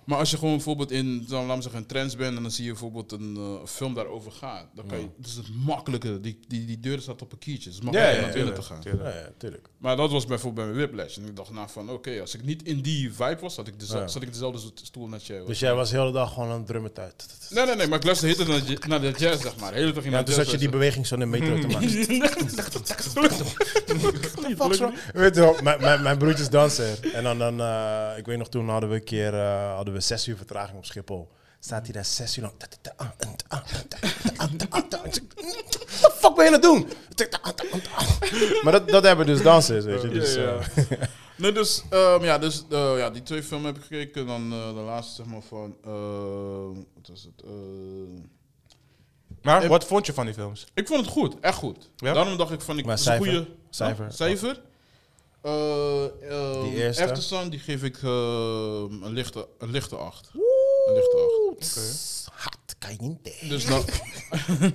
[0.05, 2.63] maar als je gewoon bijvoorbeeld in, dan, laten we zeggen, trends bent en dan zie
[2.65, 6.19] je bijvoorbeeld een eh, film daarover gaan, dan kan je, dat is het makkelijke.
[6.21, 7.69] Die, die, die deur staat op een kiertje.
[7.69, 8.79] Het is makkelijker om naar binnen te gaan.
[8.83, 9.67] Ja, ja, tuurlijk.
[9.77, 11.17] Maar dat was bijvoorbeeld bij mijn Whiplash.
[11.17, 13.73] En ik dacht na van, oké, als ik niet in die vibe was, had ik,
[13.77, 14.07] Ja.
[14.07, 15.47] zat ik dezelfde stoel net jij was.
[15.47, 17.25] Dus jij was de hele dag gewoon aan het drummen uit.
[17.49, 19.71] Nee, nee, nee, maar ik luisterde de hele tijd naar, de jazz, zeg maar.
[19.71, 21.89] De hele dag Ja, dus had je die beweging zo in de metro te maken.
[25.13, 27.13] Weet je wel, mijn- mijn- mijn broertje is danser.
[27.13, 30.01] En dan, dan eh, ik weet nog, toen hadden we een keer eh, hadden we
[30.01, 31.31] zes uur vertraging op Schiphol.
[31.59, 32.55] Staat hij daar zes uur lang.
[32.57, 32.77] What
[34.89, 34.97] the
[36.15, 36.87] fuck ben je aan het doen?
[38.63, 40.07] Maar dat, dat hebben dus dansers, weet je.
[40.09, 40.59] Dus, Ja, ja.
[40.89, 40.97] eh,
[41.37, 44.27] Nee, dus, ehm, ja, dus eh, ja, die twee films heb ik gekeken.
[44.27, 45.75] Dan eh, de laatste, zeg maar, van...
[45.85, 47.41] ehm, wat was het?
[47.45, 47.51] Eh,
[49.41, 50.65] Maar wat vond je van die films?
[50.73, 51.89] ik vond het goed, echt goed.
[51.95, 52.13] Ja?
[52.13, 52.77] Daarom dacht ik van...
[52.77, 53.25] Ik, Maar is een cijfer?
[53.33, 54.11] goede Cijfer?
[54.13, 54.61] Cijfer?
[55.45, 57.03] Eh, ehm, Die eerste?
[57.03, 60.29] Aftersun, die geef ik ehm, een, lichte, een lichte 8.
[60.33, 61.17] Een lichte
[61.57, 62.29] 8.
[62.33, 63.49] Hard, kan je niet tegen.
[63.49, 63.83] Dus dan...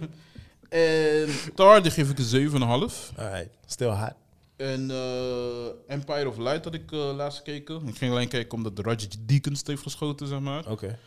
[0.69, 3.17] en Tar, die geef ik een 7,5.
[3.17, 4.15] Alright, still hot.
[4.57, 7.87] En eh, Empire of Light had ik eh, laatst gekeken.
[7.89, 10.71] Ik ging alleen kijken omdat de Roger Deakins heeft geschoten, zeg maar.
[10.71, 10.99] Oké.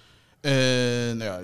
[0.44, 1.39] En ja,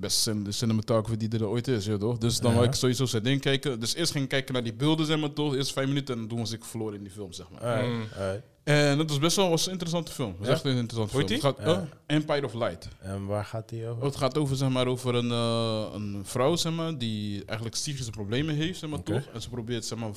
[0.00, 2.18] best de cinematographer die er ooit is, ja, toch?
[2.18, 2.56] Dus dan Ja.
[2.58, 3.80] wil ik sowieso zijn ding kijken.
[3.80, 5.54] Dus eerst ging ik kijken naar die beelden, zeg maar, toch?
[5.54, 7.84] Eerst vijf minuten en toen was ik verloren in die film, zeg maar.
[7.84, 8.02] Mm.
[8.64, 10.30] En dat was best wel was een interessante film.
[10.32, 10.52] Dat is Ja?
[10.52, 11.40] echt een interessante Hoe film.
[11.42, 11.72] Het gaat, Ja.
[11.80, 12.88] oh, Empire of Light.
[13.00, 14.04] En waar gaat die over?
[14.04, 18.10] Het gaat over, zeg maar, over een, eh, een vrouw, zeg maar, die eigenlijk psychische
[18.10, 19.22] problemen heeft, zeg maar, toch?
[19.34, 20.10] En ze probeert, zeg maar...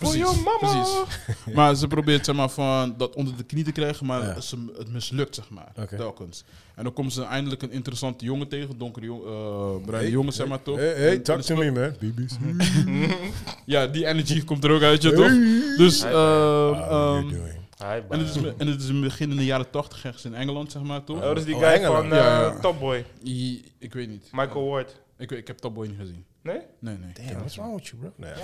[0.00, 0.58] Voor je mama.
[0.58, 1.24] precies.
[1.56, 4.40] maar ze probeert zeg maar, van dat onder de knie te krijgen, maar Ja.
[4.40, 5.72] ze, het mislukt, zeg maar.
[5.76, 5.96] Oké.
[5.96, 6.44] Telkens.
[6.74, 10.32] En dan komt ze eindelijk een interessante jongen tegen, donkere jongen, eh bruine Hey, jongen,
[10.32, 10.76] zeg maar toch?
[10.76, 11.94] Hey, hey, En- talk to me, man.
[11.98, 12.30] BBC.
[13.66, 15.30] Ja, die energy komt er ook uit, je toch?
[15.76, 17.28] Dus, ehm, ehm?
[17.28, 20.34] Hi, en, het is, en het is in begin in de jaren 80 ergens in
[20.34, 21.16] Engeland, zeg maar toch?
[21.16, 22.08] Oh, dat is die Oh, guy Engeland.
[22.08, 22.58] van eh, Ja, ja.
[22.60, 23.04] Top Boy.
[23.24, 24.28] I- ik weet niet.
[24.32, 25.00] Michael Ward.
[25.18, 26.24] Ik, ik heb Top Boy niet gezien.
[26.42, 26.60] Nee?
[26.78, 27.12] Nee, nee.
[27.12, 28.12] Damn, what's wrong with you, bro?
[28.16, 28.30] Nee,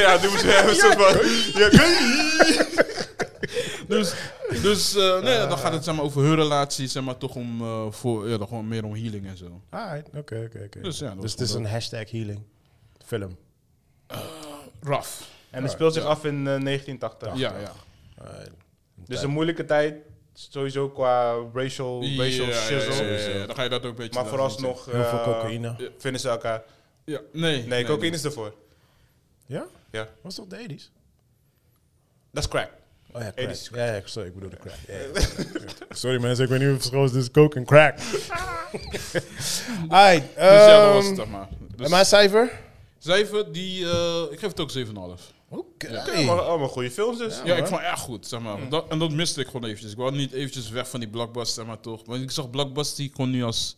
[0.00, 1.26] Ja, ze hebben zo van...
[1.60, 1.68] Ja,
[3.88, 4.14] Dus,
[4.62, 7.60] dus eh, nee, dan gaat het zeg maar, over hun relatie, zeg maar, toch om,
[7.60, 9.60] eh, voor, ja, dan gewoon meer om healing en zo.
[9.70, 10.80] Alright, oké, oké, oké.
[10.80, 12.42] Dus ja, Dus is het is een hashtag healing
[13.04, 13.36] film.
[14.80, 15.10] Rough.
[15.50, 17.36] En het speelt zich af in eh, 1980.
[17.36, 17.72] Ja, ja.
[19.06, 19.94] Dus een moeilijke tijd.
[20.34, 23.04] Sowieso qua racial, racial Ja, ja, shizzle.
[23.04, 23.46] ja, ja, ja.
[23.46, 24.20] Dan ga je dat ook een beetje...
[24.20, 25.90] Maar vooralsnog Heel veel eh, cocaïne.
[25.98, 26.62] vinden ze elkaar.
[27.04, 27.62] Ja, nee.
[27.66, 28.54] Nee, cocaïne is ervoor.
[29.46, 29.64] Ja?
[29.90, 30.08] Ja.
[30.22, 30.90] Was toch de 80s?
[32.30, 32.70] Dat is crack.
[33.12, 33.54] Oh ja, crack.
[33.56, 33.74] 80s.
[33.74, 34.74] Ja, ja, sorry, ik bedoel de crack.
[34.88, 35.26] Ja, ja, ja.
[35.96, 37.98] sorry mensen, ik weet niet of het verschil is tussen coke en crack.
[39.88, 41.48] Alright, Dus ja, dat was het, zeg maar.
[41.76, 42.60] Dus en mijn cijfer?
[42.98, 43.84] Cijfer, die...
[43.90, 44.72] eh, ik geef het ook
[45.18, 45.32] 7,5.
[45.58, 46.02] Oké.
[46.12, 47.40] Allemaal, allemaal goede films dus.
[47.44, 48.68] Ja, ik vond het echt goed, zeg maar.
[48.68, 49.90] Dat, en dat miste ik gewoon eventjes.
[49.92, 52.02] Ik wou niet eventjes weg van die blockbuster, zeg maar toch.
[52.06, 53.76] Want ik zag blockbuster die gewoon nu als,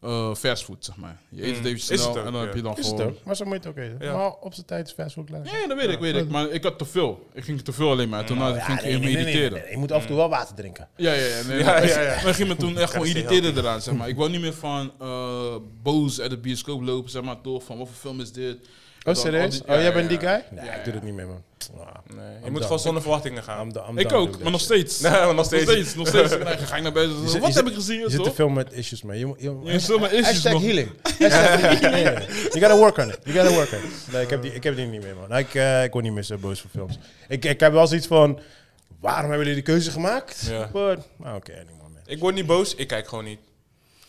[0.00, 1.20] eh fastfood, zeg maar.
[1.30, 1.66] Je eet het Mm.
[1.66, 2.46] even snel het ook, en dan ja.
[2.46, 3.10] heb je dan Is het gewoon...
[3.12, 3.24] ook?
[3.24, 3.96] Maar zo moet je het ook eten.
[4.00, 4.16] Ja.
[4.16, 5.44] Maar op zijn tijd is fastfood klaar.
[5.44, 6.28] Ja, ja, dat weet ik, weet ik.
[6.28, 7.26] Maar ik had te veel.
[7.32, 8.24] Ik ging te veel alleen maar.
[8.26, 9.62] Toen Ja, ging ik nee, me nee, nee, nee, irriteren.
[9.62, 10.88] nee, Je moet af en toe wel water drinken.
[10.96, 11.42] Ja, ja, ja.
[11.46, 12.14] Nee, Ja, ja, ja.
[12.14, 14.08] maar ik ging me toen echt gewoon irriteren eraan, zeg maar.
[14.08, 17.62] Ik wou niet meer van eh, boos uit de bioscoop lopen, zeg maar, toch?
[17.64, 18.56] Van, wat voor film is dit?
[19.04, 19.60] Oh, serieus?
[19.62, 20.44] Oh, jij bent die guy?
[20.50, 21.42] Nee, ik doe dat niet meer, man.
[21.78, 21.86] Ah,
[22.16, 23.72] Nee, je moet gewoon zonder verwachtingen gaan.
[23.96, 25.00] Ik ook, maar nog steeds.
[25.00, 25.94] Nee, maar nog Nog steeds.
[25.94, 26.30] nog steeds.
[26.44, 27.40] Nee, ga ik naar buiten.
[27.40, 28.00] Wat heb ik gezien?
[28.00, 29.18] Je zit te veel met issues, man.
[29.18, 30.90] Je, moet- je, Je met issues hashtag healing.
[32.52, 33.18] You gotta work on it.
[33.24, 34.12] You gotta work on it.
[34.12, 35.38] Nee, ik heb die, ik heb die niet meer, man.
[35.38, 36.98] Ik, eh, ik word niet meer zo boos voor films.
[37.28, 38.40] Ik, ik heb wel zoiets van...
[39.00, 40.46] Waarom hebben jullie die keuze gemaakt?
[40.50, 40.70] Ja.
[41.22, 41.64] Ah, oké.
[42.06, 43.38] Ik word niet boos, ik kijk gewoon niet.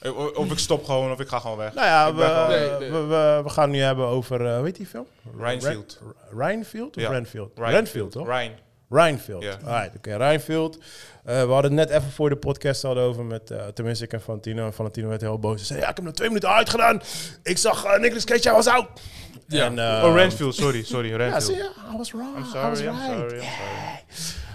[0.04, 1.74] Eh, Of ik stop gewoon, of ik ga gewoon weg.
[1.74, 2.92] Nou ja, gewoon- we, Nee, nee.
[2.92, 4.46] we, we, we gaan nu hebben over...
[4.46, 5.06] eh, hoe heet die film?
[5.40, 6.00] Rhinefield.
[6.02, 7.10] Ren- Rhinefield of Ja.
[7.10, 7.52] Renfield?
[7.56, 8.28] Renfield, toch?
[8.28, 8.52] Ryan.
[8.90, 9.44] Rhinefield.
[9.44, 9.58] Ja.
[9.66, 10.78] Alright, oké, Rhinefield.
[11.24, 14.14] Eh, we hadden het net even voor de podcast al over met, eh, tenminste ik
[14.14, 14.66] en Valentino.
[14.66, 15.56] En Valentino werd heel boos.
[15.56, 17.02] Hij zei, ja, ik heb nog twee minuten uitgedaan.
[17.44, 18.88] Ik zag uh, Nicolas Cage, hij was out.
[19.48, 19.66] Ja.
[19.66, 21.44] En, eh, Oh, Renfield, sorry, sorry, Ja, Renfield.
[21.44, 22.38] zie je, I was wrong.
[22.38, 23.06] I'm I sorry, was I'm right.
[23.06, 23.50] sorry, I'm sorry.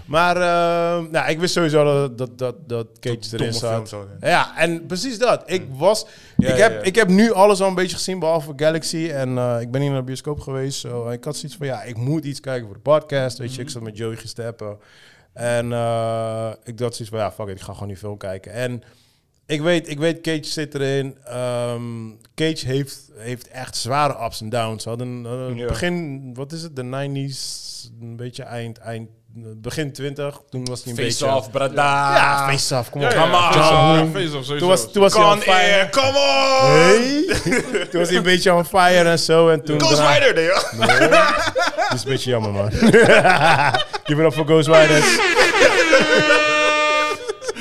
[0.09, 3.89] Maar eh, nou, ik wist sowieso dat, dat, dat, dat Cage erin zat.
[3.89, 5.43] zo, Ja, en precies dat.
[5.45, 6.05] Ik was...
[6.37, 6.81] Ja, ik, heb, ja.
[6.81, 9.09] ik heb nu alles al een beetje gezien, behalve Galaxy.
[9.09, 10.79] En eh, ik ben hier naar de bioscoop geweest.
[10.79, 11.09] Zo.
[11.09, 13.37] Ik had zoiets van, ja, ik moet iets kijken voor de podcast.
[13.37, 14.77] Weet je, ik zat met Joey gesteppen.
[15.33, 18.51] En eh, ik dacht zoiets van, ja, fuck it, ik ga gewoon die film kijken.
[18.51, 18.83] En
[19.49, 21.17] ik weet, ik weet Cage zit erin.
[21.25, 21.81] Ehm,
[22.35, 24.83] Cage heeft, heeft echt zware ups en downs.
[24.83, 25.23] Ze hadden
[25.55, 25.65] Ja.
[25.67, 29.09] begin, wat is het, de 90s, een beetje eind, eind,
[29.55, 30.41] begin 20.
[30.49, 31.35] Toen was hij een Face beetje...
[31.35, 32.15] off, brada.
[32.15, 33.11] Ja, face off, kom op.
[33.11, 33.51] Ja, ja, ja.
[33.53, 34.05] John.
[34.05, 34.57] Ja, face off, sowieso.
[34.57, 35.89] Toen was, toen was hij on fire.
[35.89, 36.71] Come on!
[36.71, 37.25] Hey.
[37.89, 39.49] toen was hij een beetje on fire en zo.
[39.49, 40.33] En toen Ghost Rider.
[40.33, 40.47] Nee,
[41.89, 42.71] dat is een beetje jammer, man.
[42.71, 45.17] Give it up voor Ghost Riders.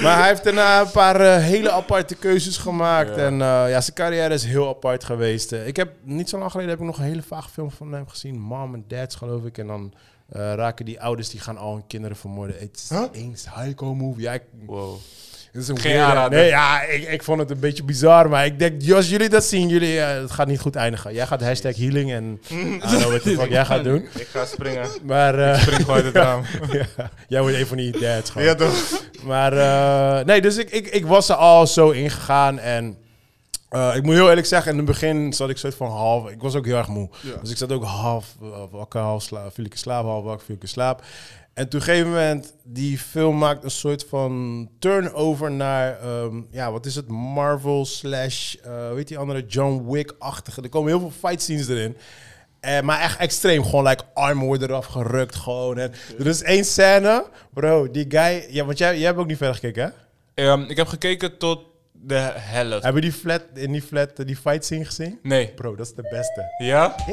[0.08, 3.08] maar hij heeft daarna een paar eh, hele aparte keuzes gemaakt.
[3.16, 3.22] Ja.
[3.26, 5.52] En eh, ja, zijn carrière is heel apart geweest.
[5.52, 7.92] Eh, ik heb niet zo lang geleden heb ik nog een hele vage film van
[7.92, 8.38] hem gezien.
[8.40, 9.58] Mom and Dads, geloof ik.
[9.58, 9.92] En dan
[10.30, 12.56] raken die ouders, die gaan al hun kinderen vermoorden.
[12.58, 13.04] Het is Huh?
[13.12, 14.22] een psycho movie.
[14.22, 14.96] Ja, ik- Wow.
[15.52, 16.38] Het is een Geen weirde- aanrader.
[16.38, 18.28] Nee, ja, ik, ik vond het een beetje bizar.
[18.28, 21.14] Maar ik denk, als jullie dat zien, jullie, eh, het gaat niet goed eindigen.
[21.14, 24.06] Jij gaat hashtag healing en I don't know what the fuck jij gaat doen.
[24.14, 24.88] Ik ga springen.
[25.02, 26.42] Maar eh, Spring gewoon uit het raam.
[26.96, 28.46] ja, jij wordt een van die dads gewoon.
[28.46, 29.02] Ja, toch?
[29.22, 32.96] Maar eh, nee, dus ik, ik, ik was er al zo ingegaan en
[33.68, 36.40] eh, ik moet heel eerlijk zeggen, in het begin zat ik soort van half, ik
[36.40, 37.08] was ook heel erg moe.
[37.20, 37.32] Ja.
[37.40, 38.26] Dus ik zat ook half
[38.70, 41.02] wakker, half slaap, viel ik in slaap, half wakker, viel ik in slaap.
[41.58, 46.42] En toen op een gegeven moment, die film maakt een soort van turnover naar, ehm,
[46.50, 50.62] ja, wat is het, Marvel slash, eh weet die andere, John Wick-achtige.
[50.62, 51.96] Er komen heel veel fight scenes erin.
[52.60, 53.64] Eh, maar echt extreem.
[53.64, 55.34] Gewoon like armen worden eraf gerukt.
[55.36, 55.78] Gewoon.
[55.78, 57.26] En er is één scène.
[57.52, 58.46] Bro, die guy...
[58.50, 59.94] Ja, want jij, jij hebt ook niet verder gekeken,
[60.34, 60.44] hè?
[60.44, 61.60] Ehm, ik heb gekeken tot
[61.92, 62.84] de helft.
[62.84, 65.18] Heb je die flat, in die flat eh, die fight scene gezien?
[65.22, 65.52] Nee.
[65.54, 66.44] Bro, dat is de beste.
[66.58, 66.84] Ja?
[66.86, 67.06] Up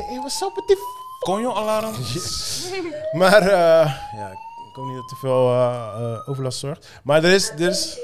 [0.56, 0.76] with die...
[0.76, 1.94] f- Conjo-alarm?
[3.22, 6.90] Maar, eh, ja, ik hoop niet dat te veel eh, eh, overlast zorgt.
[7.04, 7.50] Maar er is...
[7.50, 7.98] Er is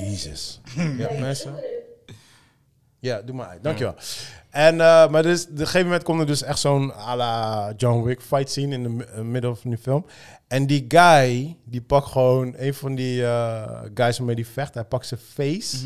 [0.00, 0.60] Jesus.
[0.98, 1.54] Ja, mensen.
[2.98, 3.62] Ja, doe maar uit.
[3.62, 3.94] Dankjewel.
[4.50, 7.72] En, eh, maar dus, op een gegeven moment komt er dus echt zo'n à la
[7.76, 10.06] John Wick fight scene in de mi- middel van die film.
[10.48, 14.74] En die guy, die pakt gewoon een van die eh, guys waarmee die vecht.
[14.74, 15.76] Hij pakt zijn face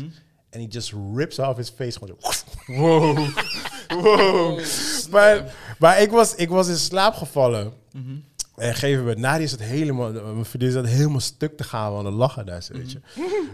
[0.49, 1.99] en hij just rips off his face.
[1.99, 2.27] Gewoon zo.
[2.75, 3.17] Wow.
[3.87, 4.59] wow.
[5.11, 7.73] Maar, maar ik, was, ik was in slaap gevallen.
[8.59, 12.03] En gegeven moment, Nadia is het helemaal, mijn vriendin zat helemaal stuk te gaan van
[12.03, 12.99] de lachen daar, zo, weet je.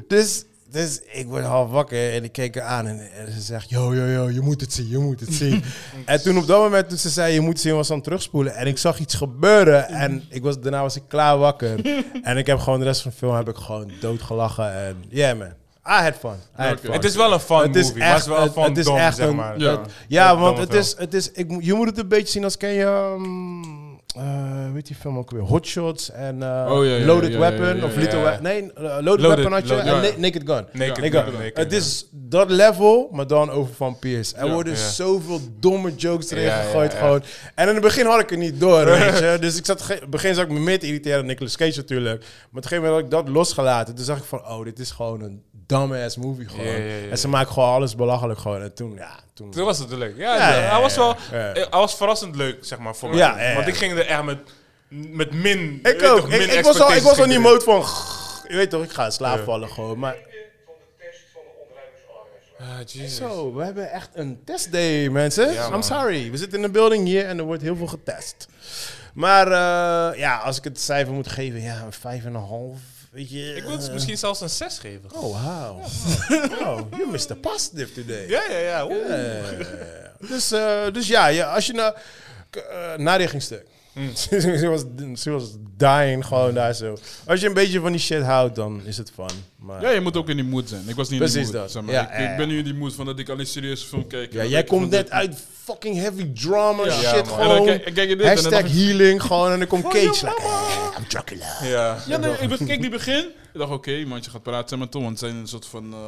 [0.07, 3.69] Dus, dus ik word half wakker en ik keek haar aan en, en ze zegt,
[3.69, 5.63] yo, yo, yo, je moet het zien, je moet het zien.
[6.05, 8.03] en toen op dat moment, toen ze zei, je moet het zien, was aan het
[8.03, 8.55] terugspoelen.
[8.55, 12.03] En ik zag iets gebeuren en ik was, daarna was ik klaar wakker.
[12.21, 15.37] en ik heb gewoon de rest van de film heb ik gewoon doodgelachen en yeah
[15.37, 15.53] man.
[15.87, 16.35] I had fun.
[16.59, 16.91] I had fun.
[16.91, 18.77] Het is wel een fun Het is movie, maar het is wel het- van het
[18.77, 19.59] is dom, echt zeg een- maar.
[19.59, 19.71] Ja.
[19.71, 22.27] het- ja, Een want het is, het is, ik, moet- je moet het een beetje
[22.27, 23.63] zien als ken je, um,
[24.15, 27.33] eh, weet die film ook weer, Hot Shots en eh, Oh, ja, ja, Loaded ja,
[27.33, 28.23] ja, Weapon ja, ja, of Little ja.
[28.23, 28.43] Weapon.
[28.43, 30.01] Nee, uh, Loaded, Loaded, Weapon had je en ja.
[30.01, 30.65] Na- Naked Gun.
[30.71, 34.35] Naked Naked Gun, Het is dat level, maar dan over Van Pierce.
[34.35, 34.89] Er Ja, worden ja.
[34.89, 36.97] zoveel domme jokes erin Ja, ja, gegooid ja.
[36.97, 37.23] gewoon.
[37.55, 39.37] En in het begin had ik het niet door, weet je.
[39.39, 41.57] Dus ik zat, ge- in het begin zat ik me meer te irriteren aan Nicolas
[41.57, 42.19] Cage natuurlijk.
[42.19, 43.95] Maar op een gegeven moment had ik dat losgelaten.
[43.95, 46.75] Toen zag ik van, oh, dit is gewoon een dumbass movie gewoon.
[47.11, 48.61] En ze maken gewoon alles belachelijk gewoon.
[48.61, 49.51] En toen, ja, toen...
[49.51, 50.17] Toen was het leuk.
[50.17, 51.15] Ja, Ja, ja, ja, hij was wel...
[51.15, 53.17] eh, Hij was verrassend leuk, zeg maar, voor mij.
[53.17, 53.55] Ja, ja, ja.
[53.55, 54.37] Want ik ging er echt met,
[54.87, 55.79] met min...
[55.83, 56.19] Ik ook.
[56.19, 57.83] toch, Ik, min ik was al, ik was al in die mode van...
[58.47, 59.43] Je weet toch, ik ga in slaap Ja.
[59.43, 59.99] vallen gewoon.
[59.99, 60.15] Maar
[60.65, 62.77] van de test van de ondernemingsarm.
[62.77, 62.91] ging.
[62.91, 63.17] Jesus.
[63.17, 65.53] zo, we hebben echt een testday, mensen.
[65.53, 66.31] Ja, I'm sorry.
[66.31, 68.47] We zitten in een building hier en er wordt heel veel getest.
[69.13, 72.77] Maar eh, ja, als ik het cijfer moet geven, ja, een vijf en een half.
[73.15, 73.55] Weet je...
[73.55, 75.09] Ik wil het eh, misschien zelfs een 6 geven.
[75.13, 75.79] Oh, wow.
[76.61, 77.35] oh, you Mr.
[77.35, 78.27] Positive today.
[78.27, 78.87] Ja, ja, ja.
[80.27, 82.01] dus, eh, dus ja, ja, als je naar...
[82.57, 83.65] Uh, narichtingstuk.
[84.15, 84.83] ze, was,
[85.21, 85.43] ze was
[85.77, 86.97] dying gewoon daar zo.
[87.25, 89.43] Als je een beetje van die shit houdt, dan is het fun.
[89.55, 90.89] Maar, Ja, je moet ook in die mood zijn.
[90.89, 91.61] Ik was niet in Precies die mood.
[91.61, 91.71] dat.
[91.71, 91.93] Zeg maar.
[91.93, 94.33] Ja, ik, ben nu in die mood van dat ik alleen serieuze film kijk.
[94.33, 96.91] Ja, jij komt net uit fucking heavy drama Ja.
[96.91, 97.65] shit Ja, gewoon.
[97.65, 100.97] kijk, kijk je dit en dan Hashtag healing gewoon en dan komt Cage like, "Eh,
[100.97, 101.45] I'm Dracula.
[101.63, 101.97] Ja.
[102.07, 103.25] Ja, nee, ik keek die begin.
[103.55, 105.93] Ik dacht, oké, man, je gaat praten maar toch, want het zijn een soort van...
[105.93, 105.99] eh,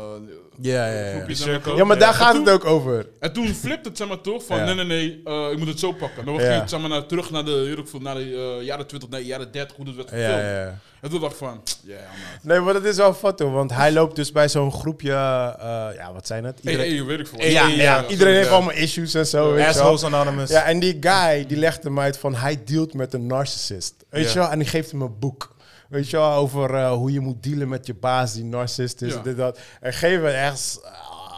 [0.61, 1.11] Ja, ja, ja.
[1.15, 1.75] groepjes, zeg maar.
[1.75, 2.15] Ja, maar daar Ja.
[2.15, 3.07] gaat het ook over.
[3.19, 4.63] En toen flipte het zeg maar toch van, Ja.
[4.65, 6.25] nee, nee, nee, eh, ik moet het zo pakken.
[6.25, 6.39] Dan Ja.
[6.47, 9.51] ging het zeg maar, naar, terug naar de, naar de eh, jaren 20, nee, jaren
[9.51, 10.31] 30, hoe het werd gefilmd.
[10.41, 10.79] Ja, ja, ja.
[11.01, 12.39] En toen dacht ik van, ja, man.
[12.41, 15.87] Nee, maar dat is wel fat hoor, want hij loopt dus bij zo'n groepje, eh,
[15.95, 16.59] ja, wat zijn het?
[16.61, 17.39] Iedereen, hey, weet ik veel.
[17.39, 18.53] Hey, ja, hey, ja, ja, iedereen heeft ja.
[18.53, 19.53] allemaal issues en zo.
[19.53, 20.03] weet je wel.
[20.03, 20.49] Anonymous.
[20.49, 23.93] Ja, en die guy, die legt hem uit van hij dealt met een narcissist.
[24.09, 24.29] Weet Ja.
[24.31, 24.49] je wel?
[24.49, 25.55] En die geeft hem een boek.
[25.89, 29.13] Weet je wel, over eh, hoe je moet dealen met je baas die narcist is.
[29.13, 29.19] Ja.
[29.19, 29.59] en Dit, dat.
[29.81, 29.93] En
[30.33, 30.91] ergens, eh,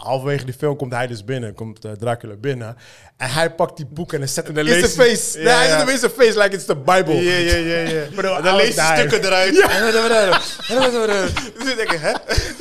[0.03, 1.53] halverwege die film komt hij dus binnen.
[1.53, 2.75] Komt eh, Dracula binnen.
[3.19, 5.39] En hij pakt die boek en hij zet hem in zijn leest- face.
[5.39, 7.15] Ja, nee, hij zet hem in zijn face like it's the Bible.
[7.23, 8.03] Ja, ja, ja, ja.
[8.21, 8.97] Dan was lees je dying.
[8.97, 9.53] stukken eruit.
[11.59, 12.09] Dus ik denk, hè?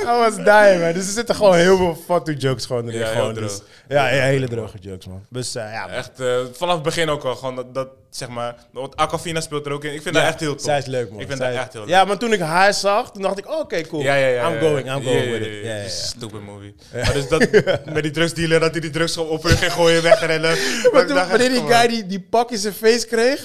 [0.02, 0.92] I was dying, man.
[0.92, 2.98] Dus er zitten gewoon heel veel fuck jokes gewoon erin.
[3.00, 3.48] Ja, heel gewoon, droog.
[3.50, 5.24] dus, ja, ja, hele droge jokes, man.
[5.30, 5.90] Dus eh, ja, man.
[5.90, 7.36] Echt, eh, vanaf het begin ook al.
[7.36, 8.54] Gewoon dat, dat zeg maar.
[8.72, 9.94] Want Aquafina speelt er ook in.
[9.94, 10.64] Ik vind Ja, dat echt heel tof.
[10.64, 11.20] Zij is leuk, man.
[11.20, 11.90] Ik vind Zij- dat echt heel leuk.
[11.90, 14.02] Ja, maar toen ik haar zag, toen dacht ik, oh, oké, cool.
[14.02, 14.48] Ja, ja, ja.
[14.48, 14.94] I'm ja, going, ja.
[14.96, 15.62] I'm going Ja, with ja, it.
[15.64, 15.88] ja, Ja, ja, ja.
[15.88, 16.74] Stupid movie.
[16.92, 17.48] Maar dus dat
[17.94, 20.47] met die drugsdealer, dat hij die drugs gewoon op hun ging gooien, wegrennen.
[20.92, 23.40] Maar toen, wanneer die guy die, die pak in zijn face kreeg,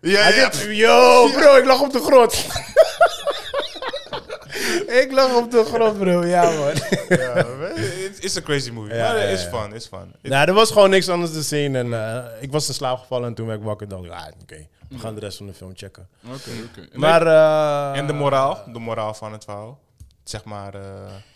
[0.00, 0.70] Ja, hij ja.
[0.70, 2.32] yo, bro, ik lag op de grond.
[5.02, 6.24] ik lag op de grond, bro.
[6.24, 6.74] Ja, man.
[7.08, 7.32] ja
[8.10, 8.94] het is een crazy movie.
[8.94, 9.48] Ja, maar ja, is ja.
[9.48, 10.14] fun, is fun.
[10.22, 11.76] Nou, er was gewoon niks anders te zien.
[11.76, 14.10] En eh, ik was in slaap gevallen en toen werd ik wakker en dacht ik,
[14.10, 16.08] ah, oké, we gaan de rest van de film checken.
[16.24, 16.88] Oké, oké.
[16.92, 19.78] En Maar, eh, En de moraal, de moraal van het verhaal.
[20.24, 20.80] Zeg maar, eh,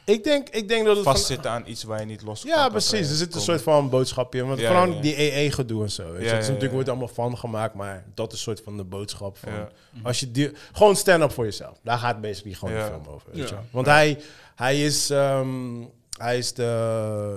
[0.05, 1.05] Ik denk, ik denk dat het...
[1.05, 3.09] van- vastzitten aan iets waar je niet los Ja, precies.
[3.09, 4.47] Er zit een soort van boodschapje in.
[4.47, 5.01] Want Ja, vooral ja, ja.
[5.01, 6.13] die EE-gedoe en zo.
[6.13, 6.27] Weet je.
[6.27, 8.77] Ja, het is ja, natuurlijk wordt allemaal van gemaakt, maar dat is een soort van
[8.77, 9.53] de boodschap van.
[9.53, 9.69] Ja.
[10.03, 11.79] Als je die, gewoon stand up voor jezelf.
[11.83, 12.81] Daar gaat basically gewoon Ja.
[12.85, 13.29] de film over.
[13.33, 13.55] Weet Ja.
[13.57, 13.63] je.
[13.71, 14.19] Want hij,
[14.55, 15.11] hij is.
[15.11, 15.83] ehm,
[16.19, 16.63] hij is de,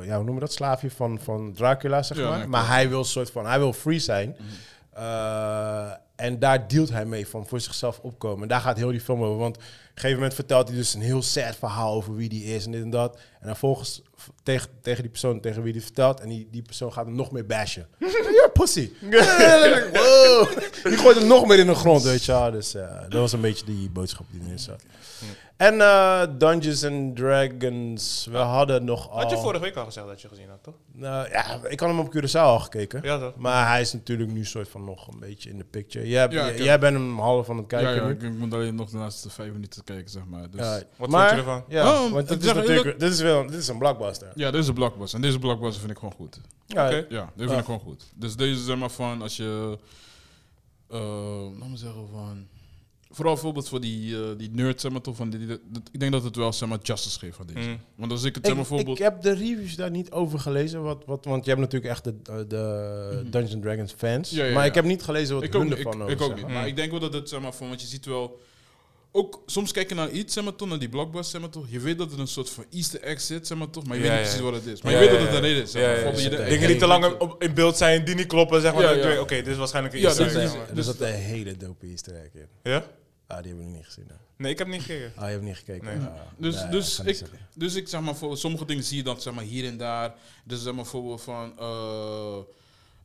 [0.06, 2.50] ja, hoe noemen we dat, slaafje van, van Dracula, zeg Ja, maar.
[2.50, 4.36] maar hij wil soort van, hij wil free zijn.
[4.98, 8.42] Eh, en daar dealt hij mee van voor zichzelf opkomen.
[8.42, 9.38] En daar gaat heel die film over.
[9.38, 12.44] Want op een gegeven moment vertelt hij dus een heel sad verhaal over wie die
[12.44, 13.18] is en dit en dat.
[13.40, 14.02] En dan volgens
[14.44, 16.20] tegen, tegen die persoon tegen wie die vertelt.
[16.20, 17.88] En die, die persoon gaat hem nog meer bashen.
[18.38, 18.92] You're pussy.
[19.94, 20.50] wow.
[20.84, 22.52] Die gooit hem nog meer in de grond, weet je wel.
[22.52, 24.84] Dus eh, dat was een beetje die boodschap die erin zat.
[25.58, 29.20] En eh, Dungeons and Dragons, we hadden nog al...
[29.20, 30.74] Had je vorige week al gezegd dat je gezien had, toch?
[30.92, 33.00] Nou, ja, ik had hem op Curaçao al gekeken.
[33.04, 33.36] Ja, toch?
[33.36, 36.08] Maar hij is natuurlijk nu soort van nog een beetje in de picture.
[36.08, 36.28] Jij,
[36.58, 38.14] Ja, bent hem half aan het ja, kijken ja, nu.
[38.14, 40.50] ik, ik moet alleen nog de laatste vijf minuten kijken, zeg maar.
[40.50, 40.84] Dus, Ja, ja.
[40.96, 41.64] Wat maar, vond je ervan?
[41.68, 44.32] Ja, Oh, want dit is natuurlijk, dit is wel, dit is een blockbuster.
[44.36, 45.16] dit is een blockbuster.
[45.20, 46.40] En deze blockbuster vind ik gewoon goed.
[46.66, 46.96] Ja, Oké.
[46.96, 47.58] Ja, deze vind Ja.
[47.58, 48.04] ik gewoon goed.
[48.16, 49.78] Dus deze zeg maar van, als je...
[50.90, 51.00] eh
[51.60, 52.48] laat me zeggen van...
[53.18, 55.60] Vooral bijvoorbeeld voor die, eh die nerd, zeg maar toch, van die, die- dat-
[55.92, 57.68] ik denk dat het wel, zeg maar, justice geeft van deze.
[57.70, 57.80] Mm.
[57.96, 58.98] Want als ik het, zeg maar, bijvoorbeeld...
[58.98, 60.82] ik heb de reviews daar niet over gelezen.
[60.84, 62.16] Wat, wat, want je hebt natuurlijk echt de,
[62.48, 64.30] de Dungeons and Dragons fans.
[64.30, 64.70] Ja, ja, maar ja.
[64.70, 66.48] ik heb niet gelezen wat ik ook, hun niet, ervan ik, over ik ook niet.
[66.48, 68.40] Maar ik denk wel dat het, zeg maar, van, want je ziet wel...
[69.12, 71.66] Ook soms kijken naar iets, zeg maar toch, naar die blockbuster, zeg maar toch.
[71.70, 73.86] Je weet dat er een soort van easter egg zit, zeg maar toch.
[73.88, 74.36] Maar je Ja, weet niet ja.
[74.38, 74.82] precies wat het is.
[74.82, 76.50] Maar Ja, je weet ja, dat het een reden is.
[76.50, 79.20] Dingen die te lang op, in beeld zijn, die niet kloppen, zeg maar.
[79.20, 82.48] Oké, dit is waarschijnlijk een easter egg, Dus- zat een hele dope easter egg in.
[82.72, 82.84] Ja?
[83.28, 84.06] Ah, die heb ik nog niet gezien.
[84.08, 84.14] hè.
[84.38, 85.12] Nee, ik heb niet gekeken.
[85.16, 85.86] Ah, je hebt niet gekeken.
[85.86, 85.98] Nee.
[86.08, 87.22] Ah, Dus, nee, dus, ik,
[87.54, 90.14] dus ik zeg maar, voor sommige dingen zie je dan zeg maar, hier en daar.
[90.44, 91.60] Dus zeg maar bijvoorbeeld van.
[91.60, 92.38] eh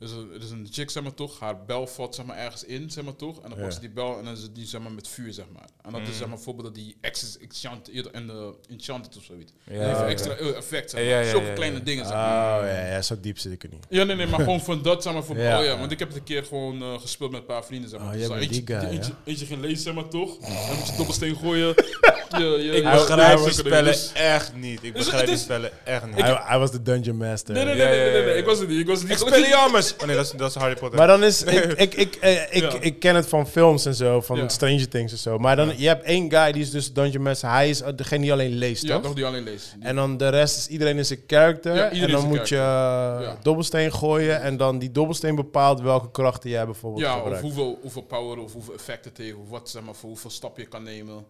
[0.02, 2.36] er is een, er is een chick, zeg maar toch, haar bel valt zeg maar,
[2.36, 3.42] ergens in, zeg maar toch.
[3.42, 5.32] En dan pakt ze die bel en dan is het die zeg maar, met vuur,
[5.32, 5.68] zeg maar.
[5.82, 9.52] En dat is zeg maar bijvoorbeeld dat die Access Enchanted en de Enchanted of zoiets.
[9.64, 10.04] Ja, oké.
[10.10, 11.08] extra eh, effect, zeg maar.
[11.10, 11.82] Ja, ja, ja, Zulke ja, kleine ja.
[11.84, 12.66] dingen, zeg Oh maar.
[12.66, 13.86] ja, ja, zo diep zit ik er niet.
[13.88, 15.78] Ja, nee, nee, maar gewoon van dat, zeg maar, voor, Ja, oh ja, ja.
[15.78, 18.08] want ik heb het een keer gewoon eh, gespeeld met een paar vrienden, zeg maar.
[18.08, 19.18] Oh, Dus jij eentje, die guy, eentje, ja?
[19.30, 20.38] eentje ging lezen, zeg maar toch.
[20.38, 21.74] Dan moet je dobbelsteen gooien.
[22.38, 23.72] Je, je, Ik begrijp je- die zulke dingen.
[23.72, 24.82] spellen Dus- echt niet.
[24.82, 26.20] Ik Dus begrijp die spellen echt niet.
[26.20, 27.54] Hij, hij was de dungeon master.
[27.54, 28.78] Nee, nee, nee, nee, nee, ik was het niet.
[28.80, 29.18] Ik was het niet.
[30.00, 30.98] Oh nee, dat is, dat is Harry Potter.
[30.98, 32.72] Maar dan is, ik, ik, ik, eh, ik, Ja.
[32.80, 34.48] ik ken het van films en zo, van Ja.
[34.48, 35.38] Stranger Things en zo.
[35.38, 37.50] Maar dan, je hebt één guy die is dus Dungeon Master.
[37.50, 39.02] Hij is eh, degene die alleen leest, Ja, toch?
[39.02, 39.72] toch die alleen leest.
[39.74, 41.74] Die- En dan de rest is iedereen is een character.
[41.74, 43.36] Ja, en iedereen dan is een moet je eh, Ja.
[43.42, 44.40] dobbelsteen gooien.
[44.40, 47.42] En dan die dobbelsteen bepaalt welke krachten jij bijvoorbeeld ja, of gebruikt.
[47.42, 49.34] hoeveel, hoeveel power of hoeveel effect het heeft.
[49.36, 51.24] Of wat, zeg maar, voor hoeveel stap je kan nemen.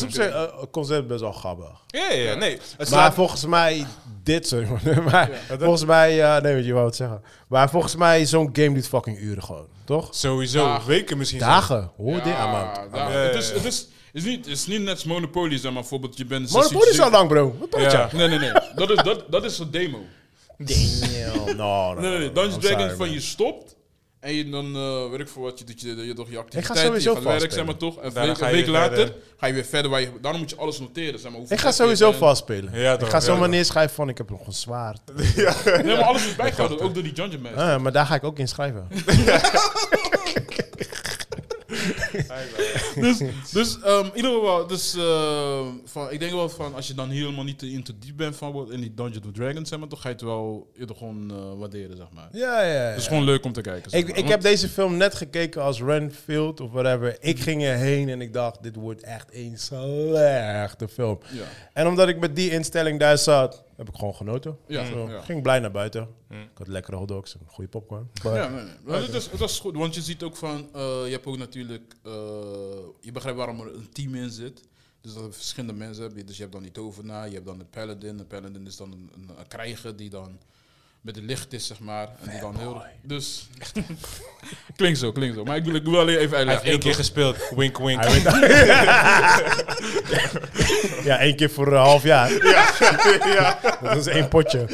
[0.00, 1.68] is op zich eh, een concept best wel grappig.
[1.86, 2.50] Ja, ja, ja, nee.
[2.52, 3.14] Het Maar slaat...
[3.14, 3.86] volgens mij,
[4.22, 5.04] dit, man.
[5.10, 7.22] maar volgens mij, ja, nee, weet je wou het zeggen.
[7.48, 10.08] Maar volgens mij, zo'n game duurt fucking uren gewoon, toch?
[10.10, 10.88] Sowieso, Dagen.
[10.88, 11.38] weken misschien.
[11.38, 13.10] Dagen, hoor dit aan man.
[13.10, 15.80] het is, het is, is niet, is niet net als Monopoly, zeg maar.
[15.80, 17.56] Bijvoorbeeld, je bent 16, Monopoly is al lang, bro.
[17.58, 18.08] Wat praat Ja.
[18.10, 18.16] je?
[18.16, 18.52] Nee, nee, nee.
[18.74, 19.98] Dat is, dat, dat is een demo.
[20.58, 21.56] Damn.
[21.56, 22.32] No, no, Nee, nee, nee.
[22.32, 23.71] Dungeons Dragons van je stopt.
[24.22, 26.78] En je dan, eh weet ik voor wat, je doet je, je, toch je activiteit,
[26.78, 27.52] sowieso je gaat werk, vastspelen.
[27.52, 27.96] zeg maar toch.
[27.96, 29.14] En week, ga een week later verder.
[29.36, 29.90] ga je weer verder.
[29.90, 31.38] Waar je, daarom moet je alles noteren, zeg maar.
[31.38, 32.18] hoeveel Ik ga sowieso bent.
[32.18, 32.80] vastspelen.
[32.80, 33.50] Ja, ik ga ja, zomaar toch.
[33.50, 35.00] neerschrijven van ik heb nog een zwaard.
[35.84, 37.60] Nee, maar alles is bijgehouden, ook door die Dungeon Master.
[37.60, 38.88] Ah, maar daar ga ik ook in schrijven.
[42.94, 43.18] Dus,
[43.52, 47.10] dus ehm, in ieder geval, dus, eh, van, ik denk wel van als je dan
[47.10, 49.88] helemaal niet te into diep bent van wat in die Dungeons of Dragons, zeg maar,
[49.88, 52.28] toch ga je het wel eerder gewoon eh, waarderen, zeg maar.
[52.32, 52.80] Ja, ja, ja.
[52.80, 53.90] Het is gewoon leuk om te kijken.
[53.90, 54.18] zeg Ik, maar.
[54.18, 57.16] ik heb deze film net gekeken als Renfield of whatever.
[57.20, 61.18] Ik ging erheen en ik dacht, dit wordt echt een slechte film.
[61.32, 61.44] Ja.
[61.72, 64.58] En omdat ik met die instelling daar zat, heb ik gewoon genoten.
[64.66, 65.20] Ja.
[65.20, 66.08] Ging blij naar buiten.
[66.28, 66.40] Mm.
[66.42, 68.10] Ik had lekkere hotdogs en goede popcorn.
[68.24, 68.74] Maar- Ja, nee, nee.
[68.84, 71.36] Maar het, is, het was goed, want je ziet ook van, eh, je hebt ook
[71.38, 72.12] natuurlijk, eh,
[73.00, 74.62] je begrijpt waarom er een team in zit.
[75.00, 76.26] Dus dat er verschillende mensen hebben.
[76.26, 78.16] Dus je hebt dan die tovenaar, je hebt dan de paladin.
[78.16, 80.38] De paladin is dan een, een, een krijger die dan
[81.02, 82.08] met de licht is, zeg maar.
[82.20, 82.82] En die dan heel...
[83.02, 83.48] Dus...
[84.76, 85.44] klinkt zo, klinkt zo.
[85.44, 86.70] Maar ik wil, ik wil alleen even Hij heeft uitleggen.
[86.70, 87.36] één keer gespeeld.
[87.56, 88.02] Wink, wink.
[91.04, 92.30] Ja, één keer voor een half jaar.
[93.36, 93.58] ja.
[93.82, 94.66] Dat is één potje.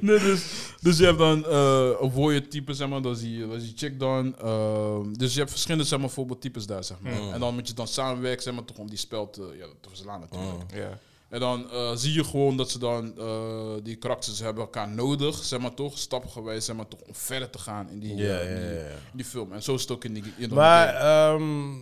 [0.00, 0.42] Nee, dus,
[0.80, 3.62] dus je hebt dan eh een warrior type, zeg maar, dat is die, dat is
[3.62, 4.38] die chick dan.
[4.38, 7.32] Ehm, dus je hebt verschillende, zeg maar, voorbeeldtypes daar, zeg maar.
[7.32, 9.88] En dan moet je dan samenwerken, zeg maar, toch om die spel te, ja, te
[9.88, 10.74] verslaan natuurlijk.
[10.74, 10.98] Ja.
[11.28, 15.44] En dan eh, zie je gewoon dat ze dan, eh, die karakters hebben elkaar nodig,
[15.44, 18.78] zeg maar toch, stapgewijs, zeg maar toch, om verder te gaan in die, eh, die,
[19.12, 19.52] die film.
[19.52, 21.72] En zo is het ook in die in Maar, ehm,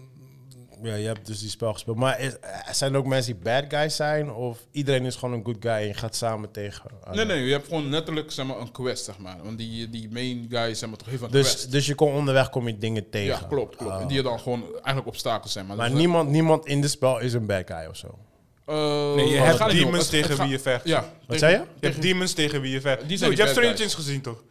[0.83, 1.97] ja, je hebt dus die spel gespeeld.
[1.97, 2.37] Maar is,
[2.71, 4.33] zijn er ook mensen die bad guys zijn?
[4.33, 6.91] Of iedereen is gewoon een good guy en je gaat samen tegen?
[7.13, 9.37] Nee, nee, je hebt gewoon letterlijk, zeg maar, een quest, zeg maar.
[9.43, 11.71] Want die, die main guy, zeg maar, toch heeft een Dus, quest.
[11.73, 13.27] dus je kon onderweg kom je dingen tegen?
[13.41, 13.95] Ja, klopt, klopt.
[13.95, 14.01] Oh.
[14.01, 15.67] En die er dan gewoon eigenlijk obstakels zijn.
[15.67, 18.19] Maar, Maar dat- niemand, niemand in het spel is een bad guy of zo?
[18.67, 20.85] Eh, Nee, je het hebt niet demons Het- tegen wie je vecht.
[20.85, 21.01] Ja.
[21.01, 21.59] Wat tegen- zei je?
[21.81, 22.99] Je hebt demons tegen wie je vecht.
[22.99, 23.75] Die Dude, zijn je hebt Stranger.
[23.75, 24.43] Things gezien, toch?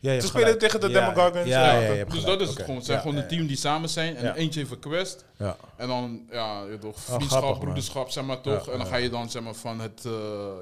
[0.00, 0.60] Ja, je Ze spelen gelijk.
[0.62, 1.48] tegen de Ja, Demogorgons.
[1.48, 2.76] Ja, Ja, ja, Dus dat is het gewoon.
[2.76, 4.16] Het zijn Ja, gewoon ja, een team die samen zijn.
[4.16, 4.34] En Ja.
[4.34, 5.24] eentje heeft een quest.
[5.38, 5.56] Ja.
[5.76, 8.66] En dan, ja, je toch, grappig, vriendschap, broederschap, zeg maar toch.
[8.66, 8.92] Ja, en dan ja.
[8.92, 10.12] ga je dan, zeg maar, van het, eh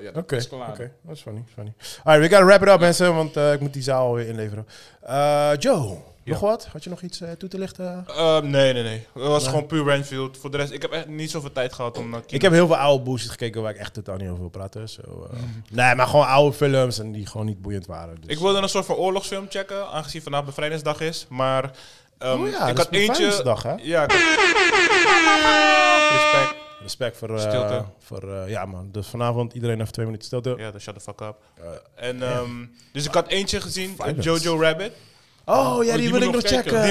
[0.03, 0.93] ja, de Oké, oké.
[1.03, 1.73] Dat is funny, funny.
[2.05, 4.67] Alright, we gotta wrap it up, mensen, want eh, ik moet die zaal weer inleveren.
[5.03, 5.97] Eh, Joe,
[6.33, 6.67] nog wat?
[6.73, 8.05] Had je nog iets eh, toe te lichten?
[8.09, 9.07] Eh, nee, nee, nee.
[9.15, 10.39] Het was gewoon puur Renfield.
[10.39, 12.67] Voor de rest, ik heb echt niet zoveel tijd gehad om naar Ik heb heel
[12.67, 14.89] veel oude bullshit gekeken waar ik echt totaal niet over wil praten.
[14.89, 15.39] So, eh,
[15.71, 18.17] Nee, maar gewoon oude films en die gewoon niet boeiend waren.
[18.21, 18.31] Dus.
[18.31, 21.27] Ik wilde een soort van oorlogsfilm checken, aangezien vandaag bevrijdingsdag is.
[21.29, 21.71] Maar
[22.19, 23.57] ehm, Oh ja, ik had eentje...
[23.63, 23.75] hè?
[23.83, 24.11] Ja, ik
[26.13, 26.55] Respect.
[26.83, 27.35] Respect voor...
[27.35, 27.85] eh, Stilte.
[27.99, 28.89] voor ja, man.
[28.93, 30.55] Dus vanavond iedereen even twee minuten stilte.
[30.57, 31.37] Ja, dan shut the fuck up.
[31.95, 33.97] En, ehm, dus ik had eentje gezien.
[34.21, 34.93] Jojo Rabbit.
[35.49, 36.85] Oh, ja, die, die wil ik nog checken.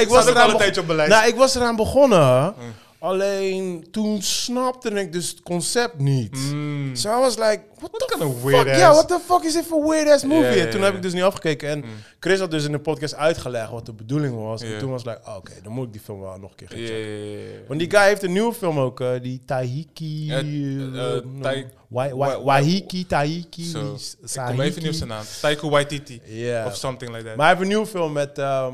[0.00, 1.08] Ik, was al een tijdje op beleid.
[1.08, 2.54] Nou, ik was eraan begonnen.
[2.98, 6.36] Alleen toen snapte ik dus het concept niet.
[6.36, 6.94] Mm.
[6.94, 8.44] So I was like, what the kind of fuck?
[8.50, 10.68] weird Ja, ass- what the fuck is dit voor weird ass movie?
[10.68, 11.68] Toen heb ik dus niet afgekeken.
[11.68, 11.84] En
[12.20, 14.62] Chris had dus in de podcast uitgelegd wat de bedoeling was.
[14.62, 16.56] En toen was ik like, oh, oké, dan moet ik die film wel nog een
[16.56, 17.66] keer gaan checken.
[17.68, 20.30] Want die guy heeft een nieuwe film ook, eh, die Tahiki...
[20.30, 23.64] Eh, eh, Tai- Wa- Wa- Wa- Wahiki, Tahiki,
[24.22, 25.24] Ik kom even niet op zijn naam.
[25.40, 26.20] Taika Waititi.
[26.66, 27.36] Of something like that.
[27.36, 28.72] Maar hij heeft een nieuwe film met ehm, eh,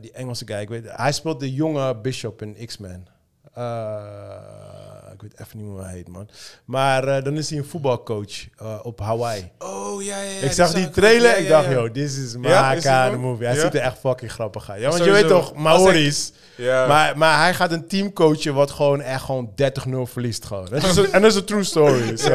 [0.00, 0.60] die Engelse guy.
[0.60, 3.06] Ik weet, hij speelt de jonge Bishop in X-Men.
[3.54, 4.83] Eh, ik
[5.30, 6.28] weet even niet meer hoe hij heet, man.
[6.64, 9.50] Maar eh, dan is hij een voetbalcoach eh, op Hawaii.
[9.58, 10.40] oh, ja, ja, ja.
[10.40, 13.46] ik zag die trailer, ik dacht, yo, this is my kind of movie.
[13.46, 14.80] Hij ziet er echt fucking grappig uit.
[14.80, 15.18] Ja, want Sowieso.
[15.18, 16.32] je weet toch, Maori's.
[16.56, 16.86] Ja.
[16.86, 19.50] Maar, maar hij gaat een team coachen wat gewoon echt gewoon
[19.88, 20.66] 30-0 verliest gewoon.
[20.70, 22.16] Dat is een- en dat is een true story.
[22.24, 22.32] So.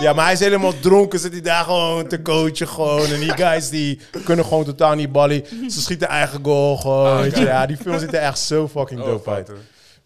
[0.00, 3.06] Ja, maar hij is helemaal dronken, zit hij daar gewoon te coachen gewoon.
[3.06, 5.44] En die guys die kunnen gewoon totaal niet ballen.
[5.68, 7.24] Ze schieten eigen goal gewoon.
[7.24, 7.40] je.
[7.40, 9.50] Ja, die film ziet er echt zo fucking Oh, dope uit.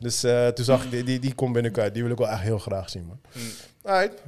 [0.04, 1.94] Dus eh, toen zag ik, die, die, die komt binnenkort.
[1.94, 3.20] Die wil ik wel echt heel graag zien, man.
[3.82, 4.22] Alright.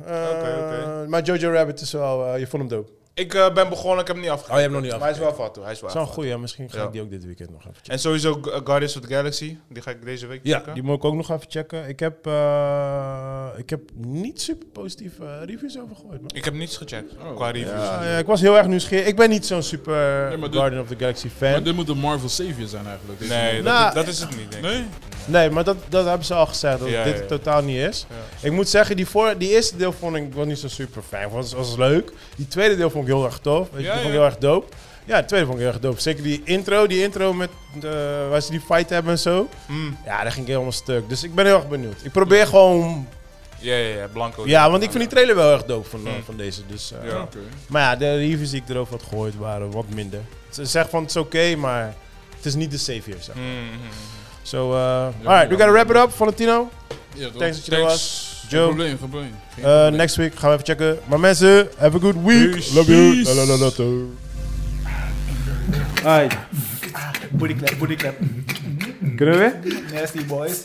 [1.02, 1.08] eh.
[1.08, 2.90] Maar Jojo Rabbit is wel, eh, je vond hem dope.
[3.18, 4.54] Ik eh, ben begonnen, ik heb hem niet afgekeken.
[4.54, 5.64] Oh, je hebt hem nog niet Maar hij is wel hoor.
[5.64, 6.84] Hij is wel Zo'n goeie, misschien ga Ja.
[6.84, 7.92] ik die ook dit weekend nog even checken.
[7.92, 9.56] En sowieso Gu- Guardians of the Galaxy.
[9.68, 10.74] Die ga ik deze week Ja, checken.
[10.74, 11.88] die moet ik ook nog even checken.
[11.88, 16.20] Ik heb, eh, ik heb niet super positieve eh, reviews over gehoord.
[16.20, 16.30] Man.
[16.34, 17.36] Ik heb niets gecheckt Oh.
[17.36, 17.70] qua reviews.
[17.86, 19.06] Ja, ja, ik was heel erg nieuwsgierig.
[19.06, 21.50] Ik ben niet zo'n super Nee, maar dit- Guardian of the Galaxy fan.
[21.50, 23.18] Maar dit moet de Marvel Savior zijn eigenlijk.
[23.20, 24.70] Deze Nee, dat, Nou, dat is het niet, denk ik.
[24.70, 24.84] Nee?
[25.26, 27.36] Nee, maar dat, dat hebben ze al gezegd, dat Ja, dit ja, het ja.
[27.36, 28.06] totaal niet is.
[28.08, 28.46] Ja.
[28.46, 31.22] Ik moet zeggen, die, voor, die eerste deel vond ik wel niet zo super fijn.
[31.22, 32.12] Het was, was leuk.
[32.36, 33.68] Die tweede deel vond ik heel erg tof.
[33.72, 34.20] Weet je, Ja, die vond ik ja.
[34.20, 34.66] heel erg dope.
[35.04, 36.00] Ja, de tweede vond ik heel erg dope.
[36.00, 37.50] Zeker die intro, die intro met
[37.80, 39.48] de, waar ze die fight hebben en zo.
[39.66, 39.96] Mm.
[40.04, 41.08] Ja, daar ging ik helemaal stuk.
[41.08, 42.00] Dus ik ben heel erg benieuwd.
[42.02, 43.08] Ik probeer gewoon...
[43.58, 44.42] Ja, ja, ja, Blanco.
[44.46, 46.24] Ja, want ik vind die trailer wel erg dope van, eh, Mm.
[46.24, 46.60] van deze.
[46.66, 47.20] Dus, eh, Ja.
[47.22, 47.38] Oké.
[47.68, 50.20] Maar ja, de reviews die ik erover had gehoord waren wat minder.
[50.50, 51.94] Ze zeggen van het is oké, maar
[52.36, 53.16] het is niet de savior.
[53.20, 53.34] Zeg.
[53.34, 53.44] maar.
[54.42, 56.70] So, uh, alright, we gotta wrap it up, Valentino.
[57.14, 57.28] Ja?
[57.38, 58.25] Thanks dat je er was.
[58.48, 58.66] Geen Joe.
[58.66, 59.30] probleem, geen probleem.
[59.54, 59.96] Geen Uh, probleem.
[59.96, 60.98] next week gaan we even checken.
[61.08, 62.50] Maar mensen, have a good week.
[62.50, 62.74] Peace.
[62.74, 63.22] Love you.
[63.22, 63.70] La, la, la.
[66.04, 66.36] Alright.
[67.30, 68.14] Booty clap, booty clap.
[69.16, 69.82] Kunnen we?
[69.94, 70.64] Nasty boys.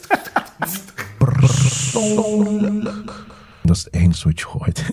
[3.64, 4.84] Dat is het enige wat je gooit.